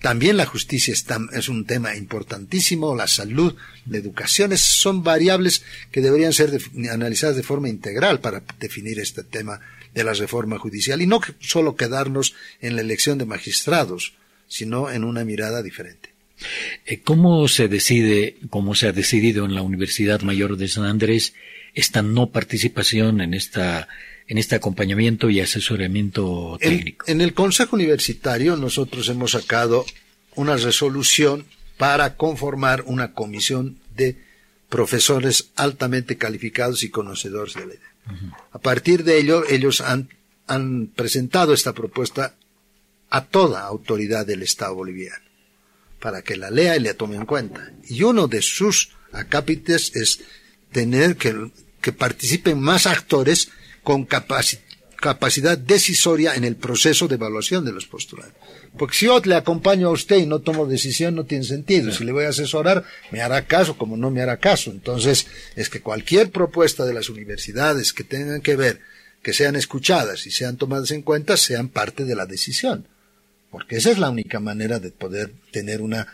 también 0.00 0.36
la 0.36 0.46
justicia 0.46 0.94
es 1.32 1.48
un 1.48 1.64
tema 1.64 1.96
importantísimo, 1.96 2.94
la 2.94 3.06
salud, 3.06 3.54
la 3.86 3.98
educación, 3.98 4.56
son 4.56 5.02
variables 5.02 5.62
que 5.90 6.00
deberían 6.00 6.32
ser 6.32 6.60
analizadas 6.90 7.36
de 7.36 7.42
forma 7.42 7.68
integral 7.68 8.20
para 8.20 8.42
definir 8.60 9.00
este 9.00 9.24
tema 9.24 9.60
de 9.94 10.04
la 10.04 10.12
reforma 10.12 10.58
judicial 10.58 11.00
y 11.00 11.06
no 11.06 11.20
solo 11.40 11.76
quedarnos 11.76 12.34
en 12.60 12.76
la 12.76 12.82
elección 12.82 13.16
de 13.16 13.24
magistrados, 13.24 14.12
sino 14.46 14.90
en 14.90 15.04
una 15.04 15.24
mirada 15.24 15.62
diferente. 15.62 16.10
Eh, 16.84 17.00
¿Cómo 17.00 17.48
se 17.48 17.68
decide, 17.68 18.36
cómo 18.50 18.74
se 18.74 18.88
ha 18.88 18.92
decidido 18.92 19.46
en 19.46 19.54
la 19.54 19.62
Universidad 19.62 20.20
Mayor 20.20 20.58
de 20.58 20.68
San 20.68 20.84
Andrés 20.84 21.32
esta 21.74 22.02
no 22.02 22.30
participación 22.30 23.20
en 23.20 23.34
esta 23.34 23.88
en 24.28 24.38
este 24.38 24.56
acompañamiento 24.56 25.30
y 25.30 25.40
asesoramiento 25.40 26.58
técnico. 26.60 27.04
En, 27.08 27.20
el 27.20 27.34
Consejo 27.34 27.76
Universitario 27.76 28.56
nosotros 28.56 29.08
hemos 29.08 29.32
sacado 29.32 29.84
una 30.34 30.56
resolución 30.56 31.46
para 31.78 32.16
conformar 32.16 32.82
una 32.86 33.12
comisión 33.12 33.78
de 33.94 34.16
profesores 34.68 35.50
altamente 35.56 36.16
calificados 36.16 36.82
y 36.82 36.90
conocedores 36.90 37.54
de 37.54 37.60
la 37.60 37.66
ley. 37.66 37.78
A 38.52 38.58
partir 38.58 39.02
de 39.02 39.18
ello, 39.18 39.44
ellos 39.48 39.80
han, 39.80 40.08
han 40.46 40.86
presentado 40.88 41.52
esta 41.52 41.72
propuesta 41.72 42.34
a 43.10 43.24
toda 43.24 43.62
autoridad 43.62 44.26
del 44.26 44.42
Estado 44.42 44.74
boliviano 44.74 45.24
para 46.00 46.22
que 46.22 46.36
la 46.36 46.50
lea 46.50 46.76
y 46.76 46.80
la 46.80 46.94
tome 46.94 47.16
en 47.16 47.26
cuenta. 47.26 47.72
Y 47.88 48.02
uno 48.02 48.28
de 48.28 48.42
sus 48.42 48.90
acápites 49.12 49.94
es 49.96 50.20
tener 50.70 51.16
que, 51.16 51.50
que 51.80 51.92
participen 51.92 52.60
más 52.60 52.86
actores 52.86 53.50
con 53.86 54.04
capacidad 54.04 55.56
decisoria 55.56 56.34
en 56.34 56.42
el 56.42 56.56
proceso 56.56 57.06
de 57.06 57.14
evaluación 57.14 57.64
de 57.64 57.70
los 57.70 57.86
postulantes. 57.86 58.36
Porque 58.76 58.96
si 58.96 59.06
yo 59.06 59.20
le 59.20 59.36
acompaño 59.36 59.86
a 59.86 59.92
usted 59.92 60.16
y 60.16 60.26
no 60.26 60.40
tomo 60.40 60.66
decisión, 60.66 61.14
no 61.14 61.22
tiene 61.22 61.44
sentido. 61.44 61.92
Si 61.92 62.02
le 62.02 62.10
voy 62.10 62.24
a 62.24 62.30
asesorar, 62.30 62.82
me 63.12 63.20
hará 63.20 63.46
caso 63.46 63.78
como 63.78 63.96
no 63.96 64.10
me 64.10 64.22
hará 64.22 64.38
caso. 64.38 64.72
Entonces, 64.72 65.28
es 65.54 65.70
que 65.70 65.82
cualquier 65.82 66.32
propuesta 66.32 66.84
de 66.84 66.94
las 66.94 67.08
universidades 67.08 67.92
que 67.92 68.02
tengan 68.02 68.40
que 68.40 68.56
ver, 68.56 68.80
que 69.22 69.32
sean 69.32 69.54
escuchadas 69.54 70.26
y 70.26 70.32
sean 70.32 70.56
tomadas 70.56 70.90
en 70.90 71.02
cuenta, 71.02 71.36
sean 71.36 71.68
parte 71.68 72.04
de 72.04 72.16
la 72.16 72.26
decisión. 72.26 72.88
Porque 73.52 73.76
esa 73.76 73.92
es 73.92 73.98
la 73.98 74.10
única 74.10 74.40
manera 74.40 74.80
de 74.80 74.90
poder 74.90 75.32
tener 75.52 75.80
una, 75.80 76.08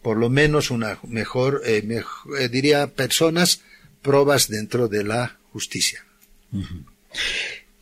por 0.00 0.16
lo 0.16 0.30
menos 0.30 0.70
una 0.70 0.98
mejor, 1.06 1.60
eh, 1.66 1.82
mejor 1.82 2.40
eh, 2.40 2.48
diría, 2.48 2.86
personas 2.86 3.60
pruebas 4.00 4.48
dentro 4.48 4.88
de 4.88 5.04
la 5.04 5.36
justicia. 5.52 6.06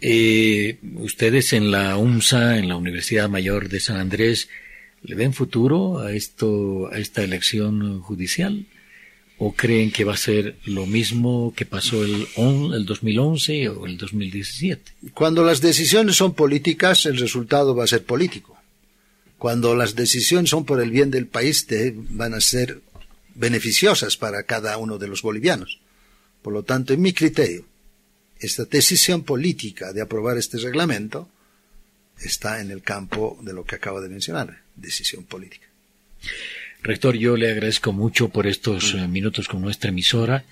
Eh, 0.01 0.79
ustedes 0.97 1.53
en 1.53 1.71
la 1.71 1.97
UMSA, 1.97 2.59
en 2.59 2.69
la 2.69 2.77
Universidad 2.77 3.29
Mayor 3.29 3.69
de 3.69 3.81
San 3.81 3.97
Andrés, 3.97 4.49
¿le 5.03 5.15
ven 5.15 5.33
futuro 5.33 6.01
a 6.01 6.13
esto, 6.13 6.89
a 6.93 6.99
esta 6.99 7.23
elección 7.23 8.01
judicial? 8.01 8.67
¿O 9.39 9.53
creen 9.53 9.91
que 9.91 10.05
va 10.05 10.15
a 10.15 10.19
ser 10.19 10.57
lo 10.65 10.87
mismo 10.87 11.53
que 11.55 11.67
pasó 11.67 12.05
el, 12.05 12.27
el 12.37 12.87
2011 12.87 13.69
o 13.69 13.87
el 13.87 13.99
2017? 13.99 14.93
Cuando 15.13 15.45
las 15.45 15.61
decisiones 15.61 16.17
son 16.17 16.35
políticas, 16.35 17.05
el 17.07 17.19
resultado 17.19 17.75
va 17.75 17.85
a 17.85 17.89
ser 17.89 18.05
político. 18.05 18.57
Cuando 19.39 19.75
las 19.75 19.95
decisiones 19.95 20.51
son 20.51 20.65
por 20.65 20.81
el 20.81 20.91
bien 20.91 21.11
del 21.11 21.27
país, 21.27 21.67
van 22.11 22.33
a 22.33 22.41
ser 22.41 22.81
beneficiosas 23.35 24.17
para 24.17 24.45
cada 24.45 24.79
uno 24.79 24.99
de 24.99 25.09
los 25.09 25.21
bolivianos. 25.21 25.81
Por 26.41 26.55
lo 26.55 26.63
tanto, 26.63 26.95
en 26.95 27.03
mi 27.03 27.13
criterio, 27.13 27.67
esta 28.41 28.65
decisión 28.65 29.23
política 29.23 29.93
de 29.93 30.03
aprobar 30.03 30.37
este 30.37 30.59
reglamento 30.59 31.29
está 32.21 32.61
en 32.61 32.71
el 32.71 32.83
campo 32.83 33.39
de 33.43 33.53
lo 33.53 33.65
que 33.65 33.77
acabo 33.77 34.01
de 34.01 34.09
mencionar, 34.09 34.63
decisión 34.75 35.25
política. 35.25 35.67
Rector, 36.83 37.17
yo 37.17 37.37
le 37.37 37.51
agradezco 37.51 37.93
mucho 37.93 38.29
por 38.29 38.47
estos 38.47 38.95
eh, 38.95 39.09
minutos 39.09 39.49
con 39.49 39.61
nuestra 39.61 39.91
emisora. 39.91 40.45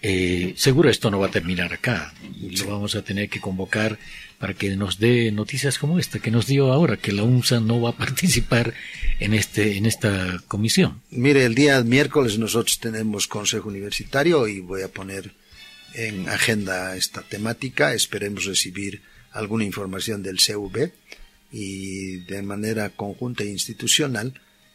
Eh, 0.00 0.54
seguro 0.56 0.90
esto 0.90 1.10
no 1.10 1.18
va 1.18 1.26
a 1.26 1.30
terminar 1.30 1.72
acá. 1.72 2.12
Lo 2.40 2.66
vamos 2.66 2.94
a 2.94 3.02
tener 3.02 3.28
que 3.28 3.40
convocar 3.40 3.98
para 4.38 4.54
que 4.54 4.76
nos 4.76 4.98
dé 4.98 5.32
noticias 5.32 5.78
como 5.78 5.98
esta 5.98 6.18
que 6.18 6.30
nos 6.30 6.46
dio 6.46 6.72
ahora, 6.72 6.96
que 6.96 7.12
la 7.12 7.22
UNSA 7.22 7.60
no 7.60 7.80
va 7.80 7.90
a 7.90 7.96
participar 8.04 8.74
en, 9.20 9.34
este, 9.34 9.76
en 9.76 9.86
esta 9.86 10.42
comisión. 10.48 11.00
Mire, 11.10 11.44
el 11.44 11.54
día 11.54 11.82
miércoles 11.82 12.38
nosotros 12.38 12.78
tenemos 12.78 13.26
consejo 13.26 13.68
universitario 13.68 14.46
y 14.46 14.60
voy 14.60 14.82
a 14.82 14.88
poner 14.88 15.32
en 15.94 16.28
agenda 16.28 16.96
esta 16.96 17.22
temática. 17.22 17.94
Esperemos 17.94 18.44
recibir 18.44 19.02
alguna 19.32 19.64
información 19.64 20.22
del 20.22 20.38
CV 20.38 20.92
y 21.50 22.18
de 22.26 22.42
manera 22.42 22.90
conjunta 22.90 23.44
e 23.44 23.48
institucional 23.48 24.34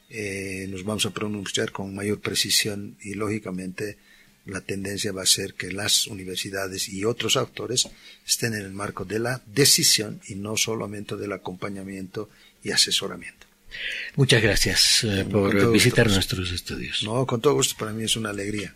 eh, 0.10 0.66
nos 0.70 0.84
vamos 0.84 1.06
a 1.06 1.12
pronunciar 1.12 1.72
con 1.72 1.94
mayor 1.94 2.20
precisión 2.20 2.98
y 3.02 3.14
lógicamente 3.14 3.98
la 4.46 4.62
tendencia 4.62 5.12
va 5.12 5.22
a 5.22 5.28
ser 5.28 5.54
que 5.54 5.72
las 5.72 6.08
universidades 6.08 6.90
y 6.90 7.06
otros 7.06 7.38
actores 7.38 7.88
estén 8.26 8.56
en 8.56 8.62
el 8.62 8.72
marco 8.72 9.06
de 9.06 9.20
la 9.20 9.42
decisión 9.46 10.20
y 10.28 10.36
no 10.36 10.58
solamente 10.58 11.16
del 11.16 11.34
acompañamiento 11.34 12.30
y 12.64 12.72
asesoramiento. 12.72 13.46
Muchas 14.16 14.42
gracias 14.42 15.04
eh, 15.04 15.26
por 15.30 15.72
visitar 15.72 16.10
nuestros 16.10 16.52
estudios. 16.52 17.04
No, 17.04 17.28
con 17.28 17.40
todo 17.40 17.54
gusto, 17.54 17.76
para 17.78 17.92
mí 17.92 18.04
es 18.04 18.16
una 18.16 18.32
alegría. 18.32 18.74